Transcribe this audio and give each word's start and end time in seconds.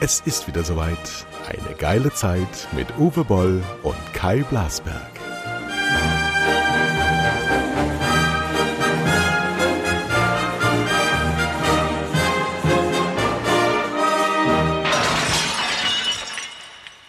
Es 0.00 0.20
ist 0.20 0.46
wieder 0.46 0.64
soweit. 0.64 0.96
Eine 1.46 1.74
geile 1.76 2.10
Zeit 2.14 2.68
mit 2.72 2.86
Uwe 2.98 3.24
Boll 3.24 3.62
und 3.82 3.96
Kai 4.14 4.42
Blasberg. 4.48 4.94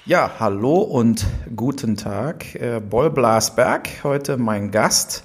Ja, 0.05 0.31
hallo 0.39 0.79
und 0.79 1.25
guten 1.55 1.95
Tag. 1.95 2.55
Äh, 2.55 2.81
Boll 2.81 3.11
Blasberg, 3.11 3.87
heute 4.03 4.37
mein 4.37 4.71
Gast. 4.71 5.23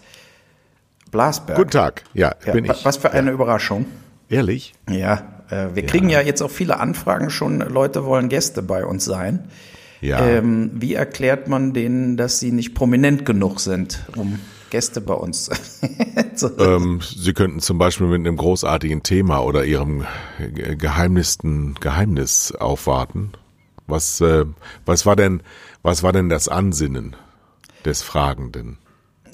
Blasberg. 1.15 1.57
Guten 1.57 1.71
Tag, 1.71 2.03
ja, 2.12 2.35
Ja, 2.45 2.53
bin 2.53 2.64
ich. 2.64 2.85
Was 2.85 2.96
für 2.96 3.13
eine 3.13 3.31
Überraschung. 3.31 3.86
Ehrlich? 4.29 4.75
Ja, 4.91 5.43
äh, 5.49 5.68
wir 5.75 5.87
kriegen 5.87 6.09
ja 6.11 6.21
jetzt 6.21 6.43
auch 6.43 6.50
viele 6.50 6.81
Anfragen 6.81 7.31
schon, 7.31 7.61
Leute 7.61 8.04
wollen 8.04 8.29
Gäste 8.29 8.63
bei 8.63 8.85
uns 8.85 9.04
sein. 9.04 9.45
Ja. 10.00 10.18
Ähm, 10.27 10.73
wie 10.75 10.95
erklärt 10.95 11.46
man 11.49 11.73
denen, 11.73 12.17
dass 12.17 12.40
sie 12.40 12.50
nicht 12.53 12.75
prominent 12.75 13.25
genug 13.25 13.61
sind, 13.61 14.04
um 14.17 14.40
Gäste 14.71 15.00
bei 15.00 15.14
uns 15.14 15.50
zu 16.35 16.50
Ähm, 16.59 17.00
Sie 17.00 17.32
könnten 17.32 17.61
zum 17.61 17.79
Beispiel 17.79 18.09
mit 18.09 18.18
einem 18.26 18.37
großartigen 18.37 19.04
Thema 19.04 19.39
oder 19.45 19.65
Ihrem 19.65 20.04
ge- 20.40 20.75
geheimnissen 20.75 21.75
Geheimnis 21.81 22.53
aufwarten. 22.53 23.32
Was, 23.87 24.21
äh, 24.21 24.45
was 24.85 25.07
war 25.07 25.15
denn, 25.15 25.43
was 25.82 26.03
war 26.03 26.12
denn 26.12 26.29
das 26.29 26.49
Ansinnen 26.49 27.15
des 27.85 28.03
Fragenden? 28.03 28.79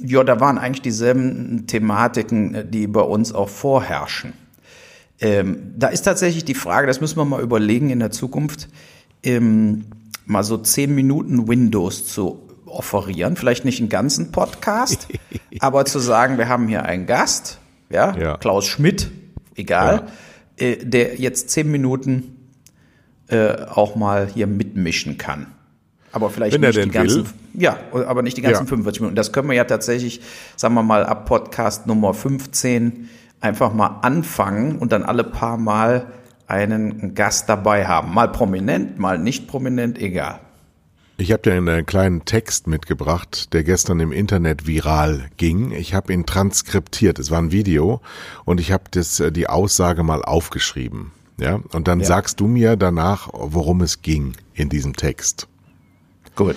Ja, 0.03 0.25
da 0.25 0.41
waren 0.41 0.59
eigentlich 0.59 0.83
dieselben 0.83 1.67
Thematiken, 1.67 2.55
äh, 2.55 2.67
die 2.67 2.87
bei 2.87 3.03
uns 3.03 3.33
auch 3.33 3.49
vorherrschen. 3.49 4.33
Ähm, 5.21 5.75
da 5.77 5.89
ist 5.89 6.03
tatsächlich 6.03 6.45
die 6.45 6.55
Frage, 6.55 6.87
das 6.87 7.01
müssen 7.01 7.19
wir 7.19 7.25
mal 7.25 7.43
überlegen 7.43 7.91
in 7.91 7.99
der 7.99 8.11
Zukunft, 8.11 8.69
ähm, 9.23 9.85
mal 10.25 10.43
so 10.43 10.57
zehn 10.57 10.95
Minuten 10.95 11.47
Windows 11.47 12.07
zu 12.07 12.49
offerieren. 12.65 13.37
Vielleicht 13.37 13.65
nicht 13.65 13.81
einen 13.81 13.91
ganzen 13.91 14.33
Podcast, 14.33 15.09
aber 15.61 15.85
zu 15.85 15.99
sagen, 15.99 16.39
wir 16.39 16.49
haben 16.49 16.69
hier 16.69 16.85
einen 16.85 17.07
Gast, 17.07 17.59
ja, 17.91 18.17
Ja. 18.17 18.37
Klaus 18.39 18.67
Schmidt, 18.67 19.11
egal, 19.57 20.07
äh, 20.57 20.77
der 20.77 21.17
jetzt 21.17 21.51
zehn 21.51 21.71
Minuten 21.71 22.37
äh, 23.29 23.65
auch 23.67 23.97
mal 23.97 24.27
hier 24.33 24.47
mitmischen 24.47 25.19
kann. 25.19 25.49
Aber 26.13 26.31
vielleicht 26.31 26.55
Wenn 26.55 26.63
er 26.63 26.69
nicht 26.71 26.79
die 26.79 26.83
denn 26.83 26.91
ganzen, 26.91 27.25
will. 27.25 27.63
ja, 27.63 27.79
aber 28.07 28.23
nicht 28.23 28.37
die 28.37 28.43
ganzen 28.43 28.65
Ja. 28.65 28.69
45 28.69 29.01
Minuten. 29.01 29.17
Das 29.17 29.33
können 29.33 29.49
wir 29.49 29.57
ja 29.57 29.65
tatsächlich, 29.65 30.21
sagen 30.57 30.75
wir 30.75 30.83
mal, 30.83 31.05
ab 31.07 31.27
Podcast 31.27 31.87
Nummer 31.87 32.15
15 32.15 33.09
einfach 33.41 33.73
mal 33.73 34.01
anfangen 34.03 34.77
und 34.79 34.93
dann 34.93 35.03
alle 35.05 35.25
paar 35.25 35.57
Mal 35.57 36.07
einen 36.47 37.15
Gast 37.15 37.49
dabei 37.49 37.87
haben. 37.87 38.13
Mal 38.13 38.29
prominent, 38.33 38.99
mal 38.99 39.19
nicht 39.19 39.47
prominent, 39.47 39.99
egal. 39.99 40.41
Ich 41.17 41.33
habe 41.33 41.43
dir 41.43 41.53
einen 41.53 41.85
kleinen 41.87 42.25
Text 42.25 42.67
mitgebracht, 42.67 43.53
der 43.53 43.63
gestern 43.63 44.01
im 44.01 44.11
Internet 44.11 44.67
viral 44.67 45.27
ging. 45.37 45.71
Ich 45.71 45.95
habe 45.95 46.13
ihn 46.15 46.25
transkriptiert. 46.27 47.19
Es 47.19 47.31
war 47.31 47.39
ein 47.41 47.53
Video 47.53 48.01
und 48.47 48.59
ich 48.59 48.73
habe 48.73 48.85
das 48.91 49.21
äh, 49.21 49.31
die 49.31 49.47
Aussage 49.47 50.03
mal 50.03 50.23
aufgeschrieben. 50.25 51.13
Ja, 51.39 51.61
und 51.73 51.89
dann 51.89 52.01
Ja. 52.01 52.07
sagst 52.07 52.41
du 52.41 52.47
mir 52.49 52.77
danach, 52.77 53.29
worum 53.33 53.83
es 53.83 54.03
ging 54.03 54.33
in 54.55 54.71
diesem 54.71 54.97
Text. 54.97 55.47
Gut. 56.41 56.57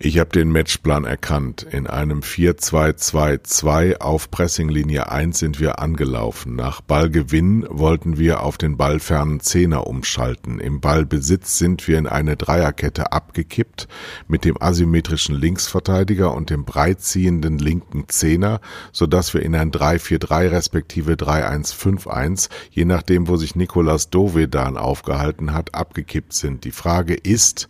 Ich 0.00 0.18
habe 0.18 0.30
den 0.30 0.52
Matchplan 0.52 1.04
erkannt. 1.04 1.66
In 1.70 1.88
einem 1.88 2.20
4-2-2-2 2.20 3.98
auf 3.98 4.30
Pressinglinie 4.30 5.10
1 5.10 5.38
sind 5.38 5.58
wir 5.58 5.80
angelaufen. 5.80 6.54
Nach 6.54 6.80
Ballgewinn 6.80 7.66
wollten 7.68 8.16
wir 8.16 8.42
auf 8.42 8.58
den 8.58 8.76
ballfernen 8.76 9.40
Zehner 9.40 9.86
umschalten. 9.86 10.60
Im 10.60 10.80
Ballbesitz 10.80 11.58
sind 11.58 11.86
wir 11.86 11.98
in 11.98 12.06
eine 12.06 12.36
Dreierkette 12.36 13.12
abgekippt 13.12 13.86
mit 14.28 14.44
dem 14.44 14.60
asymmetrischen 14.60 15.34
Linksverteidiger 15.34 16.32
und 16.32 16.50
dem 16.50 16.64
breitziehenden 16.64 17.58
linken 17.58 18.08
Zehner, 18.08 18.60
sodass 18.92 19.34
wir 19.34 19.42
in 19.42 19.56
ein 19.56 19.72
3-4-3 19.72 20.50
respektive 20.52 21.14
3-1-5-1, 21.14 22.50
je 22.70 22.84
nachdem, 22.84 23.26
wo 23.26 23.36
sich 23.36 23.56
Nikolas 23.56 24.10
Dovedan 24.10 24.76
aufgehalten 24.76 25.52
hat, 25.52 25.74
abgekippt 25.74 26.32
sind. 26.32 26.64
Die 26.64 26.70
Frage 26.70 27.14
ist, 27.14 27.68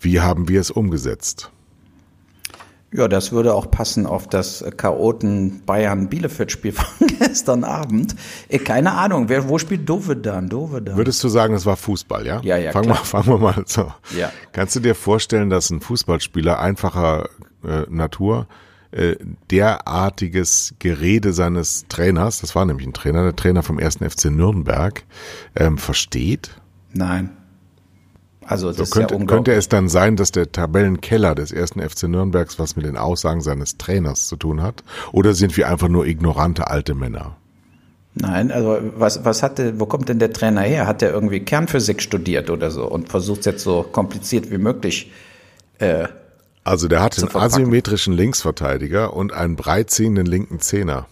wie 0.00 0.20
haben 0.20 0.48
wir 0.48 0.60
es 0.60 0.70
umgesetzt? 0.70 1.50
Ja, 2.92 3.08
das 3.08 3.32
würde 3.32 3.52
auch 3.52 3.70
passen 3.70 4.06
auf 4.06 4.28
das 4.28 4.64
Chaoten 4.76 5.62
Bayern-Bielefeld-Spiel 5.66 6.72
von 6.72 7.06
gestern 7.18 7.64
Abend. 7.64 8.14
Äh, 8.48 8.58
keine 8.58 8.92
Ahnung, 8.92 9.28
wer, 9.28 9.48
wo 9.48 9.58
spielt 9.58 9.88
Dovedan? 9.88 10.48
Dovedan. 10.48 10.96
Würdest 10.96 11.22
du 11.22 11.28
sagen, 11.28 11.54
es 11.54 11.66
war 11.66 11.76
Fußball, 11.76 12.24
ja? 12.26 12.40
Ja, 12.42 12.56
ja, 12.56 12.72
Fangen 12.72 12.88
wir, 12.88 12.94
fangen 12.94 13.26
wir 13.26 13.38
mal 13.38 13.64
so. 13.66 13.92
Ja. 14.16 14.32
Kannst 14.52 14.76
du 14.76 14.80
dir 14.80 14.94
vorstellen, 14.94 15.50
dass 15.50 15.68
ein 15.70 15.80
Fußballspieler 15.80 16.60
einfacher 16.60 17.28
äh, 17.64 17.82
Natur 17.90 18.46
äh, 18.92 19.16
derartiges 19.50 20.74
Gerede 20.78 21.32
seines 21.32 21.86
Trainers, 21.88 22.40
das 22.40 22.54
war 22.54 22.64
nämlich 22.64 22.86
ein 22.86 22.94
Trainer, 22.94 23.24
der 23.24 23.36
Trainer 23.36 23.62
vom 23.62 23.78
ersten 23.78 24.08
FC 24.08 24.26
Nürnberg, 24.26 25.04
ähm, 25.54 25.76
versteht? 25.76 26.50
Nein. 26.92 27.35
Also, 28.46 28.72
So 28.72 28.84
könnte, 28.86 29.14
ja 29.14 29.24
könnte 29.26 29.52
es 29.52 29.68
dann 29.68 29.88
sein, 29.88 30.16
dass 30.16 30.30
der 30.32 30.52
Tabellenkeller 30.52 31.34
des 31.34 31.52
ersten 31.52 31.80
FC 31.80 32.04
Nürnbergs 32.04 32.58
was 32.58 32.76
mit 32.76 32.86
den 32.86 32.96
Aussagen 32.96 33.40
seines 33.40 33.76
Trainers 33.78 34.28
zu 34.28 34.36
tun 34.36 34.62
hat? 34.62 34.84
Oder 35.12 35.34
sind 35.34 35.56
wir 35.56 35.68
einfach 35.68 35.88
nur 35.88 36.06
ignorante 36.06 36.68
alte 36.68 36.94
Männer? 36.94 37.36
Nein, 38.14 38.50
also 38.50 38.78
was, 38.96 39.24
was 39.24 39.42
hat 39.42 39.58
der, 39.58 39.78
wo 39.78 39.86
kommt 39.86 40.08
denn 40.08 40.18
der 40.18 40.32
Trainer 40.32 40.62
her? 40.62 40.86
Hat 40.86 41.02
der 41.02 41.12
irgendwie 41.12 41.40
Kernphysik 41.40 42.00
studiert 42.00 42.48
oder 42.48 42.70
so 42.70 42.86
und 42.86 43.08
versucht 43.10 43.44
jetzt 43.46 43.62
so 43.62 43.82
kompliziert 43.82 44.50
wie 44.50 44.58
möglich? 44.58 45.12
Äh, 45.78 46.08
Also 46.64 46.88
der 46.88 47.02
hat 47.02 47.18
einen 47.18 47.28
verpacken. 47.28 47.46
asymmetrischen 47.46 48.14
Linksverteidiger 48.14 49.12
und 49.12 49.32
einen 49.34 49.56
breitziehenden 49.56 50.24
linken 50.26 50.60
Zehner. 50.60 51.06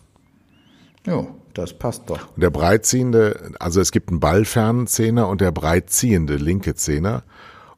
jo, 1.06 1.28
das 1.54 1.72
passt 1.72 2.02
doch. 2.06 2.28
Und 2.34 2.42
der 2.42 2.50
breitziehende, 2.50 3.52
also 3.58 3.80
es 3.80 3.92
gibt 3.92 4.10
einen 4.10 4.20
ballfernen 4.20 4.86
Zehner 4.86 5.28
und 5.28 5.40
der 5.40 5.52
breitziehende 5.52 6.36
linke 6.36 6.74
Zehner. 6.74 7.22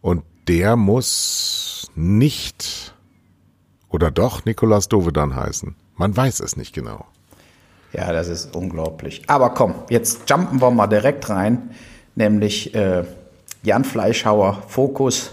Und 0.01 0.23
der 0.49 0.77
muss 0.77 1.91
nicht 1.95 2.95
oder 3.89 4.11
doch 4.11 4.45
Nikolaus 4.45 4.89
Dovedan 4.89 5.35
heißen. 5.35 5.75
Man 5.97 6.17
weiß 6.17 6.41
es 6.41 6.57
nicht 6.57 6.75
genau. 6.75 7.07
Ja, 7.93 8.13
das 8.13 8.29
ist 8.29 8.55
unglaublich. 8.55 9.23
Aber 9.27 9.51
komm, 9.51 9.75
jetzt 9.89 10.29
jumpen 10.29 10.61
wir 10.61 10.71
mal 10.71 10.87
direkt 10.87 11.31
rein, 11.31 11.71
nämlich 12.15 12.75
äh, 12.75 13.05
Jan 13.63 13.85
Fleischhauer, 13.85 14.63
Fokus. 14.69 15.31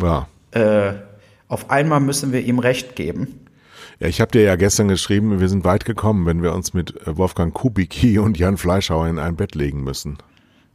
Ja. 0.00 0.28
Äh, 0.50 0.94
auf 1.48 1.70
einmal 1.70 2.00
müssen 2.00 2.32
wir 2.32 2.40
ihm 2.40 2.58
recht 2.58 2.96
geben. 2.96 3.41
Ja, 4.02 4.08
ich 4.08 4.20
habe 4.20 4.32
dir 4.32 4.42
ja 4.42 4.56
gestern 4.56 4.88
geschrieben, 4.88 5.38
wir 5.38 5.48
sind 5.48 5.62
weit 5.64 5.84
gekommen, 5.84 6.26
wenn 6.26 6.42
wir 6.42 6.54
uns 6.54 6.74
mit 6.74 7.06
äh, 7.06 7.16
Wolfgang 7.16 7.54
Kubicki 7.54 8.18
und 8.18 8.36
Jan 8.36 8.56
Fleischhauer 8.56 9.06
in 9.06 9.20
ein 9.20 9.36
Bett 9.36 9.54
legen 9.54 9.84
müssen. 9.84 10.18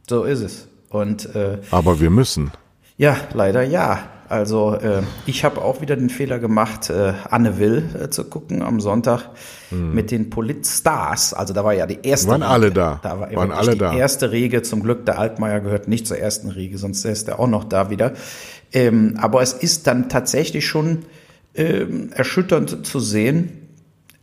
So 0.08 0.24
ist 0.24 0.40
es. 0.40 0.66
Und 0.88 1.34
äh, 1.34 1.58
Aber 1.70 2.00
wir 2.00 2.08
müssen. 2.08 2.52
Ja, 2.96 3.18
leider 3.34 3.62
ja. 3.62 3.98
Also 4.30 4.76
äh, 4.76 5.02
ich 5.26 5.44
habe 5.44 5.60
auch 5.60 5.82
wieder 5.82 5.94
den 5.94 6.08
Fehler 6.08 6.38
gemacht, 6.38 6.88
äh, 6.88 7.12
Anne 7.28 7.58
Will 7.58 7.84
äh, 8.02 8.08
zu 8.08 8.24
gucken 8.24 8.62
am 8.62 8.80
Sonntag 8.80 9.28
mit 9.70 10.10
den 10.10 10.30
Politstars. 10.30 11.34
Also 11.34 11.52
da 11.52 11.62
war 11.64 11.74
ja 11.74 11.86
die 11.86 11.98
erste 12.02 12.28
Waren 12.28 12.42
Riege. 12.42 12.50
alle 12.52 12.70
da. 12.72 13.00
Da 13.02 13.20
war 13.20 13.34
Waren 13.34 13.52
alle 13.52 13.72
die 13.72 13.78
da. 13.78 13.92
erste 13.94 14.32
Riege. 14.32 14.62
Zum 14.62 14.82
Glück, 14.82 15.04
der 15.04 15.18
Altmaier 15.18 15.60
gehört 15.60 15.88
nicht 15.88 16.06
zur 16.06 16.18
ersten 16.18 16.48
Riege, 16.48 16.78
sonst 16.78 17.04
ist 17.04 17.28
er 17.28 17.38
auch 17.38 17.46
noch 17.46 17.64
da 17.64 17.90
wieder. 17.90 18.14
Ähm, 18.72 19.18
aber 19.20 19.42
es 19.42 19.52
ist 19.52 19.86
dann 19.86 20.08
tatsächlich 20.08 20.66
schon 20.66 21.04
ähm, 21.58 22.10
erschütternd 22.12 22.86
zu 22.86 23.00
sehen, 23.00 23.50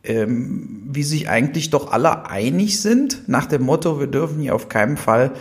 ähm, 0.03 0.83
wie 0.89 1.03
sich 1.03 1.29
eigentlich 1.29 1.69
doch 1.69 1.91
alle 1.91 2.29
einig 2.29 2.81
sind, 2.81 3.27
nach 3.27 3.45
dem 3.45 3.63
Motto, 3.63 3.99
wir 3.99 4.07
dürfen 4.07 4.39
hier 4.39 4.55
auf 4.55 4.69
keinen 4.69 4.97
Fall 4.97 5.31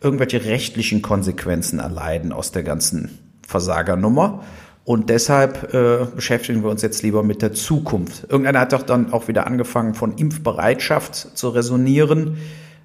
irgendwelche 0.00 0.44
rechtlichen 0.44 1.02
Konsequenzen 1.02 1.78
erleiden 1.78 2.32
aus 2.32 2.52
der 2.52 2.62
ganzen 2.62 3.18
Versagernummer. 3.46 4.44
Und 4.84 5.10
deshalb 5.10 5.74
äh, 5.74 6.06
beschäftigen 6.14 6.62
wir 6.62 6.70
uns 6.70 6.82
jetzt 6.82 7.02
lieber 7.02 7.22
mit 7.22 7.42
der 7.42 7.52
Zukunft. 7.52 8.24
Irgendeiner 8.28 8.60
hat 8.60 8.72
doch 8.72 8.82
dann 8.82 9.12
auch 9.12 9.28
wieder 9.28 9.46
angefangen, 9.46 9.94
von 9.94 10.16
Impfbereitschaft 10.16 11.36
zu 11.36 11.48
resonieren, 11.48 12.36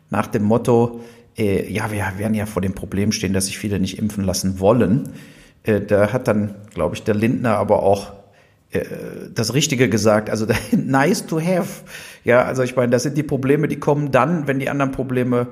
nach 0.09 0.27
dem 0.27 0.43
Motto, 0.43 1.01
äh, 1.37 1.71
ja, 1.71 1.91
wir 1.91 2.05
werden 2.17 2.33
ja 2.33 2.45
vor 2.45 2.61
dem 2.61 2.73
Problem 2.73 3.11
stehen, 3.11 3.33
dass 3.33 3.47
sich 3.47 3.57
viele 3.57 3.79
nicht 3.79 3.99
impfen 3.99 4.23
lassen 4.23 4.59
wollen. 4.59 5.09
Äh, 5.63 5.81
da 5.81 6.13
hat 6.13 6.27
dann, 6.27 6.55
glaube 6.73 6.95
ich, 6.95 7.03
der 7.03 7.15
Lindner 7.15 7.57
aber 7.57 7.83
auch 7.83 8.22
das 9.33 9.53
Richtige 9.53 9.89
gesagt. 9.89 10.29
Also 10.29 10.47
nice 10.71 11.25
to 11.25 11.39
have. 11.39 11.83
Ja, 12.23 12.43
also 12.43 12.63
ich 12.63 12.75
meine, 12.75 12.91
das 12.91 13.03
sind 13.03 13.17
die 13.17 13.23
Probleme, 13.23 13.67
die 13.67 13.79
kommen 13.79 14.11
dann, 14.11 14.47
wenn 14.47 14.59
die 14.59 14.69
anderen 14.69 14.91
Probleme 14.91 15.47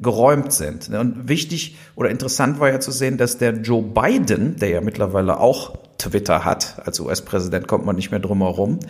geräumt 0.00 0.52
sind. 0.52 0.90
Und 0.90 1.28
wichtig 1.28 1.76
oder 1.94 2.10
interessant 2.10 2.60
war 2.60 2.70
ja 2.70 2.80
zu 2.80 2.90
sehen, 2.90 3.16
dass 3.16 3.38
der 3.38 3.54
Joe 3.54 3.82
Biden, 3.82 4.56
der 4.56 4.68
ja 4.68 4.80
mittlerweile 4.80 5.40
auch 5.40 5.78
Twitter 5.98 6.44
hat, 6.44 6.82
als 6.84 7.00
US-Präsident 7.00 7.66
kommt 7.66 7.86
man 7.86 7.96
nicht 7.96 8.10
mehr 8.10 8.20
drum 8.20 8.42
herum, 8.42 8.80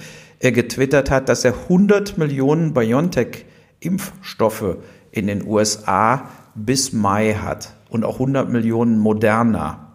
er 0.40 0.52
getwittert 0.52 1.10
hat, 1.10 1.28
dass 1.28 1.44
er 1.44 1.54
100 1.54 2.18
Millionen 2.18 2.74
BioNTech-Impfstoffe 2.74 4.76
in 5.12 5.28
den 5.28 5.46
USA 5.46 6.28
bis 6.54 6.92
Mai 6.92 7.34
hat 7.34 7.72
und 7.88 8.04
auch 8.04 8.14
100 8.14 8.50
Millionen 8.50 8.98
Moderna. 8.98 9.85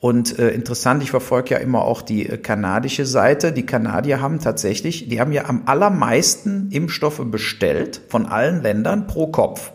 Und 0.00 0.38
äh, 0.38 0.50
interessant, 0.50 1.02
ich 1.02 1.10
verfolge 1.10 1.54
ja 1.54 1.56
immer 1.58 1.82
auch 1.82 2.02
die 2.02 2.28
äh, 2.28 2.38
kanadische 2.38 3.04
Seite. 3.04 3.52
Die 3.52 3.66
Kanadier 3.66 4.20
haben 4.20 4.38
tatsächlich, 4.38 5.08
die 5.08 5.20
haben 5.20 5.32
ja 5.32 5.46
am 5.46 5.62
allermeisten 5.66 6.70
Impfstoffe 6.70 7.22
bestellt 7.24 8.00
von 8.08 8.26
allen 8.26 8.62
Ländern 8.62 9.08
pro 9.08 9.26
Kopf. 9.26 9.72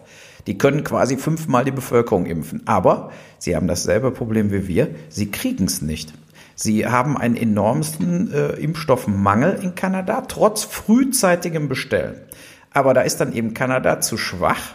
Die 0.48 0.58
können 0.58 0.84
quasi 0.84 1.18
fünfmal 1.18 1.66
die 1.66 1.72
Bevölkerung 1.72 2.26
impfen. 2.26 2.62
Aber 2.66 3.12
sie 3.38 3.56
haben 3.56 3.68
dasselbe 3.68 4.12
Problem 4.12 4.52
wie 4.52 4.68
wir. 4.68 4.90
Sie 5.10 5.30
kriegen 5.30 5.66
es 5.66 5.82
nicht. 5.82 6.14
Sie 6.56 6.86
haben 6.88 7.18
einen 7.18 7.36
enormsten 7.36 8.32
äh, 8.32 8.52
Impfstoffmangel 8.54 9.60
in 9.62 9.76
Kanada, 9.76 10.22
trotz 10.22 10.64
frühzeitigem 10.64 11.68
Bestellen. 11.68 12.22
Aber 12.72 12.94
da 12.94 13.02
ist 13.02 13.18
dann 13.18 13.34
eben 13.34 13.54
Kanada 13.54 14.00
zu 14.00 14.18
schwach 14.18 14.74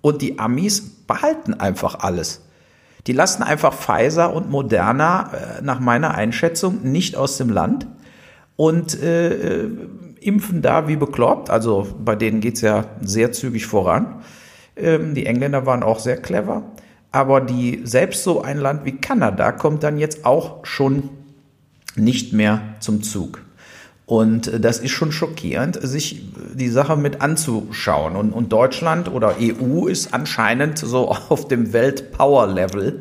und 0.00 0.22
die 0.22 0.38
Amis 0.38 0.80
behalten 1.06 1.54
einfach 1.54 2.00
alles. 2.00 2.42
Die 3.06 3.12
lassen 3.12 3.42
einfach 3.42 3.74
Pfizer 3.74 4.32
und 4.32 4.50
Moderna 4.50 5.32
äh, 5.32 5.62
nach 5.62 5.80
meiner 5.80 6.14
Einschätzung 6.14 6.82
nicht 6.82 7.16
aus 7.16 7.36
dem 7.36 7.50
Land 7.50 7.86
und 8.56 9.00
äh, 9.02 9.62
äh 9.64 9.70
impfen 10.22 10.62
da 10.62 10.86
wie 10.86 10.94
bekloppt. 10.94 11.50
Also 11.50 11.88
bei 11.98 12.14
denen 12.14 12.40
geht's 12.40 12.60
ja 12.60 12.84
sehr 13.00 13.32
zügig 13.32 13.66
voran. 13.66 14.22
Ähm, 14.76 15.14
die 15.14 15.26
Engländer 15.26 15.66
waren 15.66 15.82
auch 15.82 15.98
sehr 15.98 16.16
clever. 16.16 16.62
Aber 17.10 17.40
die, 17.40 17.82
selbst 17.84 18.24
so 18.24 18.40
ein 18.40 18.58
Land 18.58 18.84
wie 18.84 18.96
Kanada 18.96 19.52
kommt 19.52 19.82
dann 19.82 19.98
jetzt 19.98 20.24
auch 20.24 20.64
schon 20.64 21.10
nicht 21.94 22.32
mehr 22.32 22.62
zum 22.80 23.02
Zug. 23.02 23.42
Und 24.12 24.48
äh, 24.48 24.60
das 24.60 24.78
ist 24.78 24.90
schon 24.90 25.10
schockierend, 25.10 25.78
sich 25.80 26.20
die 26.52 26.68
Sache 26.68 26.98
mit 26.98 27.22
anzuschauen. 27.22 28.14
Und, 28.14 28.32
und 28.32 28.52
Deutschland 28.52 29.10
oder 29.10 29.36
EU 29.40 29.86
ist 29.86 30.12
anscheinend 30.12 30.78
so 30.78 31.08
auf 31.30 31.48
dem 31.48 31.72
Weltpower-Level 31.72 33.00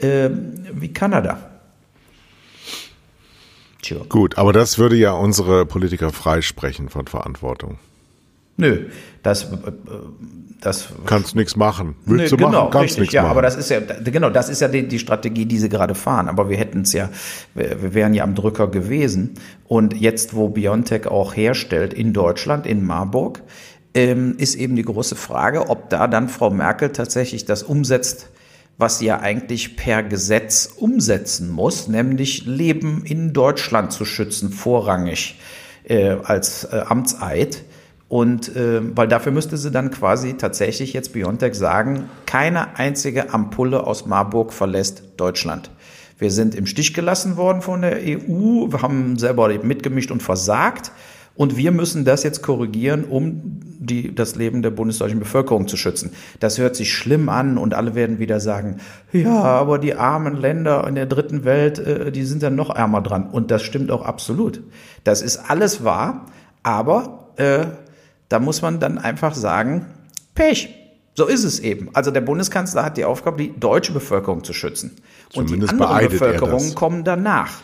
äh, 0.00 0.28
wie 0.70 0.92
Kanada. 0.92 1.38
Tja. 3.80 3.96
Gut, 4.06 4.36
aber 4.36 4.52
das 4.52 4.76
würde 4.76 4.96
ja 4.96 5.12
unsere 5.12 5.64
Politiker 5.64 6.10
freisprechen 6.10 6.90
von 6.90 7.06
Verantwortung. 7.06 7.78
Nö, 8.56 8.86
das, 9.22 9.44
äh, 9.44 9.72
das 10.60 10.88
kannst 11.06 11.34
nichts 11.34 11.56
machen. 11.56 11.96
Willst 12.04 12.32
nee, 12.32 12.36
du 12.38 12.44
genau, 12.44 12.64
machen, 12.64 12.70
kannst 12.70 12.98
nichts 12.98 13.14
ja, 13.14 13.22
machen. 13.22 13.32
Aber 13.32 13.42
das 13.42 13.56
ist 13.56 13.70
ja 13.70 13.80
genau, 13.80 14.30
das 14.30 14.48
ist 14.48 14.60
ja 14.60 14.68
die, 14.68 14.86
die 14.86 14.98
Strategie, 14.98 15.46
die 15.46 15.58
sie 15.58 15.68
gerade 15.68 15.94
fahren. 15.94 16.28
Aber 16.28 16.48
wir 16.48 16.56
hätten 16.56 16.82
es 16.82 16.92
ja, 16.92 17.10
wir 17.54 17.94
wären 17.94 18.14
ja 18.14 18.24
am 18.24 18.34
Drücker 18.34 18.68
gewesen. 18.68 19.34
Und 19.66 19.94
jetzt, 19.94 20.34
wo 20.34 20.48
Biontech 20.48 21.06
auch 21.06 21.36
herstellt 21.36 21.92
in 21.92 22.12
Deutschland, 22.12 22.66
in 22.66 22.84
Marburg, 22.84 23.42
ähm, 23.94 24.36
ist 24.38 24.54
eben 24.56 24.76
die 24.76 24.82
große 24.82 25.16
Frage, 25.16 25.68
ob 25.68 25.90
da 25.90 26.08
dann 26.08 26.28
Frau 26.28 26.50
Merkel 26.50 26.90
tatsächlich 26.90 27.44
das 27.44 27.62
umsetzt, 27.62 28.30
was 28.76 28.98
sie 28.98 29.06
ja 29.06 29.20
eigentlich 29.20 29.76
per 29.76 30.02
Gesetz 30.02 30.68
umsetzen 30.76 31.48
muss, 31.48 31.86
nämlich 31.86 32.44
Leben 32.44 33.04
in 33.04 33.32
Deutschland 33.32 33.92
zu 33.92 34.04
schützen, 34.04 34.50
vorrangig 34.50 35.38
äh, 35.84 36.16
als 36.24 36.64
äh, 36.64 36.82
Amtseid. 36.88 37.62
Und 38.14 38.54
äh, 38.54 38.80
weil 38.96 39.08
dafür 39.08 39.32
müsste 39.32 39.56
sie 39.56 39.72
dann 39.72 39.90
quasi 39.90 40.34
tatsächlich 40.34 40.92
jetzt 40.92 41.14
Biontech 41.14 41.56
sagen, 41.56 42.04
keine 42.26 42.78
einzige 42.78 43.34
Ampulle 43.34 43.88
aus 43.88 44.06
Marburg 44.06 44.52
verlässt 44.52 45.02
Deutschland. 45.16 45.72
Wir 46.16 46.30
sind 46.30 46.54
im 46.54 46.66
Stich 46.66 46.94
gelassen 46.94 47.36
worden 47.36 47.60
von 47.60 47.82
der 47.82 47.96
EU, 47.96 48.70
wir 48.70 48.82
haben 48.82 49.18
selber 49.18 49.48
mitgemischt 49.64 50.12
und 50.12 50.22
versagt. 50.22 50.92
Und 51.34 51.56
wir 51.56 51.72
müssen 51.72 52.04
das 52.04 52.22
jetzt 52.22 52.40
korrigieren, 52.40 53.02
um 53.02 53.58
die, 53.80 54.14
das 54.14 54.36
Leben 54.36 54.62
der 54.62 54.70
bundesdeutschen 54.70 55.18
Bevölkerung 55.18 55.66
zu 55.66 55.76
schützen. 55.76 56.12
Das 56.38 56.58
hört 56.58 56.76
sich 56.76 56.92
schlimm 56.94 57.28
an 57.28 57.58
und 57.58 57.74
alle 57.74 57.96
werden 57.96 58.20
wieder 58.20 58.38
sagen, 58.38 58.76
ja, 59.12 59.42
aber 59.42 59.80
die 59.80 59.96
armen 59.96 60.36
Länder 60.36 60.86
in 60.86 60.94
der 60.94 61.06
dritten 61.06 61.42
Welt, 61.42 61.80
äh, 61.80 62.12
die 62.12 62.22
sind 62.22 62.44
dann 62.44 62.54
noch 62.54 62.70
ärmer 62.70 63.00
dran. 63.00 63.28
Und 63.28 63.50
das 63.50 63.64
stimmt 63.64 63.90
auch 63.90 64.02
absolut. 64.04 64.62
Das 65.02 65.20
ist 65.20 65.50
alles 65.50 65.82
wahr, 65.82 66.26
aber 66.62 67.32
äh, 67.38 67.66
da 68.28 68.38
muss 68.38 68.62
man 68.62 68.80
dann 68.80 68.98
einfach 68.98 69.34
sagen, 69.34 69.86
Pech. 70.34 70.80
So 71.16 71.26
ist 71.26 71.44
es 71.44 71.60
eben. 71.60 71.90
Also 71.92 72.10
der 72.10 72.22
Bundeskanzler 72.22 72.84
hat 72.84 72.96
die 72.96 73.04
Aufgabe, 73.04 73.36
die 73.36 73.58
deutsche 73.58 73.92
Bevölkerung 73.92 74.42
zu 74.42 74.52
schützen. 74.52 74.96
Zumindest 75.30 75.72
und 75.72 75.78
die 75.78 75.84
anderen 75.84 76.08
Bevölkerungen 76.10 76.74
kommen 76.74 77.04
danach. 77.04 77.60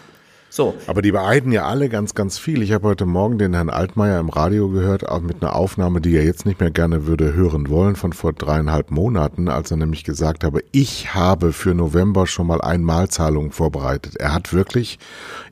So. 0.50 0.74
Aber 0.88 1.00
die 1.00 1.12
beeiden 1.12 1.52
ja 1.52 1.66
alle 1.66 1.88
ganz, 1.88 2.14
ganz 2.14 2.36
viel. 2.36 2.62
Ich 2.62 2.72
habe 2.72 2.88
heute 2.88 3.06
Morgen 3.06 3.38
den 3.38 3.54
Herrn 3.54 3.70
Altmaier 3.70 4.18
im 4.18 4.28
Radio 4.28 4.68
gehört, 4.68 5.08
auch 5.08 5.20
mit 5.20 5.42
einer 5.42 5.54
Aufnahme, 5.54 6.00
die 6.00 6.16
er 6.16 6.24
jetzt 6.24 6.44
nicht 6.44 6.58
mehr 6.58 6.72
gerne 6.72 7.06
würde 7.06 7.32
hören 7.32 7.70
wollen, 7.70 7.94
von 7.94 8.12
vor 8.12 8.32
dreieinhalb 8.32 8.90
Monaten, 8.90 9.48
als 9.48 9.70
er 9.70 9.76
nämlich 9.76 10.02
gesagt 10.02 10.42
habe, 10.42 10.62
ich 10.72 11.14
habe 11.14 11.52
für 11.52 11.72
November 11.72 12.26
schon 12.26 12.48
mal 12.48 12.60
Einmalzahlungen 12.60 13.52
vorbereitet. 13.52 14.16
Er 14.16 14.34
hat 14.34 14.52
wirklich 14.52 14.98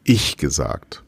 ich 0.02 0.36
gesagt. 0.36 1.04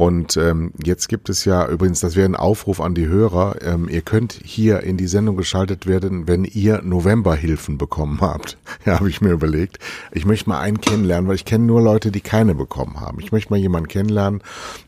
Und 0.00 0.38
ähm, 0.38 0.72
jetzt 0.82 1.10
gibt 1.10 1.28
es 1.28 1.44
ja 1.44 1.68
übrigens, 1.68 2.00
das 2.00 2.16
wäre 2.16 2.24
ein 2.24 2.34
Aufruf 2.34 2.80
an 2.80 2.94
die 2.94 3.06
Hörer, 3.06 3.56
ähm, 3.60 3.86
ihr 3.86 4.00
könnt 4.00 4.32
hier 4.42 4.80
in 4.80 4.96
die 4.96 5.06
Sendung 5.06 5.36
geschaltet 5.36 5.86
werden, 5.86 6.26
wenn 6.26 6.44
ihr 6.44 6.80
Novemberhilfen 6.80 7.76
bekommen 7.76 8.22
habt. 8.22 8.56
Ja, 8.86 8.94
habe 8.94 9.10
ich 9.10 9.20
mir 9.20 9.32
überlegt. 9.32 9.78
Ich 10.10 10.24
möchte 10.24 10.48
mal 10.48 10.58
einen 10.58 10.80
kennenlernen, 10.80 11.28
weil 11.28 11.34
ich 11.34 11.44
kenne 11.44 11.66
nur 11.66 11.82
Leute, 11.82 12.10
die 12.10 12.22
keine 12.22 12.54
bekommen 12.54 12.98
haben. 12.98 13.20
Ich 13.20 13.30
möchte 13.30 13.52
mal 13.52 13.58
jemanden 13.58 13.88
kennenlernen, 13.88 14.42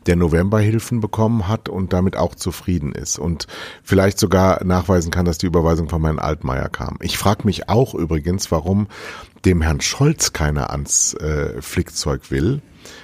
der 0.07 0.15
Novemberhilfen 0.15 0.99
bekommen 0.99 1.47
hat 1.47 1.69
und 1.69 1.93
damit 1.93 2.17
auch 2.17 2.33
zufrieden 2.33 2.91
ist 2.93 3.19
und 3.19 3.45
vielleicht 3.83 4.17
sogar 4.17 4.63
nachweisen 4.63 5.11
kann, 5.11 5.25
dass 5.25 5.37
die 5.37 5.45
Überweisung 5.45 5.89
von 5.89 6.03
Herrn 6.03 6.17
Altmaier 6.17 6.69
kam. 6.69 6.97
Ich 7.01 7.19
frage 7.19 7.43
mich 7.45 7.69
auch 7.69 7.93
übrigens, 7.93 8.51
warum 8.51 8.87
dem 9.45 9.61
Herrn 9.61 9.79
Scholz 9.79 10.33
keiner 10.33 10.71
ans 10.71 11.13
äh, 11.13 11.61
Flickzeug 11.61 12.31
will 12.31 12.63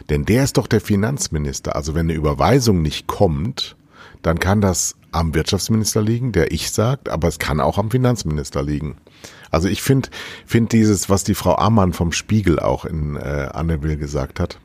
denn 0.09 0.25
der 0.25 0.43
ist 0.43 0.57
doch 0.57 0.67
der 0.67 0.81
Finanzminister. 0.81 1.75
Also 1.75 1.95
wenn 1.95 2.07
eine 2.07 2.13
Überweisung 2.13 2.81
nicht 2.81 3.07
kommt, 3.07 3.75
dann 4.21 4.39
kann 4.39 4.61
das 4.61 4.95
am 5.11 5.33
Wirtschaftsminister 5.33 6.01
liegen, 6.01 6.31
der 6.31 6.51
ich 6.51 6.71
sagt, 6.71 7.09
aber 7.09 7.27
es 7.27 7.39
kann 7.39 7.59
auch 7.59 7.77
am 7.77 7.89
Finanzminister 7.89 8.61
liegen. 8.61 8.97
Also 9.51 9.67
ich 9.67 9.81
finde 9.81 10.09
find 10.45 10.71
dieses, 10.71 11.09
was 11.09 11.23
die 11.23 11.35
Frau 11.35 11.55
Ammann 11.55 11.93
vom 11.93 12.11
Spiegel 12.11 12.59
auch 12.59 12.85
in 12.85 13.15
äh, 13.15 13.49
Anne 13.51 13.81
Will 13.81 13.97
gesagt 13.97 14.39
hat, 14.39 14.59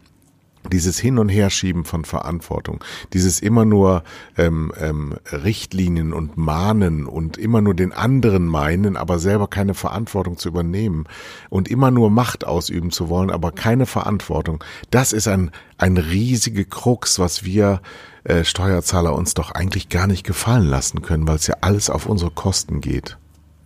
dieses 0.73 0.99
Hin- 0.99 1.19
und 1.19 1.29
Herschieben 1.29 1.85
von 1.85 2.05
Verantwortung, 2.05 2.83
dieses 3.13 3.41
immer 3.41 3.65
nur 3.65 4.03
ähm, 4.37 4.73
ähm, 4.79 5.15
Richtlinien 5.31 6.13
und 6.13 6.37
Mahnen 6.37 7.07
und 7.07 7.37
immer 7.37 7.61
nur 7.61 7.75
den 7.75 7.93
anderen 7.93 8.47
meinen, 8.47 8.97
aber 8.97 9.19
selber 9.19 9.49
keine 9.49 9.75
Verantwortung 9.75 10.39
zu 10.39 10.49
übernehmen 10.49 11.05
und 11.51 11.69
immer 11.69 11.91
nur 11.91 12.11
Macht 12.11 12.47
ausüben 12.47 12.91
zu 12.91 13.09
wollen, 13.09 13.31
aber 13.31 13.53
keine 13.53 13.87
Verantwortung, 13.87 14.63
das 14.91 15.13
ist 15.13 15.29
ein, 15.29 15.51
ein 15.79 15.97
riesige 15.97 16.65
Krux, 16.65 17.19
was 17.19 17.45
wir 17.45 17.81
äh, 18.25 18.45
Steuerzahler 18.45 19.15
uns 19.15 19.35
doch 19.35 19.51
eigentlich 19.51 19.89
gar 19.89 20.07
nicht 20.07 20.25
gefallen 20.25 20.67
lassen 20.67 21.03
können, 21.03 21.27
weil 21.29 21.37
es 21.37 21.47
ja 21.47 21.57
alles 21.61 21.91
auf 21.91 22.07
unsere 22.07 22.31
Kosten 22.31 22.81
geht. 22.81 23.19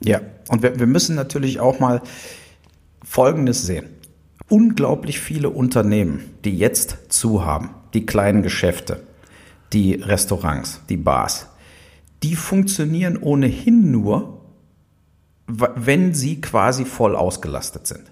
Ja, 0.02 0.21
und 0.49 0.62
wir, 0.62 0.78
wir 0.78 0.87
müssen 0.87 1.17
natürlich 1.17 1.61
auch 1.61 1.81
mal 1.81 2.02
Folgendes 3.05 3.62
sehen 3.62 3.98
unglaublich 4.49 5.21
viele 5.21 5.50
Unternehmen, 5.50 6.35
die 6.45 6.57
jetzt 6.57 6.99
zu 7.09 7.45
haben, 7.45 7.71
die 7.95 8.07
kleinen 8.07 8.43
Geschäfte, 8.43 9.02
die 9.73 9.95
Restaurants, 9.95 10.81
die 10.88 10.97
Bars, 10.97 11.49
die 12.23 12.35
funktionieren 12.35 13.17
ohnehin 13.17 13.90
nur, 13.90 14.40
wenn 15.47 16.14
sie 16.14 16.40
quasi 16.40 16.85
voll 16.85 17.17
ausgelastet 17.17 17.87
sind. 17.87 18.05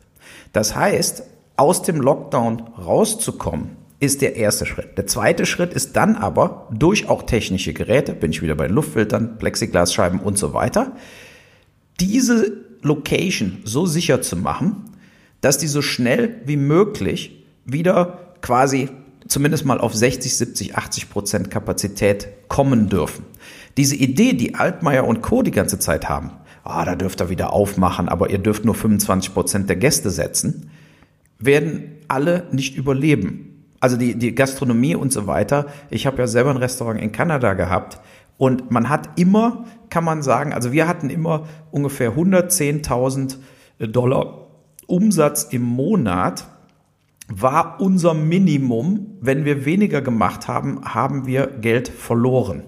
Das 0.52 0.75
heißt, 0.75 1.23
aus 1.57 1.83
dem 1.83 2.00
Lockdown 2.00 2.62
rauszukommen, 2.78 3.76
ist 3.99 4.21
der 4.21 4.37
erste 4.37 4.66
Schritt. 4.66 4.99
Der 4.99 5.07
zweite 5.07 5.47
Schritt 5.47 5.73
ist 5.73 5.97
dann 5.97 6.16
aber 6.16 6.69
durch 6.71 7.09
auch 7.09 7.23
technische 7.23 7.73
Geräte, 7.73 8.12
bin 8.12 8.31
ich 8.31 8.43
wieder 8.43 8.55
bei 8.55 8.66
Luftfiltern, 8.66 9.38
Plexiglasscheiben 9.38 10.21
und 10.21 10.37
so 10.37 10.52
weiter, 10.52 10.93
diese 11.99 12.52
Location 12.83 13.59
so 13.64 13.87
sicher 13.87 14.21
zu 14.21 14.37
machen, 14.37 14.85
dass 15.40 15.59
die 15.59 15.66
so 15.66 15.83
schnell 15.83 16.40
wie 16.45 16.57
möglich 16.57 17.45
wieder 17.64 18.19
quasi 18.40 18.88
zumindest 19.28 19.64
mal 19.64 19.81
auf 19.81 19.95
60, 19.95 20.37
70, 20.37 20.76
80 20.76 21.11
Prozent 21.11 21.50
Kapazität 21.50 22.28
kommen 22.49 22.88
dürfen. 22.88 23.25
Diese 23.76 23.97
Idee, 23.97 24.33
die 24.33 24.55
Altmaier 24.55 25.07
und 25.07 25.23
Co. 25.23 25.43
die 25.43 25.50
ganze 25.50 25.78
Zeit 25.78 26.09
haben, 26.09 26.31
ah, 26.64 26.85
da 26.85 26.95
dürft 26.95 27.21
ihr 27.21 27.28
wieder 27.28 27.52
aufmachen, 27.52 28.09
aber 28.09 28.31
ihr 28.31 28.38
dürft 28.38 28.64
nur 28.64 28.75
25 28.75 29.35
Prozent 29.35 29.69
der 29.69 29.76
Gäste 29.76 30.11
setzen, 30.11 30.71
werden 31.38 31.97
alle 32.09 32.47
nicht 32.52 32.76
überleben. 32.76 33.64
Also 33.81 33.97
die, 33.97 34.14
die 34.14 34.35
Gastronomie 34.35 34.95
und 34.95 35.12
so 35.12 35.26
weiter. 35.26 35.66
Ich 35.90 36.07
habe 36.07 36.19
ja 36.19 36.26
selber 36.26 36.50
ein 36.50 36.57
Restaurant 36.57 37.00
in 37.00 37.12
Kanada 37.12 37.52
gehabt 37.55 38.00
Und 38.38 38.71
man 38.71 38.88
hat 38.88 39.19
immer, 39.19 39.64
kann 39.90 40.05
man 40.05 40.23
sagen, 40.23 40.52
also 40.52 40.73
wir 40.73 40.88
hatten 40.88 41.11
immer 41.11 41.47
ungefähr 41.71 42.14
110.000 42.14 43.37
Dollar 43.78 44.46
Umsatz 44.87 45.45
im 45.45 45.62
Monat 45.62 46.47
war 47.28 47.81
unser 47.81 48.14
Minimum. 48.14 49.19
Wenn 49.21 49.45
wir 49.45 49.64
weniger 49.64 50.00
gemacht 50.00 50.49
haben, 50.49 50.81
haben 50.85 51.26
wir 51.26 51.47
Geld 51.47 51.88
verloren. 51.88 52.62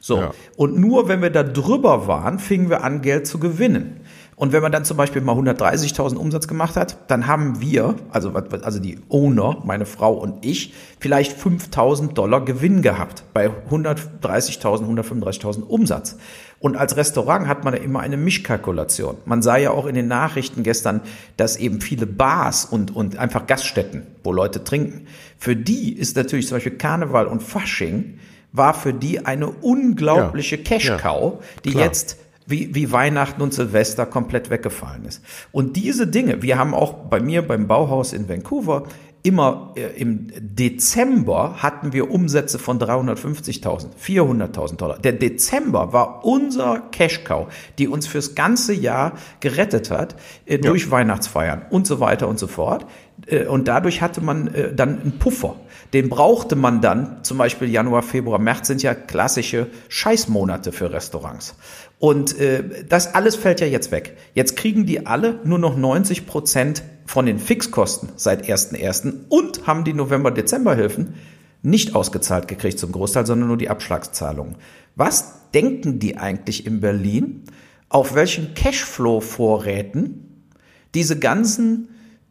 So. 0.00 0.16
Ja. 0.16 0.30
Und 0.56 0.78
nur 0.78 1.08
wenn 1.08 1.20
wir 1.22 1.30
da 1.30 1.42
drüber 1.42 2.06
waren, 2.06 2.38
fingen 2.38 2.70
wir 2.70 2.82
an, 2.82 3.02
Geld 3.02 3.26
zu 3.26 3.38
gewinnen. 3.38 4.00
Und 4.34 4.52
wenn 4.52 4.62
man 4.62 4.72
dann 4.72 4.86
zum 4.86 4.96
Beispiel 4.96 5.20
mal 5.20 5.36
130.000 5.36 6.16
Umsatz 6.16 6.48
gemacht 6.48 6.74
hat, 6.74 7.10
dann 7.10 7.26
haben 7.26 7.60
wir, 7.60 7.96
also, 8.10 8.32
also 8.32 8.78
die 8.78 8.98
Owner, 9.10 9.58
meine 9.64 9.84
Frau 9.84 10.14
und 10.14 10.46
ich, 10.46 10.72
vielleicht 10.98 11.38
5.000 11.38 12.14
Dollar 12.14 12.42
Gewinn 12.42 12.80
gehabt 12.80 13.24
bei 13.34 13.50
130.000, 13.50 14.86
135.000 14.86 15.60
Umsatz. 15.60 16.16
Und 16.60 16.76
als 16.76 16.96
Restaurant 16.98 17.48
hat 17.48 17.64
man 17.64 17.74
ja 17.74 17.80
immer 17.80 18.00
eine 18.00 18.18
Mischkalkulation. 18.18 19.16
Man 19.24 19.40
sah 19.40 19.56
ja 19.56 19.70
auch 19.70 19.86
in 19.86 19.94
den 19.94 20.08
Nachrichten 20.08 20.62
gestern, 20.62 21.00
dass 21.38 21.56
eben 21.56 21.80
viele 21.80 22.06
Bars 22.06 22.66
und, 22.66 22.94
und 22.94 23.16
einfach 23.16 23.46
Gaststätten, 23.46 24.06
wo 24.22 24.32
Leute 24.32 24.62
trinken, 24.62 25.06
für 25.38 25.56
die 25.56 25.94
ist 25.94 26.16
natürlich 26.16 26.48
zum 26.48 26.56
Beispiel 26.56 26.76
Karneval 26.76 27.26
und 27.26 27.42
Fasching 27.42 28.18
war 28.52 28.74
für 28.74 28.92
die 28.92 29.24
eine 29.24 29.48
unglaubliche 29.48 30.56
ja, 30.56 30.62
Cash-Cow, 30.62 31.42
die 31.64 31.70
klar. 31.70 31.84
jetzt 31.84 32.18
wie, 32.46 32.74
wie 32.74 32.92
Weihnachten 32.92 33.40
und 33.40 33.54
Silvester 33.54 34.04
komplett 34.06 34.50
weggefallen 34.50 35.04
ist. 35.06 35.22
Und 35.52 35.76
diese 35.76 36.06
Dinge, 36.06 36.42
wir 36.42 36.58
haben 36.58 36.74
auch 36.74 36.92
bei 36.92 37.20
mir 37.20 37.42
beim 37.42 37.68
Bauhaus 37.68 38.12
in 38.12 38.28
Vancouver 38.28 38.84
immer 39.22 39.72
äh, 39.76 40.00
im 40.00 40.28
Dezember 40.38 41.56
hatten 41.58 41.92
wir 41.92 42.10
Umsätze 42.10 42.58
von 42.58 42.78
350.000, 42.78 43.88
400.000 44.02 44.76
Dollar. 44.76 44.98
Der 44.98 45.12
Dezember 45.12 45.92
war 45.92 46.24
unser 46.24 46.82
Cash 46.90 47.24
Cow, 47.24 47.48
die 47.78 47.88
uns 47.88 48.06
fürs 48.06 48.34
ganze 48.34 48.72
Jahr 48.72 49.12
gerettet 49.40 49.90
hat 49.90 50.16
äh, 50.46 50.58
durch 50.58 50.84
ja. 50.84 50.90
Weihnachtsfeiern 50.90 51.62
und 51.70 51.86
so 51.86 52.00
weiter 52.00 52.28
und 52.28 52.38
so 52.38 52.46
fort. 52.46 52.86
Äh, 53.26 53.46
und 53.46 53.68
dadurch 53.68 54.00
hatte 54.00 54.20
man 54.20 54.48
äh, 54.54 54.74
dann 54.74 55.00
einen 55.00 55.18
Puffer. 55.18 55.56
Den 55.92 56.08
brauchte 56.08 56.56
man 56.56 56.80
dann, 56.80 57.24
zum 57.24 57.38
Beispiel 57.38 57.68
Januar, 57.68 58.02
Februar, 58.02 58.38
März 58.38 58.68
sind 58.68 58.82
ja 58.82 58.94
klassische 58.94 59.66
Scheißmonate 59.88 60.72
für 60.72 60.92
Restaurants. 60.92 61.56
Und 62.00 62.40
äh, 62.40 62.64
das 62.88 63.14
alles 63.14 63.36
fällt 63.36 63.60
ja 63.60 63.66
jetzt 63.66 63.92
weg. 63.92 64.16
Jetzt 64.34 64.56
kriegen 64.56 64.86
die 64.86 65.06
alle 65.06 65.38
nur 65.44 65.58
noch 65.58 65.76
90 65.76 66.26
Prozent 66.26 66.82
von 67.04 67.26
den 67.26 67.38
Fixkosten 67.38 68.08
seit 68.16 68.48
1.1. 68.48 69.26
und 69.28 69.66
haben 69.66 69.84
die 69.84 69.92
November-Dezember-Hilfen 69.92 71.14
nicht 71.62 71.94
ausgezahlt 71.94 72.48
gekriegt 72.48 72.78
zum 72.78 72.92
Großteil, 72.92 73.26
sondern 73.26 73.48
nur 73.48 73.58
die 73.58 73.68
Abschlagszahlungen. 73.68 74.56
Was 74.96 75.50
denken 75.52 75.98
die 75.98 76.16
eigentlich 76.16 76.66
in 76.66 76.80
Berlin? 76.80 77.44
Auf 77.90 78.14
welchen 78.14 78.54
Cashflow-Vorräten 78.54 80.46
diese 80.94 81.18
ganzen 81.18 81.90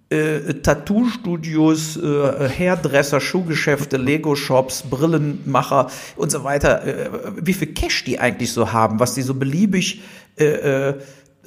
äh, 0.09 0.53
Tattoo-Studios, 0.55 1.97
äh, 1.97 2.49
Hairdresser, 2.49 3.19
Schuhgeschäfte, 3.19 3.97
Lego-Shops, 3.97 4.83
Brillenmacher 4.89 5.87
und 6.15 6.31
so 6.31 6.43
weiter, 6.43 6.85
äh, 6.85 7.09
wie 7.35 7.53
viel 7.53 7.73
Cash 7.73 8.03
die 8.03 8.19
eigentlich 8.19 8.51
so 8.51 8.73
haben, 8.73 8.99
was 8.99 9.13
die 9.13 9.21
so 9.21 9.35
beliebig 9.35 10.01
äh, 10.37 10.45
äh, 10.89 10.93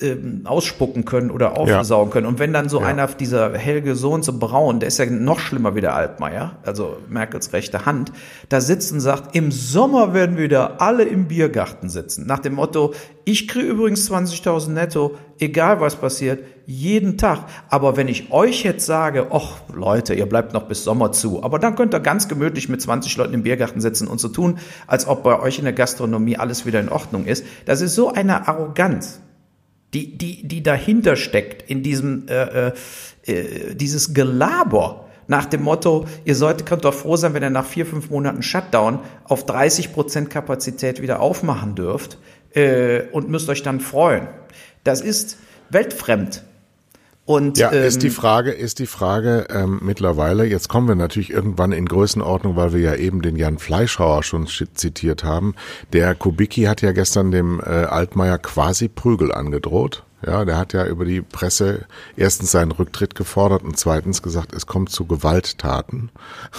ähm, 0.00 0.42
ausspucken 0.44 1.04
können 1.04 1.30
oder 1.30 1.58
aufsaugen 1.58 2.08
ja. 2.08 2.12
können. 2.12 2.26
Und 2.26 2.38
wenn 2.38 2.52
dann 2.52 2.68
so 2.68 2.80
ja. 2.80 2.86
einer, 2.86 3.06
dieser 3.08 3.56
Helge 3.56 3.94
Sohn 3.94 4.22
so 4.22 4.38
braun, 4.38 4.80
der 4.80 4.88
ist 4.88 4.98
ja 4.98 5.06
noch 5.06 5.38
schlimmer 5.38 5.74
wie 5.74 5.80
der 5.80 5.94
Altmaier, 5.94 6.56
also 6.64 6.96
Merkels 7.08 7.52
rechte 7.52 7.84
Hand, 7.84 8.12
da 8.48 8.60
sitzt 8.60 8.92
und 8.92 9.00
sagt, 9.00 9.36
im 9.36 9.52
Sommer 9.52 10.14
werden 10.14 10.36
wir 10.36 10.44
wieder 10.44 10.80
alle 10.80 11.04
im 11.04 11.28
Biergarten 11.28 11.88
sitzen. 11.88 12.26
Nach 12.26 12.38
dem 12.38 12.54
Motto, 12.54 12.94
ich 13.24 13.48
kriege 13.48 13.66
übrigens 13.66 14.10
20.000 14.10 14.70
netto, 14.70 15.16
egal 15.38 15.80
was 15.80 15.96
passiert, 15.96 16.42
jeden 16.66 17.18
Tag. 17.18 17.46
Aber 17.68 17.96
wenn 17.96 18.08
ich 18.08 18.32
euch 18.32 18.62
jetzt 18.64 18.86
sage, 18.86 19.28
ach 19.30 19.60
Leute, 19.72 20.14
ihr 20.14 20.26
bleibt 20.26 20.52
noch 20.52 20.64
bis 20.68 20.84
Sommer 20.84 21.12
zu, 21.12 21.42
aber 21.42 21.58
dann 21.58 21.76
könnt 21.76 21.94
ihr 21.94 22.00
ganz 22.00 22.28
gemütlich 22.28 22.68
mit 22.68 22.80
20 22.80 23.16
Leuten 23.16 23.34
im 23.34 23.42
Biergarten 23.42 23.80
sitzen 23.80 24.08
und 24.08 24.20
so 24.20 24.28
tun, 24.28 24.58
als 24.86 25.06
ob 25.06 25.22
bei 25.22 25.38
euch 25.40 25.58
in 25.58 25.64
der 25.64 25.72
Gastronomie 25.72 26.36
alles 26.36 26.66
wieder 26.66 26.80
in 26.80 26.88
Ordnung 26.88 27.26
ist. 27.26 27.44
Das 27.66 27.80
ist 27.80 27.94
so 27.94 28.12
eine 28.12 28.48
Arroganz 28.48 29.20
die, 29.94 30.16
die, 30.16 30.46
die 30.46 30.62
dahinter 30.62 31.16
steckt, 31.16 31.68
in 31.68 31.82
diesem, 31.82 32.26
äh, 32.28 32.68
äh, 32.68 32.72
äh, 33.26 33.74
dieses 33.74 34.14
Gelaber 34.14 35.08
nach 35.28 35.44
dem 35.46 35.62
Motto, 35.62 36.06
ihr 36.24 36.34
solltet, 36.34 36.66
könnt 36.66 36.84
doch 36.84 36.94
froh 36.94 37.16
sein, 37.16 37.34
wenn 37.34 37.42
ihr 37.42 37.50
nach 37.50 37.66
vier, 37.66 37.86
fünf 37.86 38.10
Monaten 38.10 38.42
Shutdown 38.42 39.00
auf 39.24 39.46
30 39.46 39.92
Prozent 39.92 40.30
Kapazität 40.30 41.00
wieder 41.00 41.20
aufmachen 41.20 41.74
dürft 41.74 42.18
äh, 42.54 43.02
und 43.12 43.28
müsst 43.28 43.48
euch 43.48 43.62
dann 43.62 43.80
freuen. 43.80 44.28
Das 44.82 45.00
ist 45.00 45.38
weltfremd. 45.70 46.42
Und, 47.24 47.58
ja, 47.58 47.72
ähm, 47.72 47.84
ist 47.84 48.02
die 48.02 48.10
Frage, 48.10 48.50
ist 48.50 48.80
die 48.80 48.86
Frage 48.86 49.46
ähm, 49.50 49.78
mittlerweile, 49.82 50.44
jetzt 50.44 50.68
kommen 50.68 50.88
wir 50.88 50.96
natürlich 50.96 51.30
irgendwann 51.30 51.70
in 51.70 51.86
Größenordnung, 51.86 52.56
weil 52.56 52.72
wir 52.72 52.80
ja 52.80 52.94
eben 52.96 53.22
den 53.22 53.36
Jan 53.36 53.58
Fleischhauer 53.58 54.24
schon 54.24 54.48
zitiert 54.48 55.22
haben. 55.22 55.54
Der 55.92 56.16
Kubicki 56.16 56.64
hat 56.64 56.82
ja 56.82 56.90
gestern 56.92 57.30
dem 57.30 57.60
äh, 57.60 57.84
Altmaier 57.84 58.38
quasi 58.38 58.88
Prügel 58.88 59.32
angedroht. 59.32 60.02
Ja, 60.24 60.44
der 60.44 60.56
hat 60.56 60.72
ja 60.72 60.86
über 60.86 61.04
die 61.04 61.20
Presse 61.20 61.84
erstens 62.16 62.52
seinen 62.52 62.70
Rücktritt 62.70 63.16
gefordert 63.16 63.64
und 63.64 63.76
zweitens 63.76 64.22
gesagt, 64.22 64.52
es 64.54 64.66
kommt 64.66 64.90
zu 64.90 65.04
Gewalttaten. 65.04 66.10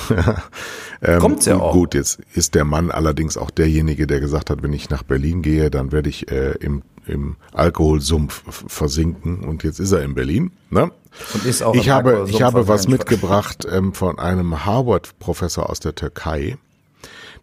ähm, 1.02 1.20
Kommt's 1.20 1.46
ja 1.46 1.58
auch. 1.58 1.72
Gut, 1.72 1.94
jetzt 1.94 2.20
ist 2.34 2.56
der 2.56 2.66
Mann 2.66 2.92
allerdings 2.92 3.38
auch 3.38 3.52
derjenige, 3.52 4.06
der 4.06 4.20
gesagt 4.20 4.50
hat, 4.50 4.64
wenn 4.64 4.74
ich 4.74 4.90
nach 4.90 5.04
Berlin 5.04 5.42
gehe, 5.42 5.72
dann 5.72 5.94
werde 5.94 6.10
ich 6.10 6.30
äh, 6.30 6.56
im, 6.60 6.82
im 7.08 7.36
Alkoholsumpf 7.52 8.44
versinken 8.68 9.44
und 9.44 9.64
jetzt 9.64 9.80
ist 9.80 9.92
er 9.92 10.04
in 10.04 10.16
Berlin. 10.16 10.52
Ne? 10.70 10.92
Und 11.34 11.46
ist 11.46 11.62
auch 11.62 11.76
ich 11.76 11.90
habe, 11.90 12.28
ich 12.30 12.42
habe 12.42 12.68
was 12.68 12.88
mitgebracht 12.88 13.68
ähm, 13.70 13.94
von 13.94 14.20
einem 14.20 14.66
Harvard-Professor 14.66 15.70
aus 15.70 15.80
der 15.80 15.96
Türkei, 15.96 16.58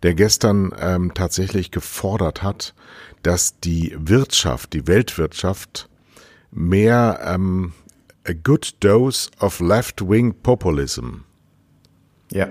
der 0.02 0.14
gestern 0.14 0.72
ähm, 0.78 1.12
tatsächlich 1.14 1.70
gefordert 1.70 2.42
hat, 2.42 2.74
dass 3.22 3.60
die 3.60 3.94
Wirtschaft, 3.98 4.72
die 4.72 4.86
Weltwirtschaft 4.86 5.88
mehr 6.50 7.20
ähm, 7.24 7.72
a 8.26 8.32
good 8.32 8.74
dose 8.80 9.30
of 9.40 9.60
left-wing 9.60 10.34
populism. 10.42 11.24
Ja. 12.30 12.48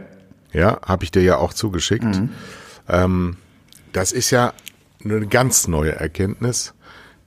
Ja, 0.52 0.80
habe 0.86 1.04
ich 1.04 1.12
dir 1.12 1.22
ja 1.22 1.38
auch 1.38 1.54
zugeschickt. 1.54 2.04
Mhm. 2.04 2.30
Ähm, 2.88 3.38
das 3.94 4.12
ist 4.12 4.32
ja 4.32 4.54
eine 5.04 5.28
ganz 5.28 5.68
neue 5.68 5.94
Erkenntnis, 5.94 6.74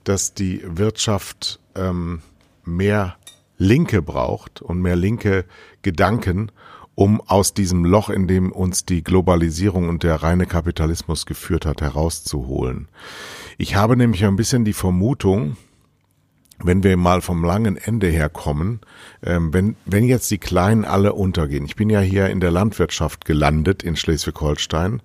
dass 0.03 0.33
die 0.33 0.61
Wirtschaft 0.65 1.59
ähm, 1.75 2.21
mehr 2.63 3.17
Linke 3.57 4.01
braucht 4.01 4.61
und 4.61 4.81
mehr 4.81 4.95
linke 4.95 5.45
Gedanken, 5.81 6.51
um 6.95 7.21
aus 7.21 7.53
diesem 7.53 7.85
Loch, 7.85 8.09
in 8.09 8.27
dem 8.27 8.51
uns 8.51 8.85
die 8.85 9.03
Globalisierung 9.03 9.89
und 9.89 10.03
der 10.03 10.17
reine 10.17 10.45
Kapitalismus 10.45 11.25
geführt 11.25 11.65
hat, 11.65 11.81
herauszuholen. 11.81 12.87
Ich 13.57 13.75
habe 13.75 13.97
nämlich 13.97 14.25
ein 14.25 14.35
bisschen 14.35 14.65
die 14.65 14.73
Vermutung, 14.73 15.57
wenn 16.63 16.83
wir 16.83 16.97
mal 16.97 17.21
vom 17.21 17.43
langen 17.43 17.77
Ende 17.77 18.07
her 18.07 18.29
kommen, 18.29 18.81
ähm, 19.23 19.53
wenn, 19.53 19.75
wenn 19.85 20.05
jetzt 20.05 20.31
die 20.31 20.37
Kleinen 20.37 20.85
alle 20.85 21.13
untergehen, 21.13 21.65
ich 21.65 21.75
bin 21.75 21.89
ja 21.89 21.99
hier 21.99 22.29
in 22.29 22.39
der 22.39 22.51
Landwirtschaft 22.51 23.25
gelandet 23.25 23.83
in 23.83 23.95
Schleswig-Holstein, 23.95 25.01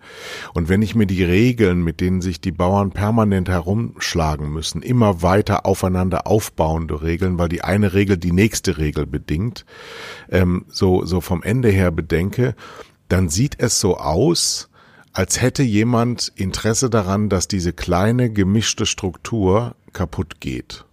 und 0.54 0.68
wenn 0.68 0.82
ich 0.82 0.94
mir 0.94 1.06
die 1.06 1.24
Regeln, 1.24 1.82
mit 1.82 2.00
denen 2.00 2.20
sich 2.20 2.40
die 2.40 2.52
Bauern 2.52 2.90
permanent 2.90 3.48
herumschlagen 3.48 4.50
müssen, 4.52 4.82
immer 4.82 5.22
weiter 5.22 5.66
aufeinander 5.66 6.26
aufbauende 6.26 7.02
Regeln, 7.02 7.38
weil 7.38 7.48
die 7.48 7.62
eine 7.62 7.92
Regel 7.92 8.16
die 8.16 8.32
nächste 8.32 8.78
Regel 8.78 9.06
bedingt, 9.06 9.64
ähm, 10.30 10.64
so, 10.68 11.04
so 11.04 11.20
vom 11.20 11.42
Ende 11.42 11.68
her 11.68 11.90
bedenke, 11.90 12.54
dann 13.08 13.28
sieht 13.28 13.56
es 13.58 13.80
so 13.80 13.96
aus, 13.96 14.68
als 15.12 15.40
hätte 15.40 15.62
jemand 15.62 16.32
Interesse 16.36 16.90
daran, 16.90 17.28
dass 17.28 17.48
diese 17.48 17.72
kleine 17.72 18.30
gemischte 18.30 18.86
Struktur 18.86 19.74
kaputt 19.92 20.40
geht 20.40 20.84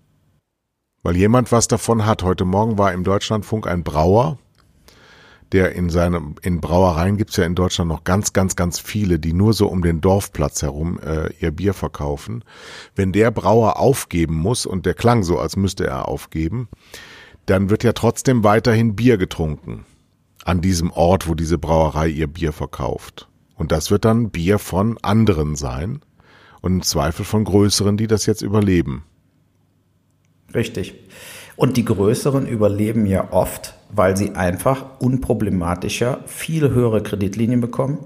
weil 1.06 1.16
jemand 1.16 1.52
was 1.52 1.68
davon 1.68 2.08
hat. 2.08 2.24
Heute 2.24 2.46
Morgen 2.46 2.80
war 2.80 2.92
im 2.92 3.04
Deutschlandfunk 3.04 3.68
ein 3.68 3.84
Brauer, 3.84 4.40
der 5.52 5.74
in 5.74 5.92
seinem, 5.92 6.34
in 6.42 6.62
Brauereien 6.62 7.16
gibt's 7.16 7.38
ja 7.38 7.46
in 7.46 7.54
Deutschland 7.54 7.90
noch 7.90 8.04
ganz, 8.04 8.34
ganz, 8.34 8.56
ganz 8.56 8.80
viele, 8.80 9.20
die 9.20 9.32
nur 9.32 9.54
so 9.54 9.68
um 9.68 9.84
den 9.84 10.02
Dorfplatz 10.02 10.64
herum 10.64 11.00
äh, 11.00 11.32
ihr 11.40 11.52
Bier 11.52 11.76
verkaufen. 11.76 12.44
Wenn 12.96 13.12
der 13.12 13.30
Brauer 13.30 13.80
aufgeben 13.80 14.34
muss, 14.34 14.66
und 14.66 14.88
der 14.88 14.96
klang 14.96 15.22
so, 15.22 15.38
als 15.38 15.56
müsste 15.56 15.86
er 15.86 16.08
aufgeben, 16.08 16.70
dann 17.46 17.70
wird 17.70 17.84
ja 17.84 17.94
trotzdem 17.94 18.44
weiterhin 18.44 18.96
Bier 18.96 19.18
getrunken 19.18 19.86
an 20.44 20.60
diesem 20.60 20.90
Ort, 20.90 21.28
wo 21.28 21.36
diese 21.36 21.60
Brauerei 21.60 22.08
ihr 22.08 22.26
Bier 22.26 22.52
verkauft. 22.52 23.30
Und 23.54 23.72
das 23.72 23.92
wird 23.92 24.06
dann 24.06 24.32
Bier 24.32 24.58
von 24.58 24.98
anderen 25.04 25.56
sein 25.56 26.02
und 26.62 26.74
im 26.74 26.82
Zweifel 26.82 27.26
von 27.26 27.44
größeren, 27.44 27.96
die 27.96 28.08
das 28.08 28.26
jetzt 28.26 28.42
überleben. 28.42 29.04
Richtig. 30.56 30.96
Und 31.56 31.78
die 31.78 31.86
größeren 31.86 32.48
überleben 32.48 33.06
ja 33.06 33.32
oft, 33.32 33.76
weil 33.90 34.18
sie 34.18 34.32
einfach 34.32 35.00
unproblematischer 35.00 36.20
viel 36.26 36.70
höhere 36.72 37.02
Kreditlinien 37.02 37.62
bekommen, 37.62 38.00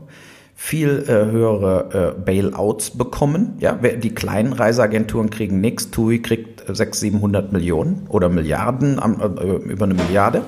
viel 0.55 1.05
äh, 1.07 1.31
höhere 1.31 2.15
äh, 2.17 2.21
Bailouts 2.21 2.91
bekommen. 2.91 3.55
Ja, 3.59 3.73
die 3.73 4.13
kleinen 4.13 4.53
Reiseagenturen 4.53 5.29
kriegen 5.29 5.61
nichts. 5.61 5.89
TUI 5.89 6.21
kriegt 6.21 6.59
600, 6.67 6.95
700 6.95 7.53
Millionen 7.53 8.05
oder 8.09 8.29
Milliarden 8.29 8.99
äh, 8.99 9.71
über 9.71 9.85
eine 9.85 9.93
Milliarde. 9.93 10.41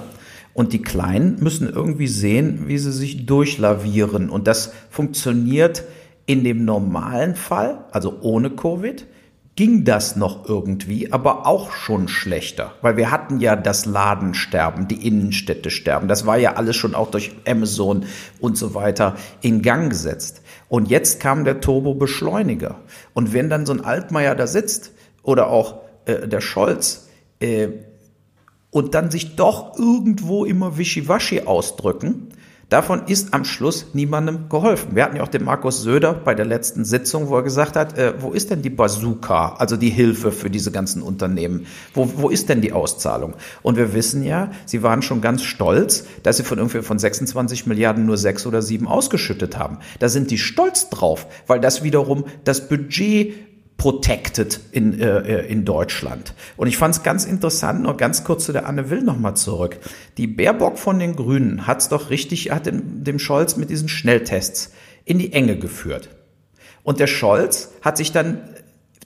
Und 0.54 0.74
die 0.74 0.82
Kleinen 0.82 1.38
müssen 1.40 1.70
irgendwie 1.70 2.08
sehen, 2.08 2.64
wie 2.68 2.78
sie 2.78 2.92
sich 2.92 3.26
durchlavieren. 3.26 4.30
Und 4.30 4.48
das 4.48 4.74
funktioniert 4.90 5.86
in 6.26 6.44
dem 6.44 6.66
normalen 6.66 7.36
Fall, 7.36 7.86
also 7.92 8.18
ohne 8.22 8.50
Covid, 8.50 9.06
ging 9.56 9.84
das 9.84 10.16
noch 10.16 10.48
irgendwie, 10.48 11.12
aber 11.12 11.46
auch 11.46 11.74
schon 11.74 12.08
schlechter, 12.08 12.74
weil 12.82 12.96
wir 12.96 13.12
hatten 13.12 13.40
ja 13.40 13.56
das 13.56 13.86
Ladensterben, 13.86 14.88
die 14.88 15.06
Innenstädte 15.06 15.70
sterben. 15.70 16.08
Das 16.08 16.26
war 16.26 16.38
ja 16.38 16.54
alles 16.54 16.78
schon 16.78 16.96
auch 16.96 17.12
durch 17.12 17.32
Amazon 17.46 18.06
und 18.40 18.58
so 18.58 18.74
weiter 18.74 19.16
in 19.42 19.62
Gang 19.62 19.90
gesetzt. 19.90 20.42
Und 20.70 20.90
jetzt 20.90 21.20
kam 21.20 21.44
der 21.44 21.60
Turbo-Beschleuniger. 21.60 22.80
Und 23.14 23.34
wenn 23.34 23.50
dann 23.50 23.66
so 23.66 23.74
ein 23.74 23.84
Altmaier 23.84 24.36
da 24.36 24.48
sitzt 24.48 24.94
oder 25.22 25.48
auch 25.48 25.82
äh, 26.06 26.28
der 26.28 26.42
Scholz 26.42 27.10
äh, 27.42 27.68
und 28.70 28.96
dann 28.96 29.12
sich 29.12 29.36
doch 29.36 29.78
irgendwo 29.78 30.46
immer 30.46 30.78
wischiwaschi 30.78 31.42
ausdrücken, 31.42 32.30
Davon 32.72 33.02
ist 33.08 33.34
am 33.34 33.44
Schluss 33.44 33.88
niemandem 33.92 34.48
geholfen. 34.48 34.96
Wir 34.96 35.04
hatten 35.04 35.18
ja 35.18 35.24
auch 35.24 35.28
den 35.28 35.44
Markus 35.44 35.82
Söder 35.82 36.14
bei 36.14 36.34
der 36.34 36.46
letzten 36.46 36.86
Sitzung, 36.86 37.28
wo 37.28 37.36
er 37.36 37.44
gesagt 37.44 37.76
hat, 37.76 37.98
äh, 37.98 38.14
wo 38.22 38.32
ist 38.32 38.50
denn 38.50 38.62
die 38.62 38.70
Bazooka, 38.70 39.56
also 39.58 39.76
die 39.76 39.90
Hilfe 39.90 40.32
für 40.32 40.50
diese 40.50 40.72
ganzen 40.72 41.02
Unternehmen? 41.02 41.66
Wo, 41.94 42.10
wo 42.16 42.30
ist 42.30 42.48
denn 42.48 42.62
die 42.62 42.72
Auszahlung? 42.72 43.34
Und 43.62 43.76
wir 43.76 43.94
wissen 43.94 44.24
ja, 44.24 44.52
sie 44.66 44.84
waren 44.84 45.02
schon 45.02 45.20
ganz 45.20 45.44
stolz, 45.44 46.06
dass 46.24 46.38
sie 46.38 46.44
von 46.44 46.60
irgendwie 46.60 46.82
von 46.82 46.98
26 46.98 47.68
Milliarden 47.68 48.06
nur 48.06 48.16
sechs 48.16 48.48
oder 48.48 48.62
sieben 48.62 48.88
ausgeschüttet 48.88 49.58
haben. 49.58 49.80
Da 50.00 50.08
sind 50.08 50.32
die 50.32 50.38
stolz 50.38 50.90
drauf, 50.90 51.28
weil 51.48 51.60
das 51.60 51.84
wiederum 51.84 52.24
das 52.46 52.70
Budget 52.70 53.51
protected 53.82 54.60
in, 54.72 55.02
äh, 55.02 55.22
äh, 55.22 55.48
in 55.48 55.66
Deutschland. 55.66 56.36
Und 56.56 56.68
ich 56.68 56.78
fand 56.78 56.94
es 56.94 57.02
ganz 57.02 57.26
interessant, 57.26 57.82
noch 57.82 57.98
ganz 57.98 58.24
kurz 58.24 58.46
zu 58.46 58.54
der 58.54 58.68
Anne 58.68 58.92
Will 58.92 59.02
nochmal 59.02 59.36
zurück. 59.36 59.80
Die 60.18 60.28
Baerbock 60.28 60.78
von 60.78 61.00
den 61.00 61.16
Grünen 61.16 61.66
hat 61.66 61.80
es 61.80 61.90
doch 61.90 62.12
richtig, 62.12 62.52
hat 62.52 62.68
dem, 62.68 63.04
dem 63.04 63.18
Scholz 63.18 63.58
mit 63.58 63.72
diesen 63.72 63.90
Schnelltests 63.90 64.72
in 65.04 65.18
die 65.18 65.34
Enge 65.34 65.58
geführt. 65.58 66.10
Und 66.84 67.00
der 67.00 67.08
Scholz 67.08 67.72
hat 67.82 67.98
sich 67.98 68.12
dann 68.12 68.44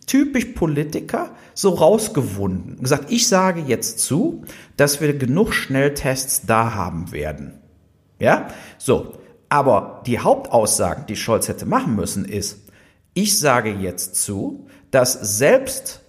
typisch 0.07 0.43
Politiker 0.43 1.29
so 1.53 1.69
rausgewunden 1.69 2.73
und 2.73 2.83
gesagt, 2.83 3.09
ich 3.09 3.29
sage 3.29 3.63
jetzt 3.65 3.99
zu, 3.99 4.43
dass 4.75 4.99
wir 4.99 5.17
genug 5.17 5.53
Schnelltests 5.53 6.47
da 6.47 6.73
haben 6.73 7.13
werden. 7.13 7.53
Ja, 8.19 8.49
so. 8.77 9.13
Aber 9.47 10.01
die 10.05 10.19
Hauptaussagen, 10.19 11.05
die 11.07 11.15
Scholz 11.15 11.47
hätte 11.47 11.65
machen 11.65 11.95
müssen, 11.95 12.25
ist, 12.25 12.64
ich 13.15 13.39
sage 13.39 13.71
jetzt 13.71 14.15
zu, 14.23 14.67
dass 14.91 15.13
selbst, 15.37 16.01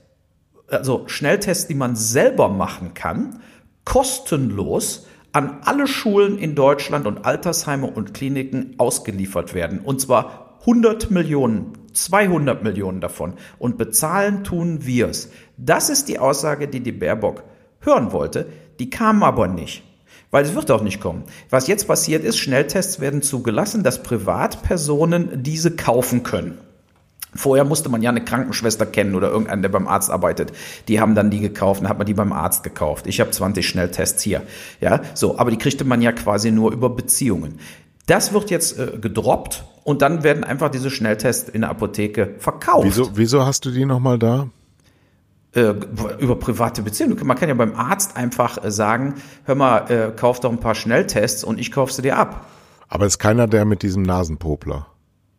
also 0.68 1.04
Schnelltests, 1.06 1.68
die 1.68 1.74
man 1.74 1.96
selber 1.96 2.48
machen 2.48 2.92
kann, 2.92 3.40
kostenlos 3.84 5.06
an 5.32 5.60
alle 5.64 5.86
Schulen 5.86 6.36
in 6.36 6.54
Deutschland 6.54 7.06
und 7.06 7.24
Altersheime 7.24 7.86
und 7.86 8.12
Kliniken 8.12 8.74
ausgeliefert 8.78 9.54
werden. 9.54 9.78
Und 9.78 10.00
zwar 10.00 10.58
100 10.60 11.12
Millionen, 11.12 11.74
200 11.92 12.64
Millionen 12.64 13.00
davon. 13.00 13.34
Und 13.58 13.78
bezahlen 13.78 14.42
tun 14.42 14.84
wir 14.84 15.08
es. 15.08 15.30
Das 15.56 15.90
ist 15.90 16.08
die 16.08 16.18
Aussage, 16.18 16.66
die 16.66 16.80
die 16.80 16.92
Baerbock 16.92 17.44
hören 17.80 18.10
wollte. 18.12 18.48
Die 18.80 18.90
kam 18.90 19.22
aber 19.22 19.46
nicht. 19.46 19.84
Weil 20.32 20.44
es 20.44 20.56
wird 20.56 20.72
auch 20.72 20.82
nicht 20.82 21.00
kommen. 21.00 21.22
Was 21.50 21.68
jetzt 21.68 21.86
passiert 21.86 22.24
ist, 22.24 22.38
Schnelltests 22.38 22.98
werden 22.98 23.22
zugelassen, 23.22 23.84
dass 23.84 24.02
Privatpersonen 24.02 25.44
diese 25.44 25.76
kaufen 25.76 26.24
können. 26.24 26.58
Vorher 27.36 27.64
musste 27.64 27.88
man 27.88 28.02
ja 28.02 28.10
eine 28.10 28.24
Krankenschwester 28.24 28.86
kennen 28.86 29.14
oder 29.14 29.30
irgendeinen, 29.30 29.62
der 29.62 29.68
beim 29.68 29.88
Arzt 29.88 30.10
arbeitet. 30.10 30.52
Die 30.88 31.00
haben 31.00 31.14
dann 31.14 31.30
die 31.30 31.40
gekauft, 31.40 31.82
dann 31.82 31.88
hat 31.88 31.98
man 31.98 32.06
die 32.06 32.14
beim 32.14 32.32
Arzt 32.32 32.62
gekauft. 32.62 33.06
Ich 33.06 33.20
habe 33.20 33.30
20 33.30 33.66
Schnelltests 33.66 34.22
hier. 34.22 34.42
Ja, 34.80 35.00
so, 35.14 35.38
aber 35.38 35.50
die 35.50 35.58
kriegte 35.58 35.84
man 35.84 36.02
ja 36.02 36.12
quasi 36.12 36.50
nur 36.50 36.72
über 36.72 36.90
Beziehungen. 36.90 37.58
Das 38.06 38.32
wird 38.32 38.50
jetzt 38.50 38.78
äh, 38.78 38.98
gedroppt 39.00 39.64
und 39.84 40.02
dann 40.02 40.22
werden 40.22 40.44
einfach 40.44 40.70
diese 40.70 40.90
Schnelltests 40.90 41.48
in 41.48 41.62
der 41.62 41.70
Apotheke 41.70 42.34
verkauft. 42.38 42.86
Wieso, 42.86 43.10
wieso 43.16 43.44
hast 43.44 43.64
du 43.64 43.70
die 43.70 43.84
nochmal 43.84 44.18
da? 44.18 44.48
Äh, 45.56 45.74
über 46.18 46.36
private 46.36 46.82
Beziehungen. 46.82 47.18
Man 47.26 47.36
kann 47.36 47.48
ja 47.48 47.54
beim 47.54 47.74
Arzt 47.74 48.16
einfach 48.16 48.62
äh, 48.62 48.70
sagen, 48.70 49.14
hör 49.44 49.54
mal, 49.54 49.90
äh, 49.90 50.12
kauf 50.14 50.38
doch 50.40 50.52
ein 50.52 50.60
paar 50.60 50.74
Schnelltests 50.74 51.44
und 51.44 51.58
ich 51.58 51.72
kauf 51.72 51.92
sie 51.92 52.02
dir 52.02 52.18
ab. 52.18 52.46
Aber 52.88 53.06
ist 53.06 53.18
keiner 53.18 53.46
der 53.46 53.64
mit 53.64 53.82
diesem 53.82 54.02
Nasenpopler? 54.02 54.86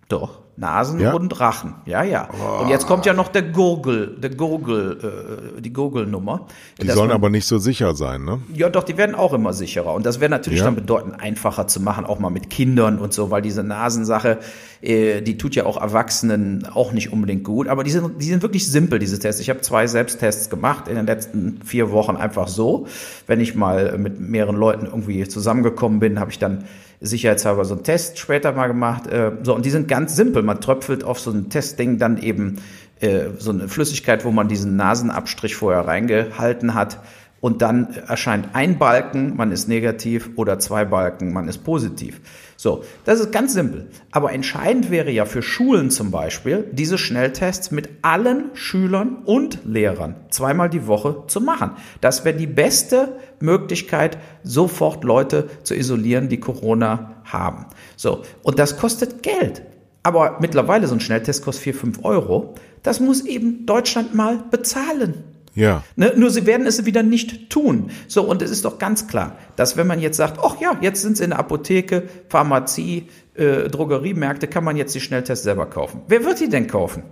Doch. 0.09 0.39
Nasen 0.57 0.99
ja? 0.99 1.13
und 1.13 1.39
Rachen. 1.39 1.75
Ja, 1.85 2.01
ja. 2.01 2.29
Oh. 2.33 2.63
Und 2.63 2.69
jetzt 2.69 2.87
kommt 2.87 3.05
ja 3.05 3.13
noch 3.13 3.27
der 3.27 3.43
Gurgel, 3.43 4.17
der 4.17 4.31
Gurgel, 4.31 5.53
äh, 5.57 5.61
die 5.61 5.71
Gurgelnummer. 5.71 6.47
Die 6.81 6.87
sollen 6.87 7.09
man, 7.09 7.15
aber 7.15 7.29
nicht 7.29 7.45
so 7.45 7.59
sicher 7.59 7.93
sein, 7.93 8.25
ne? 8.25 8.41
Ja, 8.55 8.67
doch, 8.69 8.83
die 8.83 8.97
werden 8.97 9.13
auch 9.13 9.33
immer 9.33 9.53
sicherer. 9.53 9.93
Und 9.93 10.07
das 10.07 10.19
wäre 10.19 10.31
natürlich 10.31 10.59
ja. 10.59 10.65
dann 10.65 10.73
bedeutend 10.73 11.21
einfacher 11.21 11.67
zu 11.67 11.79
machen, 11.79 12.05
auch 12.05 12.17
mal 12.17 12.31
mit 12.31 12.49
Kindern 12.49 12.97
und 12.97 13.13
so, 13.13 13.29
weil 13.29 13.43
diese 13.43 13.63
Nasensache, 13.63 14.39
äh, 14.81 15.21
die 15.21 15.37
tut 15.37 15.53
ja 15.53 15.67
auch 15.67 15.79
Erwachsenen 15.79 16.65
auch 16.65 16.91
nicht 16.91 17.13
unbedingt 17.13 17.43
gut. 17.43 17.67
Aber 17.67 17.83
die 17.83 17.91
sind, 17.91 18.19
die 18.19 18.25
sind 18.25 18.41
wirklich 18.41 18.67
simpel, 18.67 18.97
diese 18.97 19.19
Tests. 19.19 19.39
Ich 19.39 19.51
habe 19.51 19.61
zwei 19.61 19.85
Selbsttests 19.85 20.49
gemacht 20.49 20.87
in 20.87 20.95
den 20.95 21.05
letzten 21.05 21.61
vier 21.63 21.91
Wochen 21.91 22.15
einfach 22.15 22.47
so. 22.47 22.87
Wenn 23.27 23.41
ich 23.41 23.53
mal 23.53 23.95
mit 23.99 24.19
mehreren 24.19 24.55
Leuten 24.55 24.87
irgendwie 24.87 25.27
zusammengekommen 25.27 25.99
bin, 25.99 26.19
habe 26.19 26.31
ich 26.31 26.39
dann 26.39 26.63
sicherheitshalber 26.99 27.65
so 27.65 27.75
einen 27.75 27.83
Test 27.83 28.17
später 28.17 28.51
mal 28.53 28.67
gemacht. 28.67 29.07
Äh, 29.07 29.31
so, 29.43 29.55
und 29.55 29.65
die 29.65 29.69
sind 29.69 29.87
ganz 29.87 30.15
simpel. 30.15 30.43
Man 30.43 30.61
tröpfelt 30.61 31.03
auf 31.03 31.19
so 31.19 31.31
ein 31.31 31.49
Testding 31.49 31.97
dann 31.97 32.17
eben 32.21 32.61
äh, 32.99 33.25
so 33.37 33.51
eine 33.51 33.67
Flüssigkeit, 33.67 34.25
wo 34.25 34.31
man 34.31 34.47
diesen 34.47 34.75
Nasenabstrich 34.75 35.55
vorher 35.55 35.87
reingehalten 35.87 36.73
hat. 36.73 36.99
Und 37.39 37.61
dann 37.61 37.93
erscheint 38.07 38.49
ein 38.53 38.79
Balken, 38.79 39.35
man 39.35 39.51
ist 39.51 39.67
negativ, 39.67 40.31
oder 40.35 40.57
zwei 40.57 40.85
Balken, 40.85 41.33
man 41.33 41.47
ist 41.47 41.63
positiv. 41.63 42.19
So, 42.57 42.83
das 43.05 43.19
ist 43.19 43.31
ganz 43.31 43.53
simpel. 43.53 43.87
Aber 44.11 44.33
entscheidend 44.33 44.89
wäre 44.89 45.11
ja 45.11 45.25
für 45.25 45.43
Schulen 45.43 45.91
zum 45.91 46.09
Beispiel, 46.09 46.67
diese 46.71 46.97
Schnelltests 46.97 47.69
mit 47.69 47.89
allen 48.01 48.45
Schülern 48.55 49.17
und 49.25 49.59
Lehrern 49.63 50.15
zweimal 50.29 50.69
die 50.69 50.87
Woche 50.87 51.23
zu 51.27 51.39
machen. 51.39 51.71
Das 52.01 52.25
wäre 52.25 52.35
die 52.35 52.47
beste 52.47 53.19
Möglichkeit, 53.39 54.17
sofort 54.43 55.03
Leute 55.03 55.47
zu 55.61 55.75
isolieren, 55.75 56.29
die 56.29 56.39
Corona 56.39 57.21
haben. 57.25 57.67
So, 57.95 58.23
und 58.41 58.57
das 58.57 58.77
kostet 58.77 59.21
Geld. 59.21 59.61
Aber 60.01 60.37
mittlerweile 60.39 60.87
so 60.87 60.95
ein 60.95 60.99
Schnelltest 60.99 61.43
kostet 61.43 61.63
4, 61.63 61.73
5 61.75 62.05
Euro. 62.05 62.55
Das 62.81 62.99
muss 62.99 63.21
eben 63.25 63.65
Deutschland 63.67 64.15
mal 64.15 64.43
bezahlen. 64.49 65.23
Ja. 65.57 65.83
Ne, 65.95 66.13
nur 66.15 66.29
sie 66.29 66.45
werden 66.45 66.67
es 66.67 66.85
wieder 66.85 67.01
nicht 67.01 67.49
tun. 67.49 67.89
So, 68.07 68.21
und 68.21 68.43
es 68.43 68.51
ist 68.51 68.63
doch 68.63 68.77
ganz 68.77 69.07
klar, 69.07 69.35
dass 69.55 69.75
wenn 69.75 69.87
man 69.87 69.99
jetzt 69.99 70.15
sagt, 70.15 70.39
ach 70.39 70.61
ja, 70.61 70.77
jetzt 70.81 71.01
sind 71.01 71.17
sie 71.17 71.23
in 71.23 71.31
der 71.31 71.39
Apotheke, 71.39 72.03
Pharmazie, 72.29 73.07
äh, 73.33 73.67
Drogeriemärkte, 73.67 74.47
kann 74.47 74.63
man 74.63 74.77
jetzt 74.77 74.93
die 74.93 74.99
Schnelltests 74.99 75.43
selber 75.43 75.65
kaufen. 75.65 76.01
Wer 76.07 76.23
wird 76.23 76.39
die 76.39 76.49
denn 76.49 76.67
kaufen? 76.67 77.03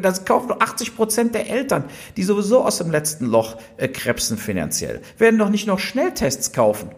Das 0.00 0.24
kaufen 0.24 0.48
doch 0.48 0.60
80 0.60 0.96
Prozent 0.96 1.34
der 1.34 1.50
Eltern, 1.50 1.84
die 2.16 2.22
sowieso 2.22 2.64
aus 2.64 2.78
dem 2.78 2.90
letzten 2.90 3.26
Loch 3.26 3.58
äh, 3.76 3.86
krebsen 3.86 4.38
finanziell. 4.38 5.02
Werden 5.18 5.38
doch 5.38 5.50
nicht 5.50 5.66
noch 5.66 5.78
Schnelltests 5.78 6.52
kaufen 6.52 6.88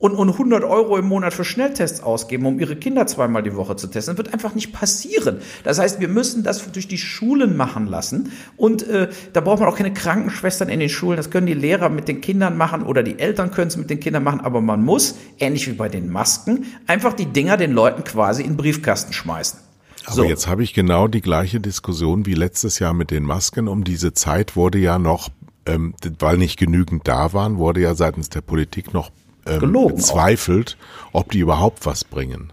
und, 0.00 0.14
und 0.14 0.30
100 0.30 0.64
Euro 0.64 0.96
im 0.96 1.06
Monat 1.06 1.34
für 1.34 1.44
Schnelltests 1.44 2.02
ausgeben, 2.02 2.46
um 2.46 2.58
ihre 2.58 2.74
Kinder 2.74 3.06
zweimal 3.06 3.42
die 3.42 3.54
Woche 3.54 3.76
zu 3.76 3.86
testen. 3.86 4.16
Das 4.16 4.24
wird 4.24 4.34
einfach 4.34 4.54
nicht 4.54 4.72
passieren. 4.72 5.40
Das 5.62 5.78
heißt, 5.78 6.00
wir 6.00 6.08
müssen 6.08 6.42
das 6.42 6.72
durch 6.72 6.88
die 6.88 6.98
Schulen 6.98 7.56
machen 7.56 7.86
lassen. 7.86 8.32
Und 8.56 8.88
äh, 8.88 9.10
da 9.34 9.42
braucht 9.42 9.60
man 9.60 9.68
auch 9.68 9.76
keine 9.76 9.92
Krankenschwestern 9.92 10.70
in 10.70 10.80
den 10.80 10.88
Schulen. 10.88 11.18
Das 11.18 11.30
können 11.30 11.46
die 11.46 11.54
Lehrer 11.54 11.90
mit 11.90 12.08
den 12.08 12.22
Kindern 12.22 12.56
machen 12.56 12.82
oder 12.82 13.02
die 13.02 13.18
Eltern 13.18 13.50
können 13.50 13.68
es 13.68 13.76
mit 13.76 13.90
den 13.90 14.00
Kindern 14.00 14.24
machen. 14.24 14.40
Aber 14.40 14.62
man 14.62 14.82
muss, 14.82 15.16
ähnlich 15.38 15.68
wie 15.68 15.74
bei 15.74 15.90
den 15.90 16.10
Masken, 16.10 16.64
einfach 16.86 17.12
die 17.12 17.26
Dinger 17.26 17.58
den 17.58 17.72
Leuten 17.72 18.02
quasi 18.02 18.42
in 18.42 18.52
den 18.52 18.56
Briefkasten 18.56 19.12
schmeißen. 19.12 19.60
Aber 20.06 20.14
so. 20.14 20.24
jetzt 20.24 20.48
habe 20.48 20.62
ich 20.62 20.72
genau 20.72 21.08
die 21.08 21.20
gleiche 21.20 21.60
Diskussion 21.60 22.24
wie 22.24 22.34
letztes 22.34 22.78
Jahr 22.78 22.94
mit 22.94 23.10
den 23.10 23.24
Masken. 23.24 23.68
Um 23.68 23.84
diese 23.84 24.14
Zeit 24.14 24.56
wurde 24.56 24.78
ja 24.78 24.98
noch, 24.98 25.28
ähm, 25.66 25.94
weil 26.18 26.38
nicht 26.38 26.58
genügend 26.58 27.06
da 27.06 27.34
waren, 27.34 27.58
wurde 27.58 27.82
ja 27.82 27.94
seitens 27.94 28.30
der 28.30 28.40
Politik 28.40 28.94
noch 28.94 29.10
ähm, 29.46 29.72
bezweifelt, 29.72 30.76
auch. 31.12 31.20
ob 31.20 31.32
die 31.32 31.40
überhaupt 31.40 31.86
was 31.86 32.04
bringen. 32.04 32.52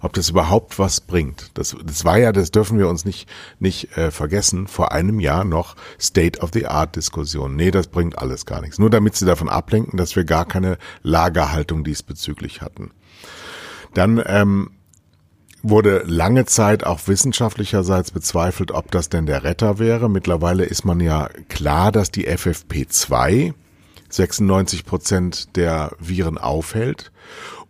Ob 0.00 0.12
das 0.12 0.28
überhaupt 0.28 0.78
was 0.78 1.00
bringt. 1.00 1.50
Das, 1.54 1.74
das 1.82 2.04
war 2.04 2.18
ja, 2.18 2.32
das 2.32 2.50
dürfen 2.50 2.78
wir 2.78 2.88
uns 2.88 3.06
nicht, 3.06 3.26
nicht 3.58 3.96
äh, 3.96 4.10
vergessen, 4.10 4.66
vor 4.66 4.92
einem 4.92 5.18
Jahr 5.18 5.44
noch 5.44 5.76
State-of-the-Art-Diskussion. 5.98 7.56
Nee, 7.56 7.70
das 7.70 7.86
bringt 7.86 8.18
alles 8.18 8.44
gar 8.44 8.60
nichts. 8.60 8.78
Nur 8.78 8.90
damit 8.90 9.16
sie 9.16 9.24
davon 9.24 9.48
ablenken, 9.48 9.96
dass 9.96 10.14
wir 10.14 10.24
gar 10.24 10.44
keine 10.44 10.76
Lagerhaltung 11.02 11.84
diesbezüglich 11.84 12.60
hatten. 12.60 12.90
Dann 13.94 14.22
ähm, 14.26 14.72
wurde 15.64 16.02
lange 16.06 16.44
Zeit 16.44 16.84
auch 16.84 17.00
wissenschaftlicherseits 17.06 18.10
bezweifelt, 18.10 18.72
ob 18.72 18.90
das 18.90 19.08
denn 19.08 19.24
der 19.24 19.42
Retter 19.42 19.78
wäre. 19.78 20.10
Mittlerweile 20.10 20.64
ist 20.64 20.84
man 20.84 21.00
ja 21.00 21.30
klar, 21.48 21.90
dass 21.90 22.10
die 22.10 22.28
FFP2 22.28 23.54
96 24.16 24.84
Prozent 24.84 25.56
der 25.56 25.92
Viren 25.98 26.38
aufhält 26.38 27.12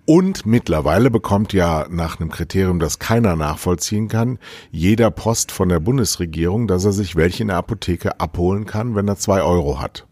Und 0.07 0.45
mittlerweile 0.45 1.11
bekommt 1.11 1.53
ja 1.53 1.87
nach 1.89 2.21
einem 2.21 2.31
Kriterium, 2.31 2.79
das 2.79 2.99
keiner 2.99 3.37
nachvollziehen 3.37 4.09
kann, 4.09 4.39
jeder 4.71 5.11
Post 5.11 5.51
von 5.51 5.71
der 5.71 5.81
Bundesregierung, 5.81 6.67
dass 6.67 6.85
er 6.85 6.93
sich 6.93 7.17
welche 7.17 7.43
in 7.43 7.49
der 7.49 7.57
Apotheke 7.57 8.21
abholen 8.21 8.67
kann, 8.67 8.95
wenn 8.95 9.09
er 9.09 9.17
zwei 9.17 9.43
Euro 9.43 9.81
hat. 9.81 10.07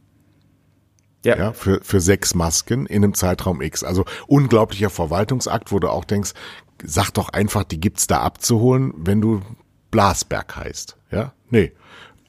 Ja. 1.24 1.36
ja. 1.36 1.52
für, 1.52 1.80
für 1.82 2.00
sechs 2.00 2.34
Masken 2.34 2.86
in 2.86 3.04
einem 3.04 3.14
Zeitraum 3.14 3.60
X. 3.60 3.84
Also 3.84 4.04
unglaublicher 4.26 4.90
Verwaltungsakt, 4.90 5.70
wo 5.70 5.78
du 5.78 5.88
auch 5.88 6.04
denkst, 6.04 6.32
sag 6.82 7.12
doch 7.12 7.28
einfach, 7.28 7.62
die 7.62 7.78
gibt's 7.78 8.08
da 8.08 8.22
abzuholen, 8.22 8.92
wenn 8.96 9.20
du 9.20 9.40
Blasberg 9.92 10.56
heißt. 10.56 10.96
Ja, 11.10 11.32
nee 11.50 11.72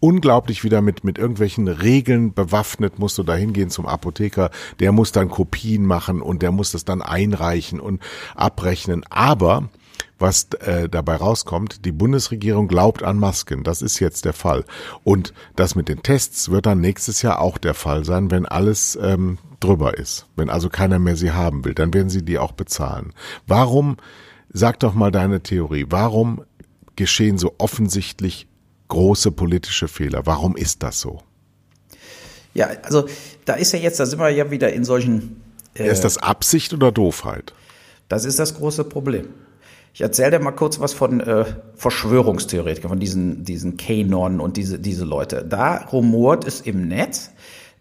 unglaublich 0.04 0.66
wieder 0.66 0.82
mit, 0.82 1.06
mit 1.06 1.18
irgendwelchen 1.18 1.70
Regeln 1.70 2.34
bewaffnet, 2.34 3.00
musst 3.00 3.18
du 3.18 3.24
da 3.24 3.36
hingehen 3.36 3.70
zum 3.70 3.86
Apotheker, 3.86 4.52
der 4.82 4.92
muss 4.92 5.14
dann 5.14 5.30
Kopien 5.30 5.86
machen 5.86 6.22
und 6.22 6.42
der 6.42 6.52
muss 6.52 6.74
das 6.74 6.84
dann 6.84 7.02
einreichen 7.02 7.80
und 7.80 8.02
abrechnen. 8.36 9.06
Aber 9.10 9.70
was 10.20 10.50
äh, 10.60 10.90
dabei 10.90 11.16
rauskommt, 11.16 11.86
die 11.86 11.94
Bundesregierung 11.94 12.68
glaubt 12.68 13.02
an 13.02 13.18
Masken. 13.18 13.64
Das 13.64 13.82
ist 13.82 14.00
jetzt 14.00 14.26
der 14.26 14.34
Fall. 14.34 14.66
Und 15.06 15.34
das 15.56 15.76
mit 15.76 15.88
den 15.88 16.04
Tests 16.04 16.52
wird 16.52 16.66
dann 16.66 16.82
nächstes 16.82 17.22
Jahr 17.22 17.40
auch 17.40 17.58
der 17.58 17.74
Fall 17.74 18.04
sein, 18.04 18.30
wenn 18.30 18.46
alles 18.46 19.00
ähm, 19.02 19.38
drüber 19.62 19.98
ist. 19.98 20.26
Wenn 20.36 20.50
also 20.50 20.68
keiner 20.68 21.00
mehr 21.00 21.16
sie 21.16 21.32
haben 21.32 21.64
will, 21.64 21.76
dann 21.76 21.94
werden 21.94 22.10
sie 22.10 22.26
die 22.26 22.40
auch 22.40 22.52
bezahlen. 22.52 23.14
Warum, 23.48 23.96
sag 24.50 24.82
doch 24.82 24.96
mal 24.96 25.12
deine 25.12 25.44
Theorie, 25.44 25.86
warum 25.88 26.44
geschehen 26.98 27.38
so 27.38 27.56
offensichtlich 27.58 28.48
große 28.94 29.32
politische 29.32 29.88
Fehler. 29.88 30.28
Warum 30.28 30.56
ist 30.56 30.84
das 30.84 31.02
so? 31.02 31.22
Ja, 32.54 32.70
also 32.84 33.08
da 33.46 33.56
ist 33.56 33.74
ja 33.74 33.80
jetzt, 33.80 34.00
da 34.00 34.06
sind 34.06 34.20
wir 34.20 34.30
ja 34.30 34.52
wieder 34.52 34.72
in 34.72 34.86
solchen. 34.86 35.42
Äh, 35.74 35.90
ist 35.90 36.04
das 36.04 36.20
Absicht 36.20 36.74
oder 36.74 36.92
Doofheit? 36.92 37.54
Das 38.08 38.24
ist 38.24 38.38
das 38.38 38.54
große 38.54 38.84
Problem. 38.84 39.30
Ich 39.96 40.02
erzähle 40.02 40.38
dir 40.38 40.40
mal 40.40 40.52
kurz 40.52 40.80
was 40.80 40.94
von 40.94 41.22
äh, 41.22 41.46
Verschwörungstheoretikern, 41.76 42.90
von 42.90 43.00
diesen, 43.00 43.44
diesen 43.44 43.78
Kanon 43.78 44.40
und 44.40 44.58
diese, 44.58 44.78
diese 44.78 45.06
Leute. 45.06 45.44
Da 45.44 45.78
rumort 45.78 46.46
es 46.46 46.62
im 46.62 46.88
Netz, 46.88 47.32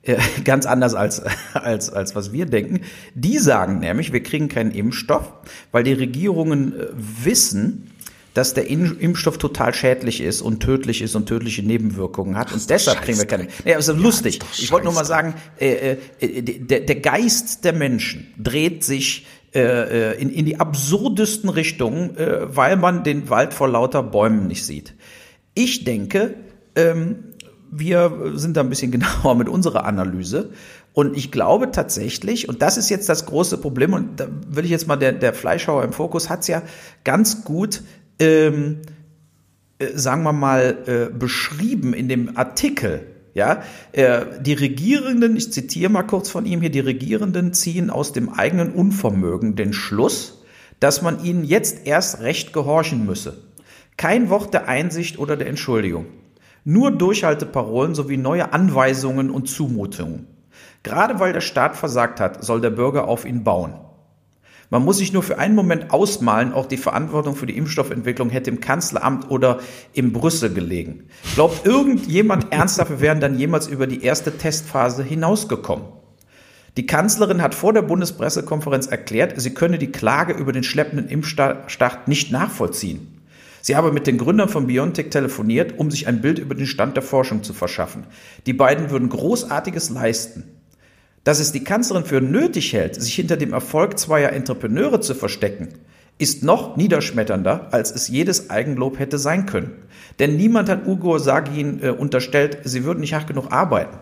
äh, 0.01 0.17
ganz 0.45 0.65
anders 0.65 0.95
als, 0.95 1.23
als, 1.53 1.93
als 1.93 2.17
was 2.17 2.33
wir 2.33 2.47
denken. 2.47 2.81
Die 3.15 3.37
sagen 3.39 3.81
nämlich, 3.81 4.15
wir 4.15 4.23
kriegen 4.23 4.49
keinen 4.49 4.71
Impfstoff, 4.71 5.31
weil 5.73 5.85
die 5.85 5.93
Regierungen 5.93 6.73
äh, 6.73 6.87
wissen, 6.95 7.92
dass 8.35 8.55
der 8.55 8.69
Impfstoff 8.69 9.39
total 9.39 9.75
schädlich 9.75 10.21
ist 10.21 10.41
und 10.41 10.61
tödlich 10.61 11.03
ist 11.03 11.15
und 11.15 11.27
tödliche 11.27 11.63
Nebenwirkungen 11.63 12.37
hat. 12.37 12.53
Und 12.53 12.69
deshalb 12.71 13.03
kriegen 13.03 13.19
wir 13.19 13.27
keine. 13.27 13.49
Nee, 13.65 13.75
also 13.75 13.93
lustig. 13.93 14.41
Ich 14.59 14.71
wollte 14.73 14.85
nur 14.85 14.95
mal 14.95 15.05
sagen, 15.05 15.35
äh, 15.59 15.97
äh, 16.21 16.43
der, 16.43 16.81
der 16.81 16.97
Geist 16.97 17.65
der 17.65 17.73
Menschen 17.73 18.33
dreht 18.39 18.85
sich 18.85 19.27
äh, 19.55 20.21
in, 20.21 20.31
in 20.31 20.47
die 20.47 20.59
absurdesten 20.59 21.51
Richtungen, 21.51 22.17
äh, 22.17 22.57
weil 22.57 22.77
man 22.77 23.05
den 23.05 23.29
Wald 23.29 23.53
vor 23.53 23.69
lauter 23.69 24.03
Bäumen 24.03 24.47
nicht 24.47 24.65
sieht. 24.65 24.95
Ich 25.55 25.85
denke, 25.85 26.35
ähm, 26.75 27.25
wir 27.71 28.33
sind 28.35 28.57
da 28.57 28.63
ein 28.63 28.71
bisschen 28.71 28.91
genauer 28.93 29.35
mit 29.35 29.49
unserer 29.49 29.85
Analyse. 29.85 30.51
Und 30.95 31.17
ich 31.17 31.33
glaube 31.33 31.71
tatsächlich, 31.71 32.49
und 32.49 32.61
das 32.61 32.77
ist 32.77 32.91
jetzt 32.91 33.09
das 33.09 33.25
große 33.25 33.57
Problem, 33.59 33.95
und 33.95 34.21
da 34.21 34.29
will 34.49 34.65
ich 34.65 34.71
jetzt 34.71 34.87
mal, 34.87 34.97
der, 34.97 35.13
der 35.13 35.33
Fleischhauer 35.33 35.85
im 35.85 35.93
Fokus 35.93 36.29
hat 36.29 36.41
es 36.41 36.49
ja 36.49 36.63
ganz 37.03 37.45
gut 37.45 37.83
ähm, 38.23 38.79
äh, 39.79 39.89
sagen 39.95 40.23
wir 40.23 40.33
mal, 40.33 40.79
äh, 40.87 41.17
beschrieben 41.17 41.93
in 41.93 42.09
dem 42.09 42.37
Artikel. 42.37 43.07
Ja, 43.35 43.63
äh, 43.93 44.27
die 44.41 44.53
Regierenden, 44.53 45.37
ich 45.37 45.53
zitiere 45.53 45.91
mal 45.91 46.03
kurz 46.03 46.29
von 46.29 46.45
ihm 46.45 46.61
hier, 46.61 46.71
die 46.71 46.81
Regierenden 46.81 47.55
ziehen 47.55 47.89
aus 47.89 48.13
dem 48.13 48.29
eigenen 48.29 48.73
Unvermögen 48.73 49.57
den 49.57 49.73
Schluss, 49.73 50.43
dass 50.81 51.01
man 51.01 51.25
ihnen 51.25 51.43
jetzt 51.43 51.87
erst 51.87 52.21
recht 52.21 52.53
gehorchen 52.53 53.07
müsse. 53.07 53.39
Kein 53.97 54.29
Wort 54.29 54.53
der 54.53 54.69
Einsicht 54.69 55.19
oder 55.19 55.37
der 55.37 55.47
Entschuldigung. 55.47 56.07
Nur 56.65 56.91
Durchhalteparolen 56.91 57.95
sowie 57.95 58.19
neue 58.19 58.53
Anweisungen 58.53 59.31
und 59.31 59.49
Zumutungen. 59.49 60.27
Gerade 60.83 61.19
weil 61.19 61.33
der 61.33 61.41
Staat 61.41 61.77
versagt 61.77 62.21
hat, 62.21 62.45
soll 62.45 62.61
der 62.61 62.71
Bürger 62.71 63.09
auf 63.09 63.25
ihn 63.25 63.45
bauen. 63.45 63.75
Man 64.73 64.87
muss 64.87 64.97
sich 64.97 65.13
nur 65.13 65.23
für 65.23 65.39
einen 65.39 65.55
Moment 65.55 65.91
ausmalen, 65.91 66.55
auch 66.55 66.65
die 66.65 66.79
Verantwortung 66.79 67.37
für 67.37 67.45
die 67.45 67.59
Impfstoffentwicklung 67.59 68.31
hätte 68.31 68.49
im 68.49 68.61
Kanzleramt 68.61 69.31
oder 69.31 69.61
in 69.93 70.15
Brüssel 70.15 70.55
gelegen. 70.55 71.09
Glaubt 71.35 71.67
irgendjemand 71.67 72.51
ernsthaft, 72.55 72.91
wir 72.91 73.03
wären 73.03 73.21
dann 73.21 73.39
jemals 73.39 73.69
über 73.69 73.87
die 73.87 74.03
erste 74.03 74.39
Testphase 74.39 75.05
hinausgekommen? 75.05 75.85
Die 76.79 76.87
Kanzlerin 76.87 77.43
hat 77.43 77.55
vor 77.55 77.75
der 77.75 77.83
Bundespressekonferenz 77.83 78.87
erklärt, 78.87 79.39
sie 79.39 79.53
könne 79.53 79.77
die 79.77 79.93
Klage 79.93 80.33
über 80.33 80.53
den 80.53 80.65
schleppenden 80.65 81.07
Impfstart 81.07 82.09
nicht 82.09 82.33
nachvollziehen. 82.33 83.21
Sie 83.61 83.77
habe 83.77 83.93
mit 83.93 84.07
den 84.07 84.17
Gründern 84.17 84.49
von 84.49 84.69
BioNTech 84.69 85.11
telefoniert, 85.11 85.79
um 85.79 85.91
sich 85.91 86.09
ein 86.09 86.23
Bild 86.23 86.39
über 86.39 86.55
den 86.55 86.67
Stand 86.67 86.97
der 86.97 87.03
Forschung 87.03 87.43
zu 87.43 87.53
verschaffen. 87.53 88.07
Die 88.47 88.55
beiden 88.55 88.89
würden 88.89 89.11
Großartiges 89.11 89.91
leisten. 89.91 90.62
Dass 91.25 91.39
es 91.39 91.53
die 91.53 91.63
Kanzlerin 91.63 92.05
für 92.05 92.21
nötig 92.21 92.73
hält, 92.73 93.01
sich 93.01 93.15
hinter 93.15 93.37
dem 93.37 93.53
Erfolg 93.53 93.99
zweier 93.99 94.33
Entrepreneure 94.33 95.01
zu 95.01 95.15
verstecken, 95.15 95.69
ist 96.19 96.43
noch 96.43 96.77
niederschmetternder, 96.77 97.69
als 97.71 97.93
es 97.93 98.09
jedes 98.09 98.51
Eigenlob 98.51 98.99
hätte 98.99 99.19
sein 99.19 99.47
können. 99.47 99.73
Denn 100.19 100.37
niemand 100.37 100.69
hat 100.69 100.87
Ugo 100.87 101.19
Sagin 101.19 101.83
äh, 101.83 101.91
unterstellt, 101.91 102.59
sie 102.65 102.85
würden 102.85 103.01
nicht 103.01 103.15
hart 103.15 103.27
genug 103.27 103.53
arbeiten. 103.53 103.97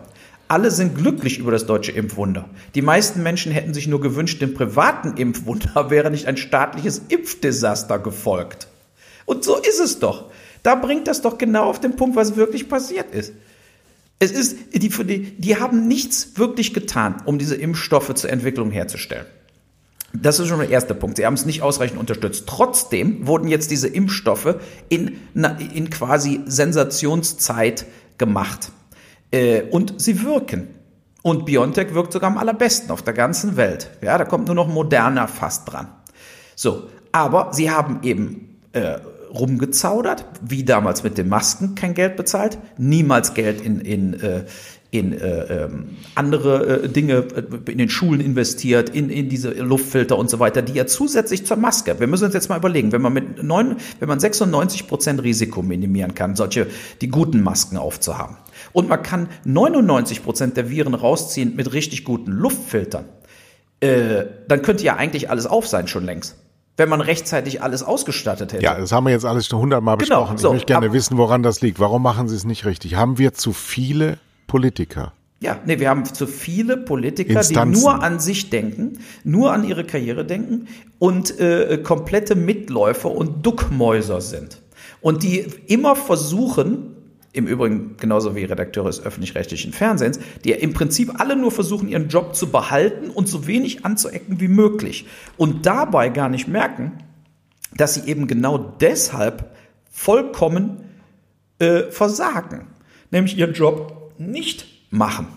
Alle 0.47 0.69
sind 0.69 0.95
glücklich 0.95 1.37
über 1.37 1.51
das 1.51 1.65
deutsche 1.65 1.93
Impfwunder. 1.93 2.49
Die 2.75 2.81
meisten 2.81 3.23
Menschen 3.23 3.51
hätten 3.51 3.73
sich 3.73 3.87
nur 3.87 4.01
gewünscht, 4.01 4.41
dem 4.41 4.53
privaten 4.53 5.15
Impfwunder 5.15 5.89
wäre 5.89 6.11
nicht 6.11 6.27
ein 6.27 6.37
staatliches 6.37 7.03
Impfdesaster 7.07 7.99
gefolgt. 7.99 8.67
Und 9.25 9.43
so 9.43 9.57
ist 9.57 9.79
es 9.79 9.99
doch. 9.99 10.25
Da 10.63 10.75
bringt 10.75 11.07
das 11.07 11.21
doch 11.21 11.37
genau 11.37 11.65
auf 11.65 11.79
den 11.79 11.95
Punkt, 11.95 12.15
was 12.15 12.35
wirklich 12.35 12.67
passiert 12.67 13.13
ist. 13.13 13.33
Es 14.21 14.29
ist, 14.29 14.75
die, 14.75 14.89
die, 14.89 15.31
die 15.35 15.55
haben 15.59 15.87
nichts 15.87 16.33
wirklich 16.37 16.75
getan, 16.75 17.23
um 17.25 17.39
diese 17.39 17.55
Impfstoffe 17.55 18.13
zur 18.13 18.29
Entwicklung 18.29 18.69
herzustellen. 18.69 19.25
Das 20.13 20.39
ist 20.39 20.47
schon 20.47 20.59
der 20.59 20.69
erste 20.69 20.93
Punkt. 20.93 21.17
Sie 21.17 21.25
haben 21.25 21.33
es 21.33 21.47
nicht 21.47 21.63
ausreichend 21.63 21.99
unterstützt. 21.99 22.43
Trotzdem 22.45 23.25
wurden 23.25 23.47
jetzt 23.47 23.71
diese 23.71 23.87
Impfstoffe 23.87 24.57
in, 24.89 25.17
in 25.73 25.89
quasi 25.89 26.41
Sensationszeit 26.45 27.87
gemacht. 28.19 28.71
Äh, 29.31 29.63
und 29.71 29.99
sie 29.99 30.21
wirken. 30.21 30.67
Und 31.23 31.47
BioNTech 31.47 31.95
wirkt 31.95 32.13
sogar 32.13 32.29
am 32.29 32.37
allerbesten 32.37 32.91
auf 32.91 33.01
der 33.01 33.15
ganzen 33.15 33.57
Welt. 33.57 33.89
Ja, 34.03 34.19
da 34.19 34.25
kommt 34.25 34.45
nur 34.45 34.55
noch 34.55 34.67
Moderna 34.67 35.25
fast 35.25 35.71
dran. 35.71 35.87
So, 36.55 36.89
aber 37.11 37.53
sie 37.53 37.71
haben 37.71 38.01
eben 38.03 38.59
äh, 38.73 38.99
rumgezaudert, 39.33 40.25
wie 40.41 40.63
damals 40.63 41.03
mit 41.03 41.17
den 41.17 41.29
Masken 41.29 41.75
kein 41.75 41.93
Geld 41.93 42.15
bezahlt, 42.15 42.57
niemals 42.77 43.33
Geld 43.33 43.61
in, 43.61 43.79
in, 43.79 44.13
äh, 44.19 44.45
in 44.91 45.13
äh, 45.13 45.63
ähm, 45.63 45.97
andere 46.15 46.83
äh, 46.83 46.89
Dinge 46.89 47.13
äh, 47.13 47.71
in 47.71 47.77
den 47.77 47.89
Schulen 47.89 48.19
investiert, 48.19 48.89
in, 48.89 49.09
in 49.09 49.29
diese 49.29 49.51
Luftfilter 49.51 50.17
und 50.17 50.29
so 50.29 50.39
weiter, 50.39 50.61
die 50.61 50.73
ja 50.73 50.85
zusätzlich 50.85 51.45
zur 51.45 51.55
Maske. 51.55 51.97
Wir 51.99 52.07
müssen 52.07 52.25
uns 52.25 52.33
jetzt 52.33 52.49
mal 52.49 52.57
überlegen, 52.57 52.91
wenn 52.91 53.01
man 53.01 53.13
mit 53.13 53.41
neun, 53.41 53.77
wenn 53.99 54.09
man 54.09 54.19
96 54.19 54.87
Prozent 54.87 55.23
Risiko 55.23 55.61
minimieren 55.61 56.13
kann, 56.13 56.35
solche 56.35 56.67
die 56.99 57.07
guten 57.07 57.41
Masken 57.41 57.77
aufzuhaben, 57.77 58.35
und 58.73 58.89
man 58.89 59.01
kann 59.01 59.29
99 59.45 60.23
Prozent 60.23 60.57
der 60.57 60.69
Viren 60.69 60.93
rausziehen 60.93 61.55
mit 61.55 61.71
richtig 61.71 62.03
guten 62.03 62.31
Luftfiltern, 62.31 63.05
äh, 63.79 64.25
dann 64.49 64.61
könnte 64.61 64.83
ja 64.83 64.97
eigentlich 64.97 65.29
alles 65.29 65.47
auf 65.47 65.67
sein 65.67 65.87
schon 65.87 66.03
längst 66.03 66.35
wenn 66.81 66.89
man 66.89 67.01
rechtzeitig 67.01 67.61
alles 67.61 67.83
ausgestattet 67.83 68.53
hätte. 68.53 68.63
Ja, 68.63 68.73
das 68.73 68.91
haben 68.91 69.05
wir 69.05 69.11
jetzt 69.11 69.23
alles 69.23 69.45
schon 69.45 69.59
hundertmal 69.59 69.97
genau, 69.97 70.21
besprochen. 70.21 70.37
So, 70.39 70.47
ich 70.47 70.53
möchte 70.53 70.73
gerne 70.73 70.93
wissen, 70.93 71.15
woran 71.15 71.43
das 71.43 71.61
liegt. 71.61 71.79
Warum 71.79 72.01
machen 72.01 72.27
Sie 72.27 72.35
es 72.35 72.43
nicht 72.43 72.65
richtig? 72.65 72.95
Haben 72.95 73.19
wir 73.19 73.33
zu 73.33 73.53
viele 73.53 74.17
Politiker? 74.47 75.13
Ja, 75.41 75.59
nee, 75.63 75.79
wir 75.79 75.89
haben 75.89 76.05
zu 76.05 76.25
viele 76.25 76.77
Politiker, 76.77 77.37
Instanzen. 77.37 77.73
die 77.73 77.79
nur 77.79 78.01
an 78.01 78.19
sich 78.19 78.49
denken, 78.49 78.99
nur 79.23 79.53
an 79.53 79.63
ihre 79.63 79.83
Karriere 79.83 80.25
denken 80.25 80.67
und 80.97 81.39
äh, 81.39 81.79
komplette 81.83 82.35
Mitläufer 82.35 83.11
und 83.11 83.45
Duckmäuser 83.45 84.19
sind. 84.19 84.59
Und 85.01 85.21
die 85.21 85.45
immer 85.67 85.95
versuchen, 85.95 86.95
im 87.33 87.47
Übrigen 87.47 87.95
genauso 87.97 88.35
wie 88.35 88.43
Redakteure 88.43 88.87
des 88.87 89.03
öffentlich-rechtlichen 89.03 89.71
Fernsehens, 89.71 90.19
die 90.43 90.51
im 90.51 90.73
Prinzip 90.73 91.19
alle 91.19 91.35
nur 91.35 91.51
versuchen, 91.51 91.87
ihren 91.87 92.09
Job 92.09 92.35
zu 92.35 92.51
behalten 92.51 93.09
und 93.09 93.27
so 93.27 93.47
wenig 93.47 93.85
anzuecken 93.85 94.41
wie 94.41 94.49
möglich. 94.49 95.05
Und 95.37 95.65
dabei 95.65 96.09
gar 96.09 96.29
nicht 96.29 96.47
merken, 96.47 97.03
dass 97.73 97.93
sie 97.93 98.09
eben 98.09 98.27
genau 98.27 98.57
deshalb 98.57 99.55
vollkommen 99.89 100.83
äh, 101.59 101.83
versagen. 101.83 102.67
Nämlich 103.11 103.37
ihren 103.37 103.53
Job 103.53 104.13
nicht 104.17 104.65
machen. 104.89 105.27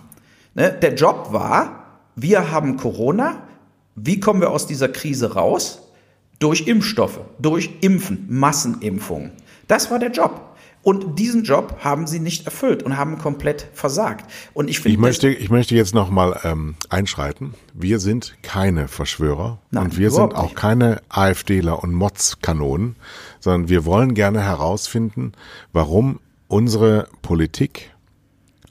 Ne? 0.54 0.76
Der 0.80 0.94
Job 0.94 1.28
war, 1.32 2.00
wir 2.16 2.50
haben 2.50 2.76
Corona, 2.76 3.46
wie 3.94 4.18
kommen 4.18 4.40
wir 4.40 4.50
aus 4.50 4.66
dieser 4.66 4.88
Krise 4.88 5.34
raus? 5.34 5.92
Durch 6.40 6.66
Impfstoffe, 6.66 7.20
durch 7.38 7.70
Impfen, 7.80 8.26
Massenimpfungen. 8.28 9.32
Das 9.68 9.90
war 9.90 10.00
der 10.00 10.10
Job. 10.10 10.53
Und 10.84 11.18
diesen 11.18 11.44
Job 11.44 11.78
haben 11.80 12.06
sie 12.06 12.20
nicht 12.20 12.44
erfüllt 12.44 12.82
und 12.82 12.98
haben 12.98 13.16
komplett 13.16 13.68
versagt. 13.72 14.30
Und 14.52 14.68
ich 14.68 14.80
finde, 14.80 14.94
ich 14.94 15.00
möchte, 15.00 15.28
ich 15.30 15.48
möchte 15.48 15.74
jetzt 15.74 15.94
noch 15.94 16.10
mal 16.10 16.38
ähm, 16.44 16.76
einschreiten. 16.90 17.54
Wir 17.72 17.98
sind 17.98 18.36
keine 18.42 18.86
Verschwörer 18.86 19.62
Nein, 19.70 19.84
und 19.84 19.96
wir 19.96 20.10
sind 20.10 20.34
auch 20.34 20.42
nicht. 20.42 20.56
keine 20.56 21.00
AfDler 21.08 21.82
und 21.82 21.94
Motzkanonen, 21.94 22.96
sondern 23.40 23.70
wir 23.70 23.86
wollen 23.86 24.12
gerne 24.12 24.42
herausfinden, 24.42 25.32
warum 25.72 26.20
unsere 26.48 27.08
Politik 27.22 27.90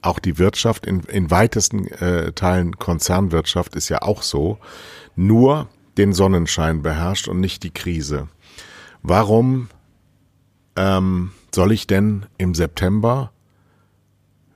auch 0.04 0.20
die 0.20 0.38
Wirtschaft 0.38 0.86
in, 0.86 1.00
in 1.02 1.32
weitesten 1.32 1.88
äh, 1.88 2.32
Teilen 2.34 2.78
Konzernwirtschaft 2.78 3.74
ist 3.74 3.90
ja 3.90 4.04
auch 4.04 4.22
so, 4.22 4.60
nur 5.16 5.68
den 5.98 6.14
Sonnenschein 6.14 6.84
beherrscht 6.84 7.28
und 7.28 7.40
nicht 7.40 7.64
die 7.64 7.72
Krise. 7.72 8.28
Warum 9.02 9.70
ähm, 10.76 11.32
soll 11.54 11.72
ich 11.72 11.88
denn 11.88 12.26
im 12.38 12.56
September 12.56 13.32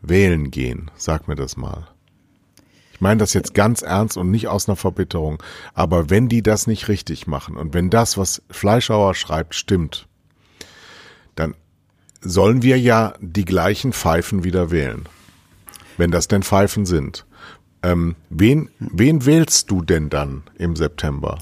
wählen 0.01 0.51
gehen? 0.51 0.91
Sag 0.95 1.27
mir 1.27 1.35
das 1.35 1.57
mal. 1.57 1.87
Ich 2.93 3.01
meine 3.01 3.19
das 3.19 3.33
jetzt 3.33 3.53
ganz 3.53 3.83
ernst 3.83 4.17
und 4.17 4.31
nicht 4.31 4.47
aus 4.47 4.67
einer 4.67 4.75
Verbitterung. 4.75 5.43
Aber 5.75 6.09
wenn 6.09 6.29
die 6.29 6.41
das 6.41 6.65
nicht 6.65 6.87
richtig 6.87 7.27
machen 7.27 7.55
und 7.55 7.75
wenn 7.75 7.91
das, 7.91 8.17
was 8.17 8.41
Fleischhauer 8.49 9.13
schreibt, 9.13 9.53
stimmt, 9.53 10.07
dann 11.35 11.53
sollen 12.21 12.63
wir 12.63 12.79
ja 12.79 13.13
die 13.19 13.45
gleichen 13.45 13.93
Pfeifen 13.93 14.43
wieder 14.43 14.71
wählen. 14.71 15.07
Wenn 15.97 16.09
das 16.09 16.27
denn 16.27 16.41
Pfeifen 16.41 16.87
sind. 16.87 17.27
Ähm, 17.83 18.15
wen, 18.31 18.69
wen 18.79 19.25
wählst 19.25 19.69
du 19.69 19.83
denn 19.83 20.09
dann 20.09 20.43
im 20.57 20.75
September? 20.75 21.37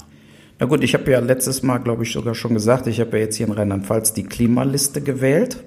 Na 0.58 0.66
gut, 0.66 0.82
ich 0.82 0.94
habe 0.94 1.10
ja 1.10 1.18
letztes 1.20 1.62
Mal, 1.62 1.78
glaube 1.78 2.04
ich, 2.04 2.12
sogar 2.12 2.34
schon 2.34 2.54
gesagt, 2.54 2.86
ich 2.86 3.00
habe 3.00 3.18
ja 3.18 3.24
jetzt 3.24 3.36
hier 3.36 3.46
in 3.46 3.52
Rheinland-Pfalz 3.52 4.14
die 4.14 4.24
Klimaliste 4.24 5.02
gewählt. 5.02 5.62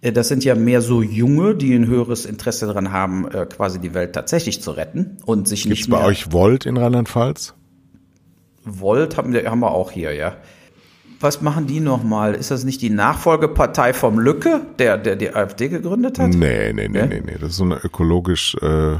Äh, 0.00 0.12
das 0.12 0.28
sind 0.28 0.44
ja 0.44 0.54
mehr 0.54 0.80
so 0.80 1.02
Junge, 1.02 1.54
die 1.54 1.74
ein 1.74 1.86
höheres 1.86 2.26
Interesse 2.26 2.66
daran 2.66 2.92
haben, 2.92 3.28
äh, 3.28 3.46
quasi 3.46 3.78
die 3.78 3.94
Welt 3.94 4.14
tatsächlich 4.14 4.60
zu 4.60 4.72
retten 4.72 5.18
und 5.24 5.46
sich 5.46 5.62
Gibt's 5.64 5.78
nicht 5.80 5.88
mehr. 5.88 6.00
bei 6.00 6.04
euch 6.06 6.32
Volt 6.32 6.66
in 6.66 6.76
Rheinland-Pfalz? 6.76 7.54
Volt 8.64 9.16
haben 9.16 9.32
wir, 9.32 9.48
haben 9.50 9.60
wir 9.60 9.70
auch 9.70 9.90
hier, 9.92 10.12
ja. 10.12 10.36
Was 11.20 11.40
machen 11.40 11.66
die 11.66 11.80
nochmal? 11.80 12.34
Ist 12.34 12.52
das 12.52 12.64
nicht 12.64 12.80
die 12.80 12.90
Nachfolgepartei 12.90 13.92
vom 13.92 14.20
Lücke, 14.20 14.60
der, 14.78 14.98
der 14.98 15.16
die 15.16 15.34
AfD 15.34 15.68
gegründet 15.68 16.18
hat? 16.18 16.28
Nee, 16.30 16.72
nee, 16.72 16.86
nee, 16.86 17.06
nee, 17.06 17.22
nee. 17.24 17.36
Das 17.40 17.50
ist 17.50 17.56
so 17.56 17.64
eine 17.64 17.76
ökologisch 17.82 18.54
äh, 18.62 18.98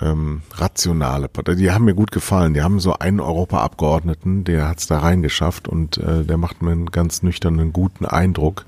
ähm, 0.00 0.42
rationale 0.52 1.28
Partei. 1.28 1.54
Die 1.54 1.70
haben 1.70 1.84
mir 1.84 1.94
gut 1.94 2.10
gefallen. 2.10 2.54
Die 2.54 2.62
haben 2.62 2.80
so 2.80 2.94
einen 2.94 3.20
Europaabgeordneten, 3.20 4.44
der 4.44 4.68
hat's 4.68 4.86
da 4.86 4.98
reingeschafft 4.98 5.68
und 5.68 5.98
äh, 5.98 6.24
der 6.24 6.36
macht 6.36 6.62
mir 6.62 6.72
einen 6.72 6.86
ganz 6.86 7.22
nüchternen, 7.22 7.72
guten 7.72 8.06
Eindruck. 8.06 8.66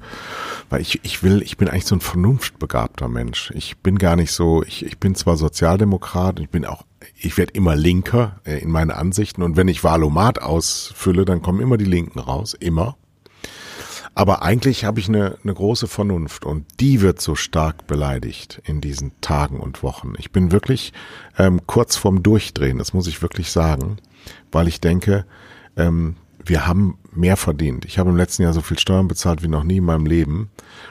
Weil 0.68 0.80
ich, 0.80 1.04
ich 1.04 1.22
will, 1.22 1.42
ich 1.42 1.56
bin 1.56 1.68
eigentlich 1.68 1.86
so 1.86 1.96
ein 1.96 2.00
vernunftbegabter 2.00 3.08
Mensch. 3.08 3.52
Ich 3.54 3.78
bin 3.78 3.98
gar 3.98 4.16
nicht 4.16 4.32
so, 4.32 4.62
ich, 4.62 4.84
ich 4.84 4.98
bin 4.98 5.14
zwar 5.14 5.36
Sozialdemokrat, 5.36 6.40
ich 6.40 6.50
bin 6.50 6.64
auch, 6.64 6.84
ich 7.16 7.36
werde 7.36 7.52
immer 7.54 7.76
linker 7.76 8.40
äh, 8.44 8.58
in 8.58 8.70
meine 8.70 8.96
Ansichten 8.96 9.42
und 9.42 9.56
wenn 9.56 9.68
ich 9.68 9.84
Wahlomat 9.84 10.42
ausfülle, 10.42 11.24
dann 11.24 11.42
kommen 11.42 11.60
immer 11.60 11.76
die 11.76 11.84
Linken 11.84 12.18
raus, 12.18 12.54
immer. 12.54 12.96
Aber 14.14 14.42
eigentlich 14.42 14.84
habe 14.84 15.00
ich 15.00 15.08
eine, 15.08 15.38
eine 15.42 15.54
große 15.54 15.86
Vernunft 15.86 16.44
und 16.44 16.66
die 16.80 17.00
wird 17.00 17.20
so 17.20 17.34
stark 17.34 17.86
beleidigt 17.86 18.60
in 18.64 18.80
diesen 18.80 19.12
Tagen 19.20 19.60
und 19.60 19.82
Wochen. 19.82 20.14
Ich 20.18 20.32
bin 20.32 20.52
wirklich 20.52 20.92
ähm, 21.38 21.60
kurz 21.66 21.96
vorm 21.96 22.22
Durchdrehen, 22.22 22.78
das 22.78 22.92
muss 22.92 23.06
ich 23.06 23.22
wirklich 23.22 23.50
sagen, 23.50 23.98
weil 24.50 24.68
ich 24.68 24.80
denke, 24.80 25.26
ähm, 25.76 26.16
wir 26.44 26.66
haben 26.66 26.98
mehr 27.12 27.36
verdient. 27.36 27.84
Ich 27.84 27.98
habe 27.98 28.10
im 28.10 28.16
letzten 28.16 28.42
Jahr 28.42 28.52
so 28.52 28.62
viel 28.62 28.78
Steuern 28.78 29.08
bezahlt 29.08 29.42
wie 29.42 29.48
noch 29.48 29.64
nie 29.64 29.76
in 29.76 29.84
meinem 29.84 30.06
Leben 30.06 30.50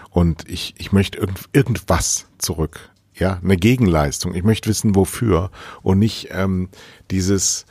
und 0.10 0.48
ich, 0.48 0.76
ich 0.78 0.92
möchte 0.92 1.18
irgend, 1.18 1.50
irgendwas 1.54 2.28
zurück. 2.38 2.90
Ja, 3.16 3.40
eine 3.44 3.58
Gegenleistung. 3.58 4.34
Ich 4.34 4.44
möchte 4.44 4.70
wissen, 4.70 4.96
wofür 4.96 5.52
und 5.82 6.00
nicht 6.00 6.30
ähm, 6.32 6.70
dieses, 7.12 7.66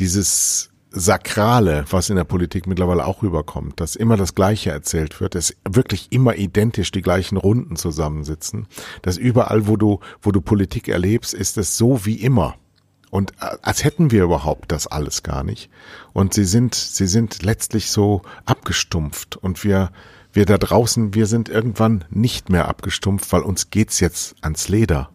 dieses 0.00 0.70
Sakrale, 0.90 1.84
was 1.90 2.10
in 2.10 2.16
der 2.16 2.24
Politik 2.24 2.66
mittlerweile 2.66 3.06
auch 3.06 3.22
rüberkommt, 3.22 3.80
dass 3.80 3.96
immer 3.96 4.16
das 4.16 4.34
Gleiche 4.34 4.70
erzählt 4.70 5.20
wird, 5.20 5.34
dass 5.34 5.54
wirklich 5.68 6.08
immer 6.10 6.36
identisch 6.36 6.90
die 6.90 7.02
gleichen 7.02 7.36
Runden 7.36 7.76
zusammensitzen, 7.76 8.66
dass 9.02 9.16
überall, 9.16 9.66
wo 9.66 9.76
du, 9.76 10.00
wo 10.22 10.32
du 10.32 10.40
Politik 10.40 10.88
erlebst, 10.88 11.34
ist 11.34 11.58
es 11.58 11.76
so 11.76 12.04
wie 12.06 12.16
immer. 12.16 12.56
Und 13.10 13.32
äh, 13.40 13.56
als 13.62 13.84
hätten 13.84 14.10
wir 14.10 14.24
überhaupt 14.24 14.72
das 14.72 14.86
alles 14.86 15.22
gar 15.22 15.44
nicht. 15.44 15.70
Und 16.12 16.34
sie 16.34 16.44
sind, 16.44 16.74
sie 16.74 17.06
sind 17.06 17.42
letztlich 17.42 17.90
so 17.90 18.22
abgestumpft 18.44 19.36
und 19.36 19.64
wir, 19.64 19.90
wir 20.32 20.46
da 20.46 20.58
draußen, 20.58 21.14
wir 21.14 21.26
sind 21.26 21.48
irgendwann 21.48 22.04
nicht 22.10 22.50
mehr 22.50 22.68
abgestumpft, 22.68 23.32
weil 23.32 23.42
uns 23.42 23.70
geht's 23.70 24.00
jetzt 24.00 24.36
ans 24.42 24.68
Leder. 24.68 25.10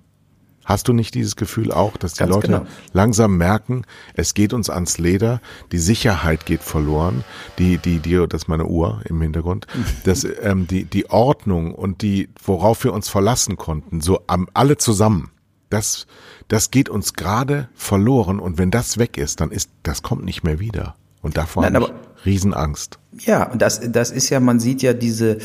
Hast 0.65 0.87
du 0.87 0.93
nicht 0.93 1.13
dieses 1.13 1.35
Gefühl 1.35 1.71
auch, 1.71 1.97
dass 1.97 2.13
die 2.13 2.19
Ganz 2.19 2.31
Leute 2.31 2.47
genau. 2.47 2.65
langsam 2.93 3.37
merken, 3.37 3.83
es 4.15 4.33
geht 4.33 4.53
uns 4.53 4.69
ans 4.69 4.97
Leder, 4.97 5.41
die 5.71 5.77
Sicherheit 5.77 6.45
geht 6.45 6.63
verloren, 6.63 7.23
die, 7.57 7.77
die, 7.77 7.99
die, 7.99 8.25
das 8.27 8.43
ist 8.43 8.47
meine 8.47 8.65
Uhr 8.65 9.01
im 9.05 9.21
Hintergrund, 9.21 9.67
dass 10.05 10.25
ähm, 10.41 10.67
die, 10.67 10.85
die 10.85 11.09
Ordnung 11.09 11.73
und 11.73 12.01
die, 12.01 12.29
worauf 12.43 12.83
wir 12.83 12.93
uns 12.93 13.09
verlassen 13.09 13.57
konnten, 13.57 14.01
so 14.01 14.21
am, 14.27 14.47
alle 14.53 14.77
zusammen, 14.77 15.31
das, 15.69 16.05
das 16.47 16.71
geht 16.71 16.87
uns 16.87 17.13
gerade 17.13 17.67
verloren 17.73 18.39
und 18.39 18.57
wenn 18.57 18.71
das 18.71 18.97
weg 18.97 19.17
ist, 19.17 19.41
dann 19.41 19.51
ist, 19.51 19.69
das 19.81 20.03
kommt 20.03 20.23
nicht 20.23 20.43
mehr 20.43 20.59
wieder. 20.59 20.95
Und 21.21 21.37
davor 21.37 21.65
habe 21.65 21.79
ich 21.79 22.25
Riesenangst. 22.25 22.99
Ja, 23.19 23.49
und 23.49 23.61
das, 23.61 23.81
das 23.91 24.11
ist 24.11 24.29
ja, 24.29 24.39
man 24.39 24.59
sieht 24.59 24.81
ja 24.81 24.93
diese, 24.93 25.39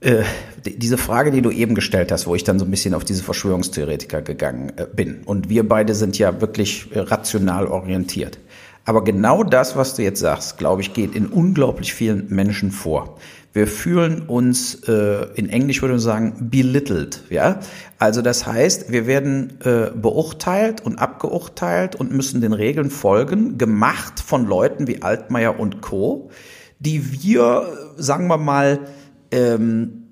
äh, 0.00 0.24
diese 0.64 0.98
Frage, 0.98 1.30
die 1.30 1.40
du 1.40 1.50
eben 1.50 1.74
gestellt 1.74 2.12
hast, 2.12 2.26
wo 2.26 2.34
ich 2.34 2.44
dann 2.44 2.58
so 2.58 2.66
ein 2.66 2.70
bisschen 2.70 2.92
auf 2.92 3.04
diese 3.04 3.22
Verschwörungstheoretiker 3.22 4.20
gegangen 4.20 4.72
äh, 4.76 4.86
bin. 4.86 5.22
Und 5.24 5.48
wir 5.48 5.66
beide 5.66 5.94
sind 5.94 6.18
ja 6.18 6.40
wirklich 6.40 6.94
äh, 6.94 6.98
rational 6.98 7.66
orientiert. 7.66 8.38
Aber 8.84 9.02
genau 9.02 9.42
das, 9.42 9.74
was 9.74 9.94
du 9.94 10.02
jetzt 10.02 10.20
sagst, 10.20 10.58
glaube 10.58 10.82
ich, 10.82 10.92
geht 10.92 11.14
in 11.14 11.26
unglaublich 11.26 11.94
vielen 11.94 12.28
Menschen 12.28 12.70
vor. 12.70 13.16
Wir 13.52 13.66
fühlen 13.66 14.22
uns, 14.28 14.74
in 14.74 15.48
Englisch 15.48 15.80
würde 15.80 15.94
man 15.94 16.00
sagen, 16.00 16.50
belittled, 16.50 17.24
ja. 17.30 17.58
Also 17.98 18.20
das 18.22 18.46
heißt, 18.46 18.92
wir 18.92 19.08
werden 19.08 19.58
beurteilt 20.00 20.82
und 20.84 20.98
abgeurteilt 20.98 21.96
und 21.96 22.12
müssen 22.12 22.42
den 22.42 22.52
Regeln 22.52 22.90
folgen, 22.90 23.58
gemacht 23.58 24.20
von 24.20 24.46
Leuten 24.46 24.86
wie 24.86 25.02
Altmaier 25.02 25.58
und 25.58 25.80
Co., 25.80 26.30
die 26.78 27.22
wir, 27.22 27.94
sagen 27.96 28.28
wir 28.28 28.36
mal, 28.38 28.80
ähm, 29.30 30.04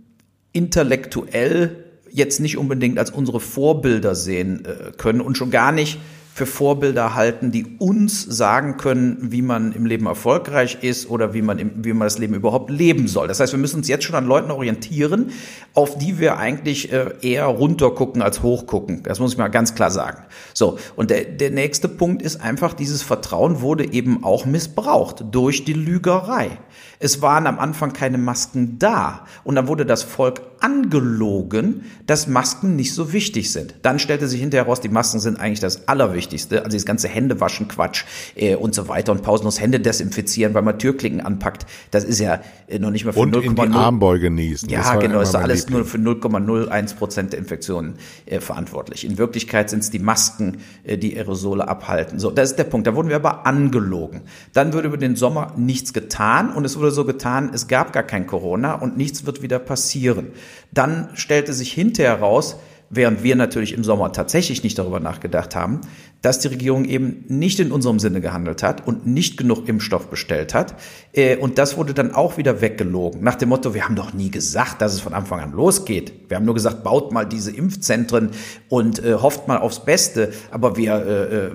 intellektuell 0.52 1.84
jetzt 2.10 2.40
nicht 2.40 2.56
unbedingt 2.56 2.98
als 2.98 3.10
unsere 3.10 3.40
Vorbilder 3.40 4.14
sehen 4.14 4.64
äh, 4.64 4.92
können 4.96 5.20
und 5.20 5.36
schon 5.36 5.50
gar 5.50 5.72
nicht 5.72 5.98
für 6.34 6.46
Vorbilder 6.46 7.14
halten, 7.14 7.52
die 7.52 7.76
uns 7.78 8.20
sagen 8.20 8.76
können, 8.76 9.18
wie 9.20 9.40
man 9.40 9.70
im 9.70 9.86
Leben 9.86 10.06
erfolgreich 10.06 10.78
ist 10.82 11.08
oder 11.08 11.32
wie 11.32 11.42
man, 11.42 11.60
im, 11.60 11.84
wie 11.84 11.92
man 11.92 12.06
das 12.06 12.18
Leben 12.18 12.34
überhaupt 12.34 12.70
leben 12.70 13.06
soll. 13.06 13.28
Das 13.28 13.38
heißt, 13.38 13.52
wir 13.52 13.60
müssen 13.60 13.76
uns 13.76 13.86
jetzt 13.86 14.02
schon 14.02 14.16
an 14.16 14.26
Leuten 14.26 14.50
orientieren, 14.50 15.30
auf 15.74 15.96
die 15.96 16.18
wir 16.18 16.36
eigentlich 16.36 16.92
äh, 16.92 17.12
eher 17.20 17.44
runtergucken 17.44 18.20
als 18.20 18.42
hochgucken. 18.42 19.04
Das 19.04 19.20
muss 19.20 19.34
ich 19.34 19.38
mal 19.38 19.46
ganz 19.46 19.76
klar 19.76 19.92
sagen. 19.92 20.24
So, 20.54 20.76
und 20.96 21.10
der, 21.10 21.24
der 21.24 21.52
nächste 21.52 21.88
Punkt 21.88 22.20
ist 22.20 22.40
einfach, 22.40 22.74
dieses 22.74 23.04
Vertrauen 23.04 23.60
wurde 23.60 23.92
eben 23.92 24.24
auch 24.24 24.44
missbraucht 24.44 25.26
durch 25.30 25.64
die 25.64 25.72
Lügerei. 25.72 26.50
Es 26.98 27.22
waren 27.22 27.46
am 27.46 27.60
Anfang 27.60 27.92
keine 27.92 28.18
Masken 28.18 28.80
da 28.80 29.24
und 29.44 29.54
dann 29.54 29.68
wurde 29.68 29.86
das 29.86 30.02
Volk 30.02 30.53
angelogen, 30.60 31.82
dass 32.06 32.26
Masken 32.26 32.76
nicht 32.76 32.94
so 32.94 33.12
wichtig 33.12 33.52
sind. 33.52 33.74
Dann 33.82 33.98
stellte 33.98 34.28
sich 34.28 34.40
hinterher 34.40 34.64
heraus, 34.64 34.80
die 34.80 34.88
Masken 34.88 35.20
sind 35.20 35.38
eigentlich 35.38 35.60
das 35.60 35.88
Allerwichtigste. 35.88 36.64
Also 36.64 36.76
das 36.76 36.86
ganze 36.86 37.08
Händewaschen, 37.08 37.68
Quatsch 37.68 38.04
äh, 38.34 38.56
und 38.56 38.74
so 38.74 38.88
weiter 38.88 39.12
und 39.12 39.22
pausenlos 39.22 39.60
Hände 39.60 39.80
desinfizieren, 39.80 40.54
weil 40.54 40.62
man 40.62 40.78
Türklinken 40.78 41.20
anpackt. 41.20 41.66
Das 41.90 42.04
ist 42.04 42.20
ja 42.20 42.40
äh, 42.66 42.78
noch 42.78 42.90
nicht 42.90 43.04
mehr 43.04 43.14
für 43.14 43.20
Und 43.20 43.32
0, 43.32 43.44
in 43.44 43.54
die 43.54 43.62
Armbeuge 43.62 44.30
niesen. 44.30 44.68
Ja, 44.68 44.96
genau, 44.96 45.20
ist 45.20 45.34
alles 45.34 45.66
Liebling. 45.66 45.78
nur 45.78 45.86
für 45.86 45.98
0,01 45.98 46.96
Prozent 46.96 47.32
der 47.32 47.38
Infektionen 47.38 47.94
äh, 48.26 48.40
verantwortlich. 48.40 49.04
In 49.04 49.18
Wirklichkeit 49.18 49.70
sind 49.70 49.80
es 49.80 49.90
die 49.90 49.98
Masken, 49.98 50.58
äh, 50.84 50.98
die 50.98 51.16
Aerosole 51.16 51.66
abhalten. 51.68 52.18
So, 52.18 52.30
das 52.30 52.50
ist 52.50 52.58
der 52.58 52.64
Punkt. 52.64 52.86
Da 52.86 52.94
wurden 52.94 53.08
wir 53.08 53.16
aber 53.16 53.46
angelogen. 53.46 54.22
Dann 54.52 54.72
wurde 54.72 54.88
über 54.88 54.96
den 54.96 55.16
Sommer 55.16 55.52
nichts 55.56 55.92
getan 55.92 56.52
und 56.52 56.64
es 56.64 56.78
wurde 56.78 56.90
so 56.90 57.04
getan, 57.04 57.50
es 57.52 57.68
gab 57.68 57.92
gar 57.92 58.02
kein 58.02 58.26
Corona 58.26 58.74
und 58.74 58.96
nichts 58.96 59.26
wird 59.26 59.42
wieder 59.42 59.58
passieren. 59.58 60.28
Dann 60.72 61.08
stellte 61.14 61.52
sich 61.52 61.72
hinterher 61.72 62.20
raus, 62.20 62.56
während 62.90 63.22
wir 63.22 63.36
natürlich 63.36 63.72
im 63.72 63.84
Sommer 63.84 64.12
tatsächlich 64.12 64.62
nicht 64.62 64.78
darüber 64.78 65.00
nachgedacht 65.00 65.56
haben, 65.56 65.80
dass 66.22 66.38
die 66.38 66.48
Regierung 66.48 66.86
eben 66.86 67.24
nicht 67.28 67.60
in 67.60 67.70
unserem 67.70 67.98
Sinne 67.98 68.22
gehandelt 68.22 68.62
hat 68.62 68.86
und 68.86 69.06
nicht 69.06 69.36
genug 69.36 69.68
Impfstoff 69.68 70.08
bestellt 70.08 70.54
hat. 70.54 70.74
Äh, 71.12 71.36
und 71.36 71.58
das 71.58 71.76
wurde 71.76 71.92
dann 71.92 72.14
auch 72.14 72.38
wieder 72.38 72.62
weggelogen. 72.62 73.22
Nach 73.22 73.34
dem 73.34 73.50
Motto, 73.50 73.74
wir 73.74 73.84
haben 73.84 73.94
doch 73.94 74.14
nie 74.14 74.30
gesagt, 74.30 74.80
dass 74.80 74.94
es 74.94 75.00
von 75.00 75.12
Anfang 75.12 75.40
an 75.40 75.52
losgeht. 75.52 76.12
Wir 76.28 76.38
haben 76.38 76.46
nur 76.46 76.54
gesagt, 76.54 76.82
baut 76.82 77.12
mal 77.12 77.26
diese 77.26 77.50
Impfzentren 77.50 78.30
und 78.70 79.04
äh, 79.04 79.14
hofft 79.14 79.48
mal 79.48 79.58
aufs 79.58 79.84
Beste. 79.84 80.32
Aber 80.50 80.78
wir 80.78 80.94
äh, 80.94 81.50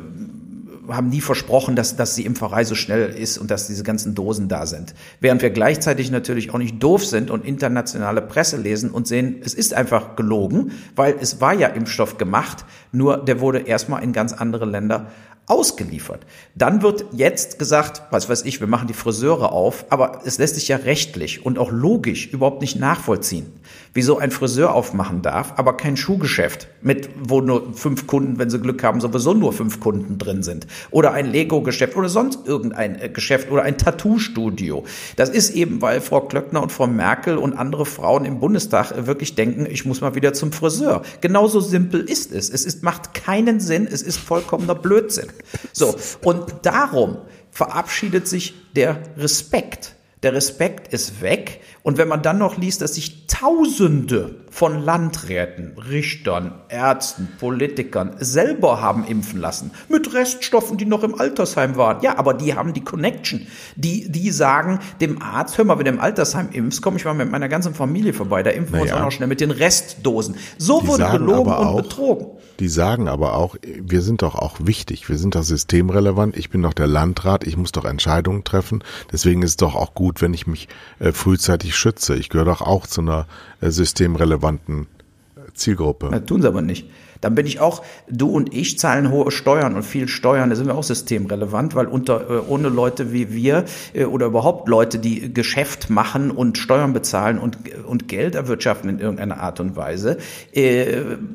haben 0.89 1.09
nie 1.09 1.21
versprochen, 1.21 1.75
dass, 1.75 1.95
dass 1.95 2.15
die 2.15 2.25
Impferei 2.25 2.63
so 2.63 2.75
schnell 2.75 3.09
ist 3.09 3.37
und 3.37 3.51
dass 3.51 3.67
diese 3.67 3.83
ganzen 3.83 4.15
Dosen 4.15 4.47
da 4.47 4.65
sind. 4.65 4.93
Während 5.19 5.41
wir 5.41 5.49
gleichzeitig 5.49 6.11
natürlich 6.11 6.53
auch 6.53 6.57
nicht 6.57 6.81
doof 6.81 7.05
sind 7.05 7.31
und 7.31 7.45
internationale 7.45 8.21
Presse 8.21 8.57
lesen 8.57 8.91
und 8.91 9.07
sehen, 9.07 9.41
es 9.43 9.53
ist 9.53 9.73
einfach 9.73 10.15
gelogen, 10.15 10.71
weil 10.95 11.15
es 11.19 11.41
war 11.41 11.53
ja 11.53 11.67
Impfstoff 11.67 12.17
gemacht, 12.17 12.65
nur 12.91 13.17
der 13.17 13.39
wurde 13.39 13.59
erstmal 13.59 14.03
in 14.03 14.13
ganz 14.13 14.33
andere 14.33 14.65
Länder 14.65 15.07
ausgeliefert. 15.49 16.25
Dann 16.53 16.83
wird 16.83 17.05
jetzt 17.11 17.57
gesagt, 17.57 18.03
was 18.11 18.29
weiß 18.29 18.45
ich, 18.45 18.59
wir 18.59 18.67
machen 18.67 18.87
die 18.87 18.93
Friseure 18.93 19.51
auf, 19.51 19.85
aber 19.89 20.21
es 20.23 20.37
lässt 20.37 20.55
sich 20.55 20.67
ja 20.67 20.77
rechtlich 20.77 21.43
und 21.43 21.57
auch 21.57 21.71
logisch 21.71 22.27
überhaupt 22.27 22.61
nicht 22.61 22.79
nachvollziehen, 22.79 23.51
wieso 23.93 24.17
ein 24.17 24.31
Friseur 24.31 24.73
aufmachen 24.73 25.21
darf, 25.21 25.53
aber 25.57 25.75
kein 25.75 25.97
Schuhgeschäft 25.97 26.67
mit, 26.81 27.09
wo 27.19 27.41
nur 27.41 27.73
fünf 27.73 28.07
Kunden, 28.07 28.39
wenn 28.39 28.49
sie 28.49 28.59
Glück 28.59 28.83
haben, 28.83 29.01
sowieso 29.01 29.33
nur 29.33 29.53
fünf 29.53 29.79
Kunden 29.79 30.17
drin 30.17 30.43
sind. 30.43 30.67
Oder 30.91 31.13
ein 31.13 31.25
Lego-Geschäft 31.25 31.95
oder 31.95 32.09
sonst 32.09 32.47
irgendein 32.47 32.99
äh, 32.99 33.09
Geschäft 33.09 33.51
oder 33.51 33.63
ein 33.63 33.77
Tattoo-Studio. 33.77 34.83
Das 35.15 35.29
ist 35.29 35.51
eben, 35.51 35.81
weil 35.81 36.01
Frau 36.01 36.21
Klöckner 36.21 36.61
und 36.61 36.71
Frau 36.71 36.87
Merkel 36.87 37.37
und 37.37 37.53
andere 37.53 37.85
Frauen 37.85 38.25
im 38.25 38.39
Bundestag 38.39 39.07
wirklich 39.07 39.35
denken, 39.35 39.67
ich 39.69 39.85
muss 39.85 40.01
mal 40.01 40.15
wieder 40.15 40.33
zum 40.33 40.51
Friseur. 40.51 41.01
Genauso 41.21 41.59
simpel 41.59 42.01
ist 42.01 42.31
es. 42.31 42.49
Es 42.49 42.65
ist, 42.65 42.83
macht 42.83 43.13
keinen 43.13 43.59
Sinn, 43.59 43.87
es 43.91 44.01
ist 44.01 44.17
vollkommener 44.17 44.75
Blödsinn. 44.75 45.27
So, 45.73 45.95
und 46.23 46.53
darum 46.63 47.17
verabschiedet 47.51 48.27
sich 48.27 48.53
der 48.75 49.01
Respekt. 49.17 49.95
Der 50.23 50.33
Respekt 50.33 50.93
ist 50.93 51.21
weg. 51.21 51.61
Und 51.83 51.97
wenn 51.97 52.07
man 52.07 52.21
dann 52.21 52.37
noch 52.37 52.57
liest, 52.57 52.81
dass 52.81 52.95
sich 52.95 53.27
Tausende 53.27 54.35
von 54.49 54.83
Landräten, 54.83 55.77
Richtern, 55.77 56.51
Ärzten, 56.67 57.29
Politikern 57.39 58.15
selber 58.19 58.81
haben 58.81 59.05
impfen 59.05 59.39
lassen. 59.39 59.71
Mit 59.87 60.13
Reststoffen, 60.13 60.77
die 60.77 60.85
noch 60.85 61.03
im 61.03 61.17
Altersheim 61.17 61.77
waren. 61.77 62.01
Ja, 62.01 62.17
aber 62.17 62.33
die 62.33 62.55
haben 62.55 62.73
die 62.73 62.83
Connection. 62.83 63.47
Die, 63.75 64.11
die 64.11 64.31
sagen 64.31 64.79
dem 64.99 65.21
Arzt, 65.21 65.57
hör 65.57 65.63
mal, 65.63 65.77
wenn 65.77 65.85
du 65.85 65.91
im 65.91 65.99
Altersheim 65.99 66.49
impfst, 66.51 66.81
komme 66.81 66.97
ich 66.97 67.05
mal 67.05 67.13
mit 67.13 67.31
meiner 67.31 67.47
ganzen 67.47 67.73
Familie 67.73 68.11
vorbei. 68.11 68.43
Da 68.43 68.49
impfen 68.49 68.73
wir 68.73 68.79
naja. 68.81 68.93
uns 68.93 68.99
auch 68.99 69.05
noch 69.05 69.11
schnell 69.11 69.29
mit 69.29 69.39
den 69.39 69.51
Restdosen. 69.51 70.35
So 70.57 70.81
die 70.81 70.87
wurde 70.87 71.09
gelogen 71.11 71.51
und 71.51 71.65
auch, 71.65 71.81
betrogen. 71.81 72.27
Die 72.59 72.67
sagen 72.67 73.07
aber 73.07 73.35
auch, 73.35 73.55
wir 73.61 74.01
sind 74.01 74.21
doch 74.21 74.35
auch 74.35 74.57
wichtig. 74.59 75.07
Wir 75.07 75.17
sind 75.17 75.35
doch 75.35 75.43
systemrelevant. 75.43 76.35
Ich 76.35 76.49
bin 76.49 76.61
doch 76.61 76.73
der 76.73 76.87
Landrat. 76.87 77.47
Ich 77.47 77.55
muss 77.55 77.71
doch 77.71 77.85
Entscheidungen 77.85 78.43
treffen. 78.43 78.83
Deswegen 79.13 79.43
ist 79.43 79.51
es 79.51 79.57
doch 79.57 79.75
auch 79.75 79.93
gut, 79.93 80.21
wenn 80.21 80.33
ich 80.33 80.45
mich 80.45 80.67
äh, 80.99 81.13
frühzeitig 81.13 81.68
schütze. 81.75 82.15
Ich 82.15 82.29
gehöre 82.29 82.45
doch 82.45 82.61
auch 82.61 82.87
zu 82.87 83.01
einer 83.01 83.27
äh, 83.61 83.69
systemrelevanten 83.69 84.87
äh, 85.35 85.53
Zielgruppe. 85.53 86.09
Das 86.11 86.25
tun 86.25 86.41
sie 86.41 86.47
aber 86.47 86.61
nicht. 86.61 86.89
Dann 87.21 87.35
bin 87.35 87.45
ich 87.45 87.59
auch, 87.59 87.83
du 88.09 88.29
und 88.29 88.53
ich 88.53 88.79
zahlen 88.79 89.11
hohe 89.11 89.29
Steuern 89.29 89.75
und 89.75 89.83
viel 89.83 90.07
Steuern, 90.07 90.49
da 90.49 90.55
sind 90.55 90.67
wir 90.67 90.75
auch 90.75 90.83
systemrelevant, 90.83 91.75
weil 91.75 91.87
unter, 91.87 92.29
äh, 92.29 92.39
ohne 92.47 92.69
Leute 92.69 93.11
wie 93.11 93.33
wir 93.33 93.65
oder 94.09 94.27
überhaupt 94.27 94.69
Leute, 94.69 94.99
die 94.99 95.33
Geschäft 95.33 95.89
machen 95.89 96.31
und 96.31 96.57
Steuern 96.57 96.93
bezahlen 96.93 97.37
und, 97.37 97.57
und 97.85 98.07
Geld 98.07 98.35
erwirtschaften 98.35 98.89
in 98.89 98.99
irgendeiner 98.99 99.41
Art 99.41 99.59
und 99.59 99.75
Weise, 99.75 100.17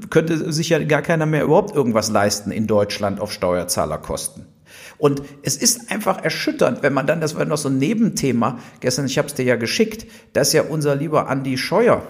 könnte 0.09 0.53
sich 0.53 0.71
ja 0.71 0.83
gar 0.83 1.03
keiner 1.03 1.27
mehr 1.27 1.45
überhaupt 1.45 1.75
irgendwas 1.75 2.11
leisten 2.11 2.51
in 2.51 2.67
Deutschland 2.67 3.21
auf 3.21 3.31
Steuerzahlerkosten. 3.31 4.54
Und 5.05 5.21
es 5.43 5.59
ist 5.59 5.91
einfach 5.91 6.25
erschütternd, 6.25 6.83
wenn 6.83 6.95
man 6.95 7.07
dann, 7.07 7.21
das 7.21 7.37
war 7.37 7.45
noch 7.45 7.59
so 7.59 7.69
ein 7.69 7.77
Nebenthema, 7.77 8.59
gestern, 8.81 9.05
ich 9.05 9.19
habe 9.19 9.29
es 9.29 9.35
dir 9.35 9.45
ja 9.45 9.57
geschickt, 9.57 10.07
dass 10.33 10.55
ja 10.55 10.63
unser 10.63 10.97
lieber 10.97 11.29
Andi 11.29 11.59
Scheuer, 11.59 12.01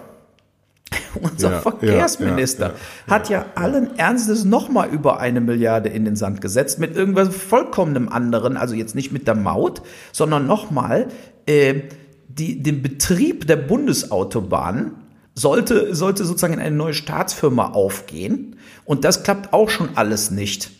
unser 1.20 1.50
ja, 1.50 1.60
Verkehrsminister, 1.60 2.66
ja, 2.66 2.74
ja, 3.08 3.12
hat 3.12 3.28
ja, 3.30 3.46
allen 3.56 3.98
Ernstes 3.98 4.44
nochmal 4.44 4.90
über 4.90 5.18
eine 5.18 5.40
Milliarde 5.40 5.88
in 5.88 6.04
den 6.04 6.14
Sand 6.14 6.40
gesetzt, 6.40 6.78
mit 6.78 6.94
irgendwas 6.94 7.34
vollkommenem 7.34 8.08
anderen, 8.08 8.56
also 8.56 8.76
jetzt 8.76 8.94
nicht 8.94 9.10
mit 9.10 9.26
der 9.26 9.34
Maut, 9.34 9.82
sondern 10.12 10.46
nochmal 10.46 11.08
äh, 11.46 11.80
die, 12.28 12.62
den 12.62 12.80
Betrieb 12.80 13.48
der 13.48 13.56
Bundesautobahnen 13.56 14.92
sollte, 15.34 15.96
sollte 15.96 16.24
sozusagen 16.24 16.54
in 16.54 16.60
eine 16.60 16.76
neue 16.76 16.94
Staatsfirma 16.94 17.72
aufgehen. 17.72 18.54
Und 18.84 19.04
das 19.04 19.24
klappt 19.24 19.52
auch 19.52 19.68
schon 19.68 19.96
alles 19.96 20.30
nicht. 20.30 20.70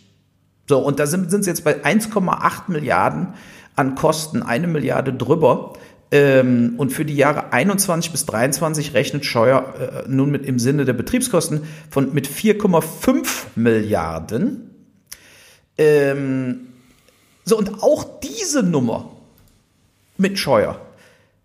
So, 0.67 0.79
und 0.79 0.99
da 0.99 1.07
sind, 1.07 1.31
sind 1.31 1.45
sie 1.45 1.51
jetzt 1.51 1.65
bei 1.65 1.85
1,8 1.85 2.63
Milliarden 2.69 3.35
an 3.77 3.95
Kosten, 3.95 4.43
eine 4.43 4.67
Milliarde 4.67 5.13
drüber. 5.13 5.75
Ähm, 6.11 6.75
und 6.77 6.93
für 6.93 7.05
die 7.05 7.17
Jahre 7.17 7.53
21 7.53 8.13
bis 8.13 8.27
23 8.27 8.95
rechnet 8.95 9.25
Scheuer 9.25 10.05
äh, 10.07 10.09
nun 10.09 10.31
mit 10.31 10.47
im 10.47 10.59
Sinne 10.59 10.85
der 10.85 10.93
Betriebskosten 10.93 11.63
von 11.91 12.15
mit 12.15 12.29
4,5 12.29 13.27
Milliarden. 13.57 14.71
Ähm, 15.77 16.69
so, 17.45 17.59
und 17.59 17.83
auch 17.83 18.21
diese 18.21 18.63
Nummer 18.63 19.11
mit 20.17 20.39
Scheuer 20.39 20.81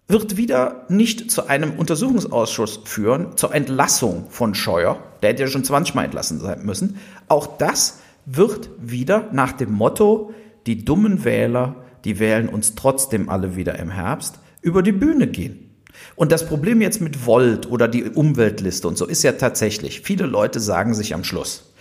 wird 0.08 0.38
wieder 0.38 0.86
nicht 0.90 1.30
zu 1.30 1.48
einem 1.48 1.74
Untersuchungsausschuss 1.74 2.82
führen, 2.86 3.38
zur 3.38 3.54
Entlassung 3.54 4.28
von 4.30 4.56
Scheuer. 4.56 4.98
Der 5.22 5.30
hätte 5.30 5.44
ja 5.44 5.50
schon 5.50 5.64
20 5.64 5.94
Mal 5.94 6.06
entlassen 6.06 6.40
sein 6.40 6.66
müssen. 6.66 6.98
Auch 7.28 7.58
das 7.58 8.00
wird 8.32 8.70
wieder 8.80 9.30
nach 9.32 9.54
dem 9.54 9.72
Motto, 9.72 10.34
die 10.68 10.86
dummen 10.86 11.24
Wähler, 11.24 11.84
die 12.06 12.20
wählen 12.20 12.48
uns 12.48 12.76
trotzdem 12.76 13.30
alle 13.30 13.56
wieder 13.56 13.80
im 13.80 13.90
Herbst, 13.90 14.40
über 14.62 14.84
die 14.84 14.92
Bühne 14.92 15.28
gehen. 15.28 15.70
Und 16.16 16.32
das 16.32 16.46
Problem 16.46 16.82
jetzt 16.82 17.02
mit 17.02 17.26
Volt 17.26 17.70
oder 17.70 17.88
die 17.88 18.04
Umweltliste 18.04 18.88
und 18.88 18.98
so 18.98 19.06
ist 19.06 19.24
ja 19.24 19.34
tatsächlich, 19.34 20.02
viele 20.02 20.26
Leute 20.26 20.60
sagen 20.60 20.94
sich 20.94 21.14
am 21.14 21.24
Schluss, 21.24 21.74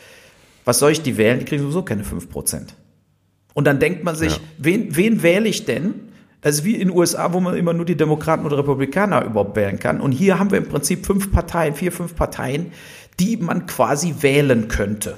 was 0.65 0.79
soll 0.79 0.93
ich 0.93 1.03
die 1.03 1.17
wählen? 1.17 1.39
Die 1.39 1.45
kriegen 1.45 1.63
sowieso 1.63 1.83
keine 1.83 2.03
5%. 2.03 2.61
Und 3.55 3.67
dann 3.67 3.79
denkt 3.79 4.05
man 4.05 4.17
sich, 4.17 4.37
ja. 4.37 4.43
wen, 4.59 4.97
wen 4.97 5.23
wähle 5.23 5.49
ich 5.49 5.65
denn? 5.65 5.95
Ist 6.43 6.65
wie 6.65 6.75
in 6.75 6.89
den 6.89 6.97
USA, 6.97 7.33
wo 7.33 7.41
man 7.41 7.57
immer 7.57 7.73
nur 7.73 7.85
die 7.85 7.97
Demokraten 7.97 8.47
oder 8.47 8.59
Republikaner 8.59 9.25
überhaupt 9.25 9.57
wählen 9.57 9.79
kann. 9.79 10.01
Und 10.01 10.13
hier 10.13 10.39
haben 10.39 10.51
wir 10.51 10.59
im 10.59 10.69
Prinzip 10.69 11.05
fünf 11.05 11.33
Parteien, 11.33 11.75
vier, 11.75 11.91
fünf 11.91 12.15
Parteien, 12.15 12.73
die 13.19 13.37
man 13.37 13.67
quasi 13.67 14.17
wählen 14.21 14.69
könnte. 14.69 15.17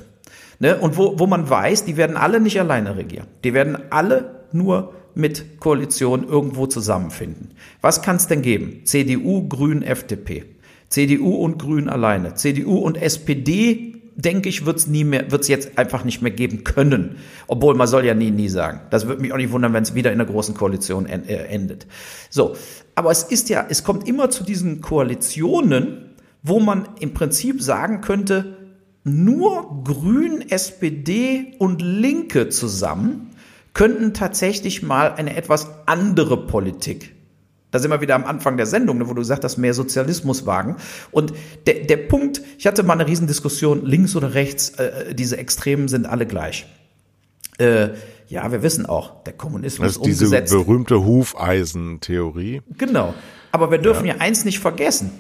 Ne? 0.60 0.78
Und 0.78 0.96
wo, 0.96 1.18
wo 1.18 1.26
man 1.26 1.50
weiß, 1.50 1.86
die 1.86 1.96
werden 1.96 2.16
alle 2.16 2.38
nicht 2.38 2.60
alleine 2.60 2.96
regieren. 2.96 3.26
Die 3.42 3.54
werden 3.54 3.78
alle 3.90 4.44
nur 4.52 4.92
mit 5.14 5.58
Koalition 5.58 6.28
irgendwo 6.28 6.66
zusammenfinden. 6.66 7.54
Was 7.80 8.02
kann 8.02 8.16
es 8.16 8.28
denn 8.28 8.42
geben? 8.42 8.82
CDU, 8.84 9.48
Grün, 9.48 9.82
FDP. 9.82 10.44
CDU 10.88 11.34
und 11.34 11.58
Grün 11.58 11.88
alleine. 11.88 12.34
CDU 12.34 12.76
und 12.76 13.00
SPD, 13.00 13.96
denke 14.16 14.50
ich, 14.50 14.66
wird 14.66 14.76
es 14.76 14.86
nie 14.86 15.04
mehr, 15.04 15.30
wird 15.30 15.42
es 15.42 15.48
jetzt 15.48 15.78
einfach 15.78 16.04
nicht 16.04 16.20
mehr 16.20 16.30
geben 16.30 16.62
können. 16.62 17.16
Obwohl 17.46 17.74
man 17.74 17.86
soll 17.86 18.04
ja 18.04 18.14
nie, 18.14 18.30
nie 18.30 18.48
sagen. 18.50 18.82
Das 18.90 19.06
würde 19.06 19.22
mich 19.22 19.32
auch 19.32 19.38
nicht 19.38 19.52
wundern, 19.52 19.72
wenn 19.72 19.82
es 19.82 19.94
wieder 19.94 20.12
in 20.12 20.20
einer 20.20 20.30
großen 20.30 20.54
Koalition 20.54 21.06
äh, 21.06 21.16
endet. 21.46 21.86
So. 22.28 22.54
Aber 22.94 23.10
es 23.10 23.22
ist 23.22 23.48
ja, 23.48 23.64
es 23.68 23.82
kommt 23.82 24.06
immer 24.06 24.28
zu 24.28 24.44
diesen 24.44 24.82
Koalitionen, 24.82 26.10
wo 26.42 26.60
man 26.60 26.88
im 27.00 27.14
Prinzip 27.14 27.62
sagen 27.62 28.02
könnte, 28.02 28.59
nur 29.04 29.82
Grün, 29.84 30.44
SPD 30.50 31.54
und 31.58 31.80
Linke 31.80 32.48
zusammen 32.48 33.30
könnten 33.72 34.14
tatsächlich 34.14 34.82
mal 34.82 35.12
eine 35.12 35.36
etwas 35.36 35.68
andere 35.86 36.46
Politik. 36.46 37.14
Da 37.70 37.78
sind 37.78 37.90
wir 37.90 38.00
wieder 38.00 38.16
am 38.16 38.24
Anfang 38.24 38.56
der 38.56 38.66
Sendung, 38.66 38.98
ne, 38.98 39.08
wo 39.08 39.14
du 39.14 39.22
sagst, 39.22 39.44
dass 39.44 39.56
mehr 39.56 39.74
Sozialismus 39.74 40.44
wagen. 40.44 40.76
Und 41.12 41.32
der, 41.66 41.84
der 41.84 41.98
Punkt, 41.98 42.42
ich 42.58 42.66
hatte 42.66 42.82
mal 42.82 42.94
eine 42.94 43.06
Riesendiskussion, 43.06 43.86
links 43.86 44.16
oder 44.16 44.34
rechts, 44.34 44.70
äh, 44.70 45.14
diese 45.14 45.36
Extremen 45.36 45.86
sind 45.86 46.06
alle 46.06 46.26
gleich. 46.26 46.66
Äh, 47.58 47.90
ja, 48.26 48.50
wir 48.50 48.62
wissen 48.62 48.86
auch, 48.86 49.22
der 49.24 49.34
Kommunismus 49.34 49.86
das 49.86 49.96
ist 49.96 50.02
umgesetzt. 50.02 50.52
Diese 50.52 50.64
berühmte 50.64 51.04
Hufeisentheorie. 51.04 52.62
Genau. 52.76 53.14
Aber 53.52 53.70
wir 53.70 53.78
dürfen 53.78 54.06
ja. 54.06 54.14
ja 54.14 54.20
eins 54.20 54.44
nicht 54.44 54.58
vergessen. 54.58 55.12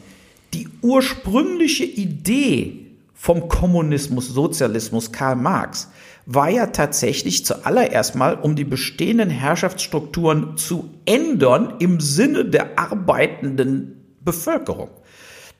Die 0.54 0.68
ursprüngliche 0.82 1.84
Idee 1.84 2.89
vom 3.20 3.48
Kommunismus, 3.48 4.28
Sozialismus 4.28 5.12
Karl 5.12 5.36
Marx 5.36 5.90
war 6.24 6.48
ja 6.48 6.68
tatsächlich 6.68 7.44
zuallererst 7.44 8.14
mal, 8.14 8.34
um 8.36 8.56
die 8.56 8.64
bestehenden 8.64 9.28
Herrschaftsstrukturen 9.28 10.56
zu 10.56 10.88
ändern 11.04 11.74
im 11.80 12.00
Sinne 12.00 12.46
der 12.46 12.78
arbeitenden 12.78 14.16
Bevölkerung. 14.20 14.88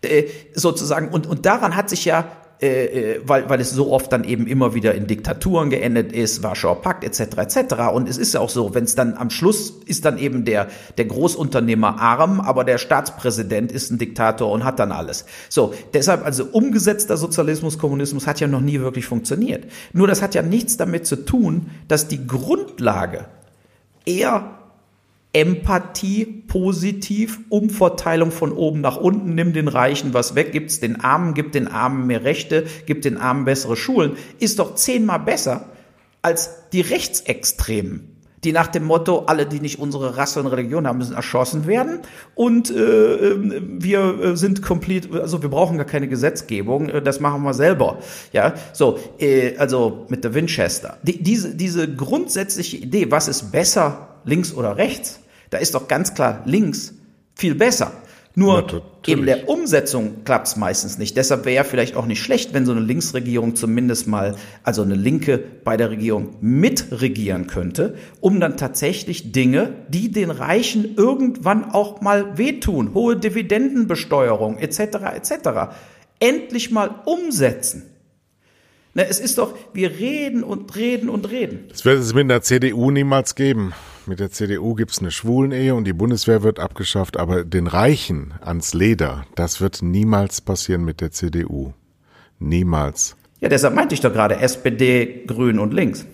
Äh, 0.00 0.28
sozusagen, 0.54 1.10
und, 1.10 1.26
und 1.26 1.44
daran 1.44 1.76
hat 1.76 1.90
sich 1.90 2.06
ja 2.06 2.32
äh, 2.62 3.14
äh, 3.14 3.20
weil, 3.24 3.48
weil 3.48 3.58
es 3.60 3.70
so 3.70 3.90
oft 3.90 4.12
dann 4.12 4.22
eben 4.22 4.46
immer 4.46 4.74
wieder 4.74 4.94
in 4.94 5.06
Diktaturen 5.06 5.70
geendet 5.70 6.12
ist, 6.12 6.42
Warschauer 6.42 6.82
Pakt 6.82 7.04
etc. 7.04 7.38
etc. 7.38 7.74
Und 7.94 8.06
es 8.06 8.18
ist 8.18 8.34
ja 8.34 8.40
auch 8.40 8.50
so, 8.50 8.74
wenn 8.74 8.84
es 8.84 8.94
dann 8.94 9.14
am 9.14 9.30
Schluss 9.30 9.70
ist 9.86 10.04
dann 10.04 10.18
eben 10.18 10.44
der, 10.44 10.68
der 10.98 11.06
Großunternehmer 11.06 11.98
arm, 11.98 12.38
aber 12.38 12.64
der 12.64 12.76
Staatspräsident 12.76 13.72
ist 13.72 13.90
ein 13.90 13.96
Diktator 13.96 14.52
und 14.52 14.64
hat 14.64 14.78
dann 14.78 14.92
alles. 14.92 15.24
So, 15.48 15.72
deshalb 15.94 16.24
also 16.24 16.44
umgesetzter 16.44 17.16
Sozialismus, 17.16 17.78
Kommunismus 17.78 18.26
hat 18.26 18.40
ja 18.40 18.46
noch 18.46 18.60
nie 18.60 18.78
wirklich 18.80 19.06
funktioniert. 19.06 19.64
Nur 19.94 20.06
das 20.06 20.20
hat 20.20 20.34
ja 20.34 20.42
nichts 20.42 20.76
damit 20.76 21.06
zu 21.06 21.16
tun, 21.24 21.70
dass 21.88 22.08
die 22.08 22.26
Grundlage 22.26 23.24
eher 24.04 24.59
Empathie 25.32 26.24
positiv, 26.24 27.38
Umverteilung 27.50 28.32
von 28.32 28.52
oben 28.52 28.80
nach 28.80 28.96
unten, 28.96 29.34
nimm 29.34 29.52
den 29.52 29.68
Reichen 29.68 30.12
was 30.12 30.34
weg, 30.34 30.50
gibt's 30.50 30.80
den 30.80 31.00
Armen, 31.00 31.34
gib 31.34 31.52
den 31.52 31.68
Armen 31.68 32.06
mehr 32.06 32.24
Rechte, 32.24 32.66
gib 32.86 33.02
den 33.02 33.16
Armen 33.16 33.44
bessere 33.44 33.76
Schulen, 33.76 34.16
ist 34.40 34.58
doch 34.58 34.74
zehnmal 34.74 35.20
besser, 35.20 35.68
als 36.20 36.68
die 36.72 36.80
Rechtsextremen 36.80 38.19
die 38.44 38.52
nach 38.52 38.68
dem 38.68 38.84
Motto, 38.84 39.24
alle, 39.26 39.46
die 39.46 39.60
nicht 39.60 39.78
unsere 39.78 40.16
Rasse 40.16 40.40
und 40.40 40.46
Religion 40.46 40.86
haben, 40.86 40.98
müssen 40.98 41.14
erschossen 41.14 41.66
werden. 41.66 42.00
Und 42.34 42.70
äh, 42.70 42.74
ähm, 42.74 43.78
wir 43.80 44.20
äh, 44.20 44.36
sind 44.36 44.62
komplett, 44.62 45.12
also 45.12 45.42
wir 45.42 45.50
brauchen 45.50 45.76
gar 45.76 45.86
keine 45.86 46.08
Gesetzgebung, 46.08 46.88
äh, 46.88 47.02
das 47.02 47.20
machen 47.20 47.42
wir 47.42 47.54
selber. 47.54 47.98
Ja, 48.32 48.54
so, 48.72 48.98
äh, 49.18 49.56
also 49.58 50.06
mit 50.08 50.24
der 50.24 50.34
Winchester. 50.34 50.96
Die, 51.02 51.22
diese, 51.22 51.54
diese 51.54 51.92
grundsätzliche 51.94 52.78
Idee, 52.78 53.10
was 53.10 53.28
ist 53.28 53.52
besser, 53.52 54.16
links 54.24 54.54
oder 54.54 54.76
rechts, 54.76 55.20
da 55.50 55.58
ist 55.58 55.74
doch 55.74 55.88
ganz 55.88 56.14
klar 56.14 56.42
links 56.46 56.94
viel 57.34 57.54
besser. 57.54 57.92
Nur 58.40 58.66
ja, 59.06 59.14
in 59.14 59.26
der 59.26 59.50
Umsetzung 59.50 60.24
klappt 60.24 60.46
es 60.46 60.56
meistens 60.56 60.96
nicht. 60.96 61.14
Deshalb 61.14 61.44
wäre 61.44 61.56
ja 61.56 61.62
vielleicht 61.62 61.94
auch 61.94 62.06
nicht 62.06 62.22
schlecht, 62.22 62.54
wenn 62.54 62.64
so 62.64 62.72
eine 62.72 62.80
Linksregierung 62.80 63.54
zumindest 63.54 64.06
mal, 64.06 64.34
also 64.62 64.80
eine 64.80 64.94
Linke 64.94 65.36
bei 65.62 65.76
der 65.76 65.90
Regierung 65.90 66.36
mitregieren 66.40 67.48
könnte, 67.48 67.96
um 68.20 68.40
dann 68.40 68.56
tatsächlich 68.56 69.32
Dinge, 69.32 69.74
die 69.88 70.10
den 70.10 70.30
Reichen 70.30 70.94
irgendwann 70.96 71.70
auch 71.70 72.00
mal 72.00 72.38
wehtun, 72.38 72.94
hohe 72.94 73.14
Dividendenbesteuerung 73.14 74.56
etc. 74.56 74.78
etc. 75.16 75.32
endlich 76.18 76.70
mal 76.70 76.88
umsetzen. 77.04 77.90
Na, 78.94 79.02
es 79.02 79.20
ist 79.20 79.36
doch, 79.36 79.54
wir 79.74 79.90
reden 79.98 80.42
und 80.42 80.74
reden 80.76 81.10
und 81.10 81.30
reden. 81.30 81.66
Das 81.68 81.84
wird 81.84 81.98
es 81.98 82.14
mit 82.14 82.30
der 82.30 82.40
CDU 82.40 82.90
niemals 82.90 83.34
geben. 83.34 83.74
Mit 84.06 84.18
der 84.18 84.30
CDU 84.30 84.74
gibt 84.74 84.92
es 84.92 85.00
eine 85.00 85.10
Schwulenehe 85.10 85.74
und 85.74 85.84
die 85.84 85.92
Bundeswehr 85.92 86.42
wird 86.42 86.58
abgeschafft, 86.58 87.16
aber 87.18 87.44
den 87.44 87.66
Reichen 87.66 88.34
ans 88.40 88.74
Leder, 88.74 89.24
das 89.34 89.60
wird 89.60 89.82
niemals 89.82 90.40
passieren 90.40 90.84
mit 90.84 91.00
der 91.00 91.10
CDU. 91.10 91.72
Niemals. 92.38 93.16
Ja, 93.40 93.48
deshalb 93.48 93.74
meinte 93.74 93.94
ich 93.94 94.00
doch 94.00 94.12
gerade 94.12 94.38
SPD, 94.38 95.24
Grün 95.26 95.58
und 95.58 95.74
Links. 95.74 96.06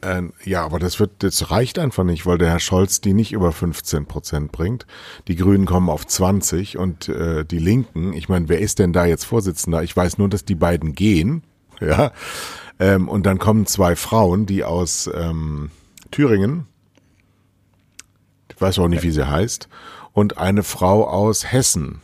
Äh, 0.00 0.22
ja, 0.44 0.64
aber 0.64 0.78
das 0.78 1.00
wird, 1.00 1.10
das 1.18 1.50
reicht 1.50 1.78
einfach 1.78 2.04
nicht, 2.04 2.24
weil 2.24 2.38
der 2.38 2.50
Herr 2.50 2.60
Scholz 2.60 3.00
die 3.00 3.14
nicht 3.14 3.32
über 3.32 3.50
15 3.50 4.06
Prozent 4.06 4.52
bringt. 4.52 4.86
Die 5.26 5.34
Grünen 5.34 5.66
kommen 5.66 5.88
auf 5.88 6.06
20 6.06 6.78
und 6.78 7.08
äh, 7.08 7.44
die 7.44 7.58
Linken, 7.58 8.12
ich 8.12 8.28
meine, 8.28 8.48
wer 8.48 8.60
ist 8.60 8.78
denn 8.78 8.92
da 8.92 9.06
jetzt 9.06 9.24
Vorsitzender? 9.24 9.82
Ich 9.82 9.96
weiß 9.96 10.18
nur, 10.18 10.28
dass 10.28 10.44
die 10.44 10.54
beiden 10.54 10.94
gehen, 10.94 11.42
ja. 11.80 12.12
Ähm, 12.80 13.08
und 13.08 13.26
dann 13.26 13.38
kommen 13.38 13.66
zwei 13.66 13.96
Frauen, 13.96 14.46
die 14.46 14.62
aus 14.62 15.10
ähm, 15.12 15.70
Thüringen, 16.12 16.67
ich 18.58 18.62
weiß 18.62 18.80
auch 18.80 18.88
nicht, 18.88 19.04
wie 19.04 19.12
sie 19.12 19.28
heißt, 19.28 19.68
und 20.12 20.36
eine 20.36 20.64
Frau 20.64 21.06
aus 21.06 21.52
Hessen. 21.52 22.00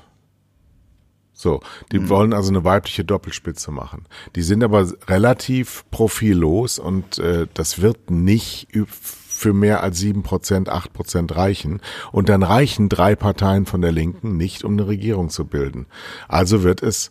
So, 1.32 1.60
die 1.90 1.98
mhm. 1.98 2.08
wollen 2.10 2.32
also 2.32 2.50
eine 2.50 2.62
weibliche 2.62 3.04
Doppelspitze 3.04 3.72
machen. 3.72 4.06
Die 4.36 4.42
sind 4.42 4.62
aber 4.62 4.86
relativ 5.08 5.84
profillos 5.90 6.78
und 6.78 7.18
äh, 7.18 7.48
das 7.54 7.82
wird 7.82 8.12
nicht 8.12 8.68
für 8.86 9.52
mehr 9.52 9.82
als 9.82 9.98
sieben 9.98 10.22
Prozent, 10.22 10.68
acht 10.68 10.92
Prozent 10.92 11.34
reichen. 11.34 11.80
Und 12.12 12.28
dann 12.28 12.44
reichen 12.44 12.88
drei 12.88 13.16
Parteien 13.16 13.66
von 13.66 13.80
der 13.80 13.90
Linken 13.90 14.36
nicht, 14.36 14.62
um 14.62 14.74
eine 14.74 14.86
Regierung 14.86 15.30
zu 15.30 15.46
bilden. 15.46 15.86
Also 16.28 16.62
wird 16.62 16.84
es 16.84 17.10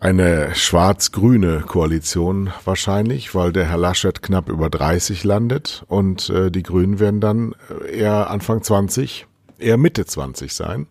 eine 0.00 0.54
schwarz-grüne 0.54 1.60
Koalition 1.60 2.50
wahrscheinlich, 2.64 3.34
weil 3.34 3.52
der 3.52 3.66
Herr 3.66 3.76
Laschet 3.76 4.22
knapp 4.22 4.48
über 4.48 4.70
30 4.70 5.24
landet 5.24 5.84
und 5.88 6.30
äh, 6.30 6.50
die 6.50 6.62
Grünen 6.62 6.98
werden 6.98 7.20
dann 7.20 7.54
eher 7.92 8.30
Anfang 8.30 8.62
20, 8.62 9.26
eher 9.58 9.76
Mitte 9.76 10.06
20 10.06 10.54
sein. 10.54 10.86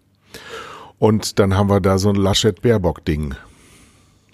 Und 1.00 1.40
dann 1.40 1.58
haben 1.58 1.70
wir 1.70 1.80
da 1.80 1.98
so 1.98 2.10
ein 2.10 2.16
Laschet-Baerbock-Ding. 2.16 3.34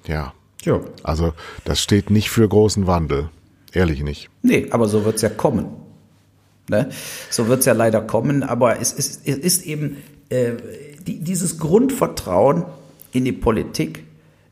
Ja. 0.08 0.34
Ja. 0.64 0.82
Also 1.04 1.34
das 1.64 1.80
steht 1.80 2.10
nicht 2.10 2.30
für 2.30 2.48
großen 2.48 2.86
Wandel. 2.86 3.30
Ehrlich 3.72 4.04
nicht. 4.04 4.30
Nee, 4.42 4.68
aber 4.72 4.88
so 4.88 5.06
wird's 5.06 5.22
ja 5.22 5.30
kommen. 5.30 5.68
Ne? 6.70 6.90
So 7.30 7.48
wird's 7.48 7.66
ja 7.66 7.74
leider 7.74 8.02
kommen, 8.02 8.44
aber 8.44 8.82
es 8.82 8.92
ist, 8.92 9.22
es 9.26 9.38
ist 9.38 9.66
eben 9.66 9.98
äh, 10.30 10.54
die, 11.06 11.20
dieses 11.20 11.60
Grundvertrauen 11.60 12.66
in 13.12 13.24
die 13.24 13.32
Politik, 13.32 14.04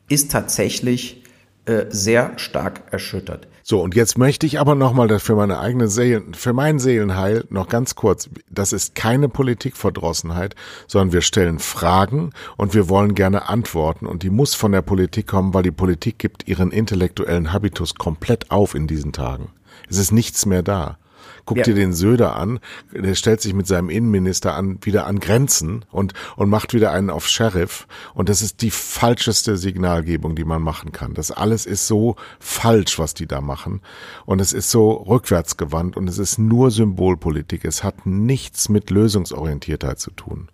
ist 0.09 0.31
tatsächlich 0.31 1.23
äh, 1.65 1.85
sehr 1.89 2.37
stark 2.37 2.81
erschüttert. 2.91 3.47
So, 3.65 3.81
und 3.81 3.95
jetzt 3.95 4.17
möchte 4.17 4.45
ich 4.45 4.59
aber 4.59 4.75
nochmal 4.75 5.19
für 5.19 5.35
meine 5.35 5.59
eigene 5.59 5.87
Seelen, 5.87 6.33
für 6.33 6.51
mein 6.51 6.79
Seelenheil 6.79 7.45
noch 7.49 7.69
ganz 7.69 7.95
kurz, 7.95 8.29
das 8.49 8.73
ist 8.73 8.93
keine 8.93 9.29
Politikverdrossenheit, 9.29 10.55
sondern 10.85 11.13
wir 11.13 11.21
stellen 11.21 11.59
Fragen 11.59 12.31
und 12.57 12.73
wir 12.73 12.89
wollen 12.89 13.15
gerne 13.15 13.47
Antworten 13.47 14.05
und 14.05 14.23
die 14.23 14.29
muss 14.29 14.53
von 14.53 14.73
der 14.73 14.81
Politik 14.81 15.27
kommen, 15.27 15.53
weil 15.53 15.63
die 15.63 15.71
Politik 15.71 16.19
gibt 16.19 16.45
ihren 16.49 16.71
intellektuellen 16.71 17.53
Habitus 17.53 17.95
komplett 17.95 18.51
auf 18.51 18.75
in 18.75 18.85
diesen 18.85 19.13
Tagen. 19.13 19.53
Es 19.89 19.97
ist 19.97 20.11
nichts 20.11 20.45
mehr 20.45 20.63
da. 20.63 20.97
Guck 21.45 21.57
ja. 21.57 21.63
dir 21.63 21.75
den 21.75 21.93
Söder 21.93 22.35
an, 22.35 22.59
der 22.91 23.15
stellt 23.15 23.41
sich 23.41 23.53
mit 23.53 23.67
seinem 23.67 23.89
Innenminister 23.89 24.55
an, 24.55 24.79
wieder 24.81 25.05
an 25.07 25.19
Grenzen 25.19 25.85
und, 25.91 26.13
und 26.35 26.49
macht 26.49 26.73
wieder 26.73 26.91
einen 26.91 27.09
auf 27.09 27.27
Sheriff. 27.27 27.87
Und 28.13 28.29
das 28.29 28.41
ist 28.41 28.61
die 28.61 28.71
falscheste 28.71 29.57
Signalgebung, 29.57 30.35
die 30.35 30.45
man 30.45 30.61
machen 30.61 30.91
kann. 30.91 31.13
Das 31.13 31.31
alles 31.31 31.65
ist 31.65 31.87
so 31.87 32.15
falsch, 32.39 32.99
was 32.99 33.13
die 33.13 33.27
da 33.27 33.41
machen. 33.41 33.81
Und 34.25 34.39
es 34.39 34.53
ist 34.53 34.71
so 34.71 34.91
rückwärtsgewandt 34.91 35.97
und 35.97 36.07
es 36.07 36.17
ist 36.17 36.37
nur 36.37 36.71
Symbolpolitik. 36.71 37.65
Es 37.65 37.83
hat 37.83 38.05
nichts 38.05 38.69
mit 38.69 38.89
Lösungsorientiertheit 38.89 39.99
zu 39.99 40.11
tun. 40.11 40.49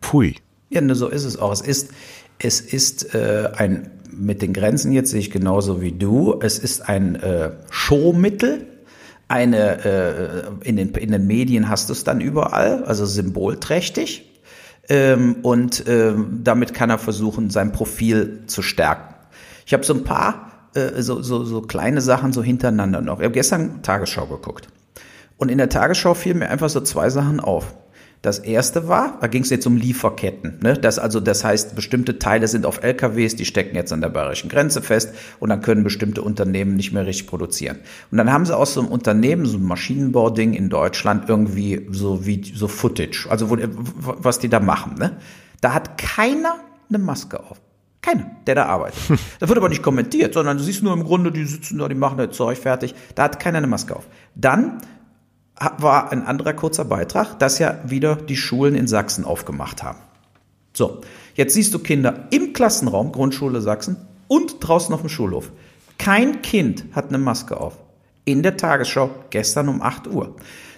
Pfui. 0.00 0.36
Ja, 0.70 0.94
so 0.94 1.08
ist 1.08 1.24
es 1.24 1.36
auch. 1.36 1.52
Es 1.52 1.60
ist, 1.60 1.90
es 2.38 2.60
ist 2.60 3.14
äh, 3.14 3.50
ein, 3.56 3.90
mit 4.12 4.42
den 4.42 4.52
Grenzen 4.52 4.92
jetzt 4.92 5.10
sehe 5.10 5.20
ich 5.20 5.30
genauso 5.30 5.82
wie 5.82 5.92
du, 5.92 6.38
es 6.40 6.58
ist 6.58 6.88
ein 6.88 7.16
äh, 7.16 7.50
Showmittel, 7.70 8.66
eine, 9.30 9.84
äh, 9.84 10.68
in, 10.68 10.76
den, 10.76 10.90
in 10.90 11.12
den 11.12 11.26
Medien 11.26 11.68
hast 11.68 11.88
du 11.88 11.92
es 11.92 12.04
dann 12.04 12.20
überall, 12.20 12.84
also 12.84 13.06
symbolträchtig. 13.06 14.26
Ähm, 14.88 15.36
und 15.42 15.84
ähm, 15.86 16.40
damit 16.42 16.74
kann 16.74 16.90
er 16.90 16.98
versuchen, 16.98 17.50
sein 17.50 17.72
Profil 17.72 18.42
zu 18.46 18.62
stärken. 18.62 19.14
Ich 19.64 19.72
habe 19.72 19.84
so 19.84 19.94
ein 19.94 20.04
paar 20.04 20.68
äh, 20.74 21.02
so, 21.02 21.22
so, 21.22 21.44
so 21.44 21.62
kleine 21.62 22.00
Sachen 22.00 22.32
so 22.32 22.42
hintereinander 22.42 23.00
noch. 23.00 23.18
Ich 23.18 23.24
habe 23.24 23.34
gestern 23.34 23.82
Tagesschau 23.82 24.26
geguckt. 24.26 24.68
Und 25.36 25.48
in 25.48 25.58
der 25.58 25.68
Tagesschau 25.68 26.14
fielen 26.14 26.38
mir 26.38 26.50
einfach 26.50 26.68
so 26.68 26.80
zwei 26.80 27.08
Sachen 27.08 27.40
auf. 27.40 27.74
Das 28.22 28.38
erste 28.38 28.86
war, 28.86 29.16
da 29.18 29.28
ging 29.28 29.42
es 29.42 29.50
jetzt 29.50 29.66
um 29.66 29.76
Lieferketten. 29.76 30.58
Ne? 30.62 30.74
Das 30.74 30.98
also, 30.98 31.20
das 31.20 31.42
heißt, 31.42 31.74
bestimmte 31.74 32.18
Teile 32.18 32.48
sind 32.48 32.66
auf 32.66 32.82
LKWs, 32.82 33.34
die 33.34 33.46
stecken 33.46 33.74
jetzt 33.74 33.94
an 33.94 34.02
der 34.02 34.10
bayerischen 34.10 34.50
Grenze 34.50 34.82
fest 34.82 35.14
und 35.38 35.48
dann 35.48 35.62
können 35.62 35.84
bestimmte 35.84 36.20
Unternehmen 36.20 36.76
nicht 36.76 36.92
mehr 36.92 37.06
richtig 37.06 37.28
produzieren. 37.28 37.78
Und 38.10 38.18
dann 38.18 38.30
haben 38.30 38.44
sie 38.44 38.54
aus 38.54 38.74
so 38.74 38.80
einem 38.80 38.90
Unternehmen, 38.90 39.46
so 39.46 39.56
ein 39.56 39.64
Maschinenbauding 39.64 40.52
in 40.52 40.68
Deutschland 40.68 41.30
irgendwie 41.30 41.86
so 41.90 42.26
wie 42.26 42.42
so 42.54 42.68
Footage, 42.68 43.26
also 43.30 43.48
wo, 43.48 43.56
was 43.96 44.38
die 44.38 44.50
da 44.50 44.60
machen. 44.60 44.96
Ne? 44.98 45.16
Da 45.62 45.72
hat 45.72 45.96
keiner 45.96 46.56
eine 46.90 46.98
Maske 46.98 47.40
auf. 47.40 47.58
Keiner, 48.02 48.30
der 48.46 48.54
da 48.54 48.66
arbeitet. 48.66 48.98
Das 49.40 49.48
wird 49.48 49.58
aber 49.58 49.68
nicht 49.68 49.82
kommentiert, 49.82 50.34
sondern 50.34 50.56
du 50.56 50.62
siehst 50.62 50.82
nur 50.82 50.92
im 50.92 51.04
Grunde, 51.04 51.30
die 51.30 51.44
sitzen 51.44 51.78
da, 51.78 51.88
die 51.88 51.94
machen 51.94 52.18
das 52.18 52.36
Zeug 52.36 52.58
fertig. 52.58 52.94
Da 53.14 53.24
hat 53.24 53.40
keiner 53.40 53.58
eine 53.58 53.66
Maske 53.66 53.94
auf. 53.94 54.08
Dann 54.34 54.80
war 55.78 56.10
ein 56.10 56.26
anderer 56.26 56.54
kurzer 56.54 56.84
Beitrag, 56.84 57.38
dass 57.38 57.58
ja 57.58 57.78
wieder 57.84 58.16
die 58.16 58.36
Schulen 58.36 58.74
in 58.74 58.88
Sachsen 58.88 59.24
aufgemacht 59.24 59.82
haben. 59.82 59.98
So, 60.72 61.02
jetzt 61.34 61.54
siehst 61.54 61.74
du 61.74 61.78
Kinder 61.78 62.28
im 62.30 62.52
Klassenraum, 62.52 63.12
Grundschule 63.12 63.60
Sachsen 63.60 63.96
und 64.28 64.56
draußen 64.60 64.94
auf 64.94 65.00
dem 65.00 65.10
Schulhof. 65.10 65.52
Kein 65.98 66.40
Kind 66.42 66.84
hat 66.92 67.08
eine 67.08 67.18
Maske 67.18 67.60
auf. 67.60 67.78
In 68.24 68.42
der 68.42 68.56
Tagesschau 68.56 69.10
gestern 69.30 69.68
um 69.68 69.82
8 69.82 70.06
Uhr. 70.06 70.36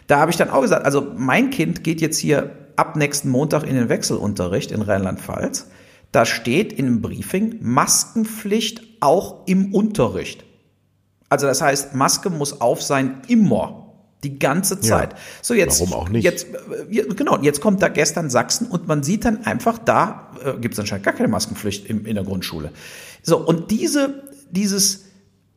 Da 0.08 0.18
habe 0.18 0.30
ich 0.30 0.36
dann 0.36 0.50
auch 0.50 0.62
gesagt, 0.62 0.84
also 0.84 1.12
mein 1.16 1.50
Kind 1.50 1.84
geht 1.84 2.00
jetzt 2.00 2.18
hier 2.18 2.56
ab 2.76 2.96
nächsten 2.96 3.28
Montag 3.28 3.64
in 3.64 3.74
den 3.74 3.88
Wechselunterricht 3.88 4.72
in 4.72 4.82
Rheinland-Pfalz. 4.82 5.68
Da 6.10 6.26
steht 6.26 6.72
in 6.72 6.86
einem 6.86 7.02
Briefing 7.02 7.58
Maskenpflicht 7.60 8.82
auch 9.00 9.46
im 9.46 9.74
Unterricht. 9.74 10.44
Also 11.28 11.46
das 11.46 11.62
heißt, 11.62 11.94
Maske 11.94 12.30
muss 12.30 12.60
auf 12.60 12.82
sein 12.82 13.22
immer. 13.28 13.81
Die 14.24 14.38
ganze 14.38 14.80
Zeit. 14.80 15.12
Ja, 15.12 15.18
so 15.40 15.54
jetzt, 15.54 15.80
warum 15.80 15.94
auch 15.94 16.08
nicht? 16.08 16.24
Jetzt, 16.24 16.46
äh, 16.90 17.02
genau, 17.14 17.38
jetzt 17.40 17.60
kommt 17.60 17.82
da 17.82 17.88
gestern 17.88 18.30
Sachsen 18.30 18.68
und 18.68 18.86
man 18.86 19.02
sieht 19.02 19.24
dann 19.24 19.44
einfach, 19.44 19.78
da 19.78 20.30
äh, 20.44 20.52
gibt 20.60 20.74
es 20.74 20.80
anscheinend 20.80 21.04
gar 21.04 21.14
keine 21.14 21.28
Maskenpflicht 21.28 21.86
im, 21.86 22.06
in 22.06 22.14
der 22.14 22.24
Grundschule. 22.24 22.70
So, 23.22 23.38
und 23.38 23.70
diese, 23.70 24.22
dieses 24.50 25.06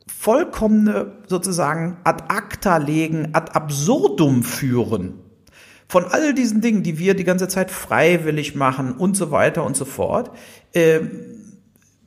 vollkommene 0.06 1.12
sozusagen 1.28 1.98
ad 2.02 2.24
acta 2.28 2.78
legen, 2.78 3.30
ad 3.34 3.52
absurdum 3.52 4.42
führen 4.42 5.20
von 5.88 6.04
all 6.04 6.34
diesen 6.34 6.60
Dingen, 6.60 6.82
die 6.82 6.98
wir 6.98 7.14
die 7.14 7.24
ganze 7.24 7.48
Zeit 7.48 7.70
freiwillig 7.70 8.54
machen 8.54 8.92
und 8.92 9.16
so 9.16 9.30
weiter 9.30 9.64
und 9.64 9.76
so 9.76 9.84
fort, 9.84 10.30
äh, 10.72 11.00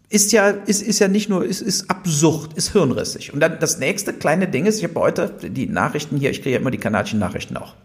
ist 0.09 0.31
ja, 0.31 0.49
ist, 0.49 0.81
ist 0.81 0.99
ja 0.99 1.07
nicht 1.07 1.29
nur, 1.29 1.45
ist, 1.45 1.61
ist 1.61 1.89
absurd, 1.89 2.53
ist 2.53 2.71
hirnrissig. 2.71 3.31
Und 3.31 3.41
dann 3.41 3.59
das 3.59 3.77
nächste 3.77 4.11
kleine 4.11 4.47
Ding 4.47 4.65
ist, 4.65 4.79
ich 4.79 4.83
habe 4.83 4.99
heute 4.99 5.29
die 5.41 5.67
Nachrichten 5.67 6.17
hier, 6.17 6.31
ich 6.31 6.41
kriege 6.41 6.55
ja 6.55 6.59
immer 6.59 6.71
die 6.71 6.79
kanadischen 6.79 7.19
Nachrichten 7.19 7.57
auch. 7.57 7.75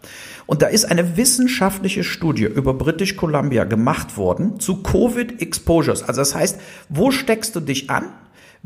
Und 0.47 0.61
da 0.61 0.67
ist 0.67 0.85
eine 0.85 1.17
wissenschaftliche 1.17 2.03
Studie 2.03 2.45
über 2.45 2.73
British 2.73 3.15
Columbia 3.15 3.63
gemacht 3.63 4.17
worden 4.17 4.59
zu 4.59 4.81
Covid 4.81 5.41
Exposures. 5.41 6.03
Also 6.03 6.21
das 6.21 6.33
heißt, 6.33 6.59
wo 6.89 7.11
steckst 7.11 7.55
du 7.55 7.59
dich 7.59 7.89
an, 7.89 8.05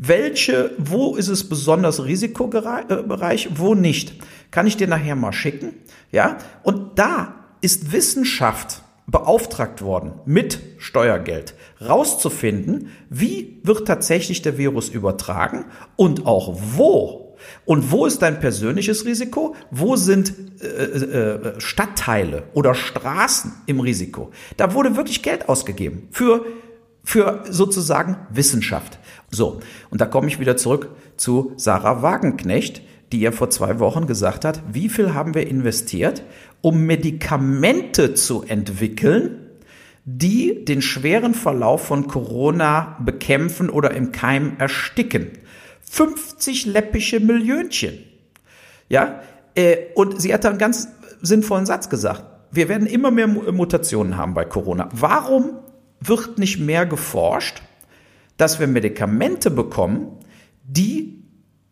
Welche, 0.02 0.70
wo 0.78 1.14
ist 1.16 1.28
es 1.28 1.46
besonders 1.46 2.02
Risikobereich, 2.02 3.50
wo 3.54 3.74
nicht? 3.74 4.14
Kann 4.50 4.66
ich 4.66 4.78
dir 4.78 4.88
nachher 4.88 5.14
mal 5.14 5.34
schicken. 5.34 5.74
Ja, 6.10 6.38
und 6.62 6.98
da 6.98 7.34
ist 7.60 7.92
Wissenschaft 7.92 8.82
beauftragt 9.06 9.82
worden, 9.82 10.12
mit 10.24 10.60
Steuergeld 10.78 11.54
rauszufinden, 11.80 12.88
wie 13.08 13.60
wird 13.64 13.86
tatsächlich 13.86 14.42
der 14.42 14.58
Virus 14.58 14.88
übertragen 14.88 15.66
und 15.96 16.26
auch 16.26 16.56
wo. 16.76 17.36
Und 17.64 17.90
wo 17.90 18.06
ist 18.06 18.22
dein 18.22 18.40
persönliches 18.40 19.04
Risiko? 19.04 19.54
Wo 19.70 19.96
sind 19.96 20.34
äh, 20.62 20.66
äh, 20.66 21.60
Stadtteile 21.60 22.44
oder 22.52 22.74
Straßen 22.74 23.52
im 23.66 23.80
Risiko? 23.80 24.30
Da 24.56 24.74
wurde 24.74 24.96
wirklich 24.96 25.22
Geld 25.22 25.48
ausgegeben 25.48 26.08
für, 26.10 26.44
für 27.02 27.44
sozusagen 27.48 28.18
Wissenschaft. 28.30 28.98
So, 29.30 29.60
und 29.90 30.00
da 30.00 30.06
komme 30.06 30.28
ich 30.28 30.40
wieder 30.40 30.56
zurück 30.56 30.90
zu 31.16 31.52
Sarah 31.56 32.02
Wagenknecht, 32.02 32.82
die 33.12 33.20
ja 33.20 33.32
vor 33.32 33.50
zwei 33.50 33.78
Wochen 33.80 34.06
gesagt 34.06 34.44
hat, 34.44 34.62
wie 34.70 34.88
viel 34.88 35.14
haben 35.14 35.34
wir 35.34 35.46
investiert, 35.46 36.22
um 36.62 36.86
Medikamente 36.86 38.14
zu 38.14 38.42
entwickeln, 38.42 39.46
die 40.04 40.64
den 40.64 40.82
schweren 40.82 41.34
Verlauf 41.34 41.86
von 41.86 42.06
Corona 42.06 42.96
bekämpfen 43.04 43.70
oder 43.70 43.92
im 43.92 44.12
Keim 44.12 44.56
ersticken. 44.58 45.30
50 45.82 46.66
läppische 46.66 47.20
Millionchen. 47.20 47.98
Ja, 48.88 49.20
äh, 49.54 49.76
und 49.94 50.20
sie 50.20 50.32
hat 50.32 50.46
einen 50.46 50.58
ganz 50.58 50.88
sinnvollen 51.20 51.66
Satz 51.66 51.88
gesagt. 51.88 52.24
Wir 52.52 52.68
werden 52.68 52.86
immer 52.86 53.10
mehr 53.10 53.28
Mutationen 53.28 54.16
haben 54.16 54.34
bei 54.34 54.44
Corona. 54.44 54.88
Warum 54.92 55.58
wird 56.00 56.38
nicht 56.38 56.58
mehr 56.58 56.86
geforscht, 56.86 57.62
dass 58.36 58.58
wir 58.58 58.66
Medikamente 58.66 59.50
bekommen, 59.50 60.18
die 60.64 61.22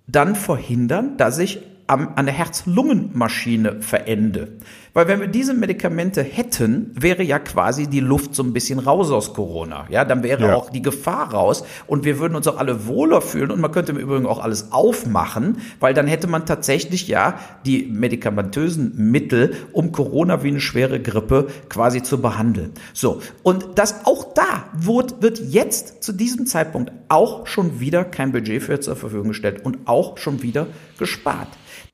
dann 0.06 0.34
verhindern, 0.36 1.16
dass 1.16 1.38
ich 1.38 1.60
an 1.88 2.26
der 2.26 2.34
Herz-Lungen-Maschine 2.34 3.80
verende. 3.80 4.58
Weil 4.92 5.08
wenn 5.08 5.20
wir 5.20 5.28
diese 5.28 5.54
Medikamente 5.54 6.22
hätten, 6.22 6.90
wäre 6.94 7.22
ja 7.22 7.38
quasi 7.38 7.86
die 7.86 8.00
Luft 8.00 8.34
so 8.34 8.42
ein 8.42 8.52
bisschen 8.52 8.78
raus 8.78 9.10
aus 9.10 9.32
Corona. 9.32 9.86
Ja, 9.90 10.04
dann 10.04 10.22
wäre 10.22 10.48
ja. 10.48 10.54
auch 10.54 10.70
die 10.70 10.82
Gefahr 10.82 11.32
raus 11.32 11.64
und 11.86 12.04
wir 12.04 12.18
würden 12.18 12.34
uns 12.34 12.46
auch 12.46 12.58
alle 12.58 12.86
wohler 12.86 13.20
fühlen 13.20 13.50
und 13.50 13.60
man 13.60 13.72
könnte 13.72 13.92
im 13.92 13.98
Übrigen 13.98 14.26
auch 14.26 14.42
alles 14.42 14.72
aufmachen, 14.72 15.58
weil 15.80 15.94
dann 15.94 16.06
hätte 16.06 16.26
man 16.26 16.46
tatsächlich 16.46 17.08
ja 17.08 17.38
die 17.64 17.86
medikamentösen 17.86 18.92
Mittel, 18.96 19.54
um 19.72 19.92
Corona 19.92 20.42
wie 20.42 20.48
eine 20.48 20.60
schwere 20.60 21.00
Grippe 21.00 21.46
quasi 21.68 22.02
zu 22.02 22.20
behandeln. 22.20 22.72
So. 22.92 23.20
Und 23.42 23.78
das 23.78 24.04
auch 24.04 24.34
da 24.34 24.64
wird, 24.74 25.22
wird 25.22 25.38
jetzt 25.38 26.02
zu 26.02 26.12
diesem 26.12 26.46
Zeitpunkt 26.46 26.92
auch 27.08 27.46
schon 27.46 27.80
wieder 27.80 28.04
kein 28.04 28.32
Budget 28.32 28.62
für 28.62 28.80
zur 28.80 28.96
Verfügung 28.96 29.28
gestellt 29.28 29.64
und 29.64 29.78
auch 29.86 30.18
schon 30.18 30.42
wieder 30.42 30.66
gespart. 30.98 31.48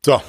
So. 0.04 0.20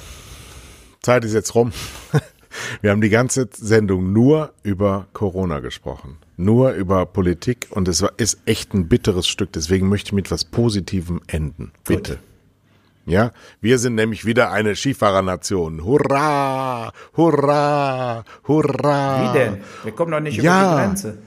Zeit 1.01 1.26
ist 1.26 1.34
jetzt 1.34 1.53
rum. 1.53 1.73
Wir 2.82 2.91
haben 2.91 3.01
die 3.01 3.09
ganze 3.09 3.49
Sendung 3.51 4.13
nur 4.13 4.53
über 4.63 5.07
Corona 5.11 5.59
gesprochen, 5.59 6.17
nur 6.38 6.71
über 6.71 7.05
Politik 7.05 7.67
und 7.71 7.89
es 7.89 8.01
ist 8.15 8.39
echt 8.45 8.73
ein 8.73 8.88
bitteres 8.88 9.28
Stück. 9.28 9.51
Deswegen 9.51 9.89
möchte 9.89 10.07
ich 10.07 10.13
mit 10.13 10.28
etwas 10.28 10.45
Positivem 10.45 11.19
enden. 11.28 11.73
Bitte. 11.84 12.13
Gut. 12.13 12.21
Ja, 13.05 13.34
wir 13.59 13.78
sind 13.78 13.95
nämlich 13.95 14.26
wieder 14.26 14.49
eine 14.49 14.78
Skifahrernation. 14.78 15.84
Hurra! 15.84 16.93
Hurra! 17.17 18.23
Hurra! 18.47 19.34
Wie 19.34 19.38
denn? 19.38 19.57
Wir 19.84 19.91
kommen 19.91 20.11
doch 20.11 20.21
nicht 20.21 20.41
ja. 20.41 20.61
über 20.61 20.69
die 20.69 20.88
Grenze. 20.88 21.17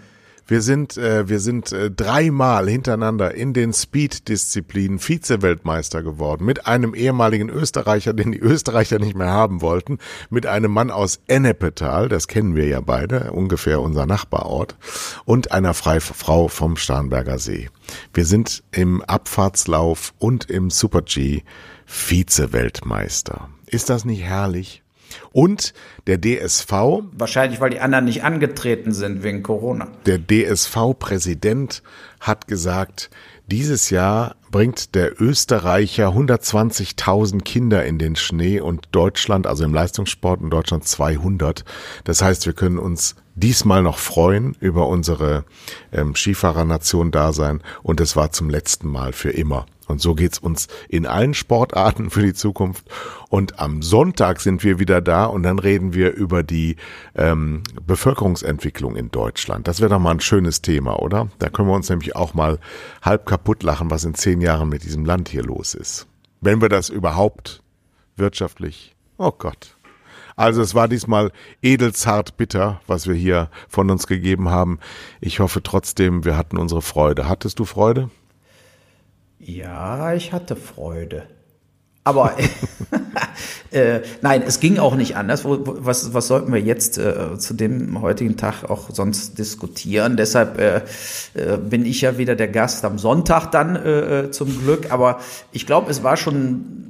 Wir 0.51 0.63
sind, 0.63 0.97
äh, 0.97 1.29
wir 1.29 1.41
sind 1.41 1.73
äh, 1.73 1.91
dreimal 1.91 2.71
hintereinander 2.71 3.35
in 3.35 3.53
den 3.53 3.75
Speed-Disziplinen 3.75 4.99
Vize-Weltmeister 4.99 6.03
geworden. 6.03 6.47
Mit 6.47 6.67
einem 6.67 6.95
ehemaligen 6.95 7.51
Österreicher, 7.51 8.15
den 8.15 8.33
die 8.33 8.39
Österreicher 8.39 8.99
nicht 8.99 9.15
mehr 9.15 9.29
haben 9.29 9.61
wollten. 9.61 9.99
Mit 10.31 10.47
einem 10.47 10.73
Mann 10.73 10.91
aus 10.91 11.21
Ennepetal, 11.27 12.09
das 12.09 12.29
kennen 12.29 12.57
wir 12.57 12.67
ja 12.67 12.81
beide, 12.81 13.33
ungefähr 13.33 13.83
unser 13.83 14.07
Nachbarort. 14.07 14.77
Und 15.27 15.53
einer 15.53 15.75
Freifrau 15.75 16.49
vom 16.49 16.79
Starnberger 16.79 17.39
See. 17.39 17.69
Wir 18.15 18.25
sind 18.25 18.65
im 18.71 19.03
Abfahrtslauf 19.03 20.15
und 20.19 20.49
im 20.51 20.71
Super-G 20.71 21.43
Vize-Weltmeister. 21.85 23.51
Ist 23.67 23.91
das 23.91 24.07
nicht 24.07 24.23
herrlich? 24.23 24.83
Und 25.33 25.75
der 26.07 26.21
DSV. 26.21 26.73
Wahrscheinlich, 27.13 27.61
weil 27.61 27.71
die 27.71 27.81
anderen 27.81 28.05
nicht 28.05 28.25
angetreten 28.25 28.93
sind 28.93 29.23
wegen 29.23 29.43
Corona. 29.43 29.89
Der 30.07 30.19
DSV-Präsident 30.19 31.83
hat 32.21 32.49
gesagt, 32.49 33.11
dieses 33.47 33.91
Jahr 33.91 34.37
bringt 34.51 34.95
der 34.95 35.21
Österreicher 35.21 36.09
120.000 36.09 37.43
Kinder 37.43 37.85
in 37.85 37.99
den 37.99 38.17
Schnee 38.17 38.61
und 38.61 38.89
Deutschland, 38.93 39.47
also 39.47 39.65
im 39.65 39.73
Leistungssport 39.73 40.41
in 40.41 40.51
Deutschland 40.51 40.87
200. 40.87 41.65
Das 42.05 42.23
heißt, 42.23 42.45
wir 42.47 42.53
können 42.53 42.79
uns 42.79 43.17
diesmal 43.39 43.83
noch 43.83 43.99
freuen 43.99 44.57
über 44.61 44.89
unsere 44.89 45.45
ähm, 45.93 46.15
Skifahrernation 46.15 47.11
da 47.11 47.33
sein 47.33 47.63
und 47.83 48.01
es 48.01 48.17
war 48.17 48.33
zum 48.33 48.51
letzten 48.51 48.89
Mal 48.89 49.13
für 49.13 49.31
immer. 49.31 49.67
Und 49.89 50.03
so 50.03 50.15
geht's 50.15 50.39
uns 50.39 50.69
in 50.89 51.07
allen 51.07 51.33
Sportarten 51.33 52.11
für 52.11 52.23
die 52.23 52.35
Zukunft. 52.35 52.85
Und 53.31 53.59
am 53.59 53.83
Sonntag 53.83 54.41
sind 54.41 54.63
wir 54.63 54.79
wieder 54.79 55.01
da 55.01 55.25
und 55.25 55.43
dann 55.43 55.59
reden 55.59 55.95
wir 55.95 56.13
über 56.13 56.43
die 56.43 56.77
ähm, 57.15 57.63
Bevölkerungsentwicklung 57.87 58.97
in 58.97 59.11
Deutschland. 59.11 59.67
Das 59.67 59.81
wäre 59.81 59.89
doch 59.89 59.99
mal 59.99 60.11
ein 60.11 60.21
schönes 60.21 60.61
Thema, 60.61 61.01
oder? 61.01 61.29
Da 61.39 61.49
können 61.49 61.69
wir 61.69 61.75
uns 61.75 61.89
nämlich 61.89 62.15
auch 62.15 62.35
mal 62.35 62.59
halb 63.01 63.25
kaputt 63.25 63.63
lachen, 63.63 63.91
was 63.91 64.05
in 64.05 64.15
zehn 64.15 64.43
Jahren 64.43 64.69
mit 64.69 64.85
diesem 64.85 65.07
Land 65.07 65.31
hier 65.31 65.43
los 65.43 65.75
ist. 65.75 66.07
Wenn 66.43 66.61
wir 66.61 66.69
das 66.69 66.91
überhaupt 66.91 67.63
wirtschaftlich. 68.17 68.95
Oh 69.17 69.33
Gott. 69.33 69.78
Also 70.39 70.63
es 70.63 70.77
war 70.77 70.87
diesmal 70.87 71.33
edelzart 71.63 72.37
bitter, 72.37 72.81
was 72.87 73.09
wir 73.09 73.15
hier 73.17 73.51
von 73.69 73.91
uns 73.91 74.07
gegeben 74.07 74.51
haben. 74.51 74.79
Ich 75.21 75.41
hoffe 75.41 75.65
trotzdem, 75.65 76.25
wir 76.25 76.37
hatten 76.37 76.59
unsere 76.59 76.81
Freude. 76.81 77.29
Hattest 77.29 77.59
du 77.59 77.65
Freude? 77.65 78.09
Ja, 79.41 80.15
ich 80.15 80.33
hatte 80.33 80.55
Freude. 80.55 81.25
Aber 82.05 82.37
äh, 83.73 84.01
nein, 84.23 84.45
es 84.47 84.61
ging 84.61 84.79
auch 84.79 84.95
nicht 84.95 85.17
anders. 85.17 85.43
Was, 85.45 86.15
was 86.15 86.29
sollten 86.29 86.53
wir 86.53 86.61
jetzt 86.61 86.99
äh, 86.99 87.37
zu 87.37 87.55
dem 87.55 88.01
heutigen 88.01 88.37
Tag 88.37 88.63
auch 88.63 88.91
sonst 88.91 89.41
diskutieren? 89.41 90.17
Deshalb 90.17 90.57
äh, 90.59 90.83
äh, 91.35 91.57
bin 91.59 91.85
ich 91.85 92.01
ja 92.01 92.17
wieder 92.17 92.37
der 92.37 92.49
Gast 92.49 92.85
am 92.85 92.99
Sonntag 92.99 93.51
dann 93.51 93.75
äh, 93.75 94.21
äh 94.21 94.31
zum 94.31 94.57
Glück. 94.61 94.93
Aber 94.93 95.19
ich 95.51 95.67
glaube, 95.67 95.91
es 95.91 96.05
war 96.05 96.17
schon, 96.17 96.88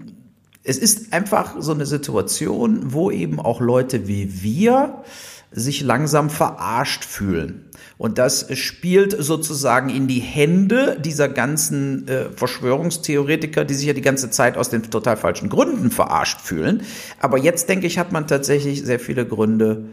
es 0.68 0.76
ist 0.76 1.14
einfach 1.14 1.56
so 1.60 1.72
eine 1.72 1.86
Situation, 1.86 2.92
wo 2.92 3.10
eben 3.10 3.40
auch 3.40 3.60
Leute 3.60 4.06
wie 4.06 4.42
wir 4.42 5.02
sich 5.50 5.80
langsam 5.80 6.28
verarscht 6.28 7.06
fühlen. 7.06 7.70
Und 7.96 8.18
das 8.18 8.54
spielt 8.58 9.16
sozusagen 9.18 9.88
in 9.88 10.08
die 10.08 10.20
Hände 10.20 11.00
dieser 11.02 11.30
ganzen 11.30 12.06
äh, 12.06 12.26
Verschwörungstheoretiker, 12.36 13.64
die 13.64 13.72
sich 13.72 13.86
ja 13.86 13.94
die 13.94 14.02
ganze 14.02 14.28
Zeit 14.28 14.58
aus 14.58 14.68
den 14.68 14.82
total 14.82 15.16
falschen 15.16 15.48
Gründen 15.48 15.90
verarscht 15.90 16.42
fühlen. 16.42 16.82
Aber 17.18 17.38
jetzt, 17.38 17.70
denke 17.70 17.86
ich, 17.86 17.98
hat 17.98 18.12
man 18.12 18.26
tatsächlich 18.26 18.84
sehr 18.84 19.00
viele 19.00 19.24
Gründe. 19.24 19.86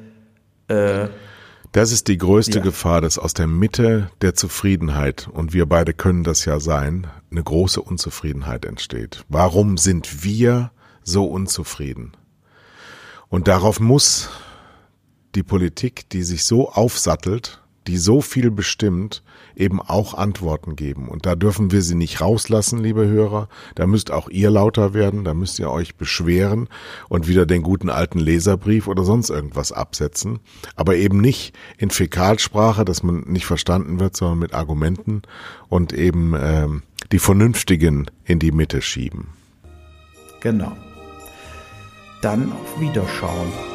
Äh, 0.68 1.08
das 1.76 1.92
ist 1.92 2.08
die 2.08 2.18
größte 2.18 2.60
ja. 2.60 2.64
Gefahr, 2.64 3.02
dass 3.02 3.18
aus 3.18 3.34
der 3.34 3.48
Mitte 3.48 4.10
der 4.22 4.34
Zufriedenheit, 4.34 5.28
und 5.28 5.52
wir 5.52 5.66
beide 5.66 5.94
können 5.94 6.24
das 6.24 6.46
ja 6.46 6.62
sein, 6.62 7.08
eine 7.30 7.44
große 7.44 7.82
Unzufriedenheit 7.82 8.64
entsteht. 8.64 9.26
Warum 9.28 9.78
sind 9.78 10.24
wir 10.24 10.72
so 11.04 11.26
unzufrieden? 11.26 12.14
Und 13.28 13.50
darauf 13.50 13.82
muss 13.82 14.30
die 15.36 15.44
Politik, 15.44 16.10
die 16.12 16.24
sich 16.24 16.46
so 16.46 16.70
aufsattelt, 16.72 17.62
die 17.88 17.98
so 17.98 18.22
viel 18.22 18.52
bestimmt, 18.52 19.24
eben 19.56 19.80
auch 19.82 20.14
Antworten 20.14 20.76
geben. 20.76 21.08
Und 21.08 21.26
da 21.26 21.36
dürfen 21.36 21.72
wir 21.72 21.82
sie 21.82 21.96
nicht 21.96 22.22
rauslassen, 22.22 22.82
liebe 22.82 23.08
Hörer. 23.08 23.48
Da 23.76 23.86
müsst 23.88 24.12
auch 24.12 24.30
ihr 24.30 24.50
lauter 24.50 24.94
werden, 24.94 25.24
da 25.24 25.34
müsst 25.34 25.60
ihr 25.60 25.70
euch 25.70 25.96
beschweren 25.96 26.68
und 27.10 27.28
wieder 27.28 27.46
den 27.46 27.62
guten 27.62 27.90
alten 27.90 28.20
Leserbrief 28.20 28.88
oder 28.88 29.04
sonst 29.04 29.30
irgendwas 29.30 29.72
absetzen. 29.72 30.40
Aber 30.76 30.96
eben 30.96 31.22
nicht 31.22 31.56
in 31.78 31.90
Fäkalsprache, 31.90 32.86
dass 32.86 33.04
man 33.04 33.22
nicht 33.22 33.46
verstanden 33.46 34.00
wird, 34.00 34.16
sondern 34.16 34.40
mit 34.40 34.54
Argumenten 34.54 35.22
und 35.70 35.94
eben 35.94 36.34
ähm, 36.38 36.84
die 37.12 37.20
Vernünftigen 37.20 38.10
in 38.24 38.40
die 38.40 38.52
Mitte 38.52 38.82
schieben. 38.82 39.28
Genau. 40.42 40.76
Dann 42.22 42.52
auf 42.52 42.80
Wiederschauen. 42.80 43.75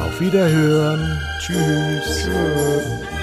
Auf 0.00 0.20
Wiederhören. 0.20 1.20
Tschüss. 1.38 2.24
Tschüss. 2.24 3.19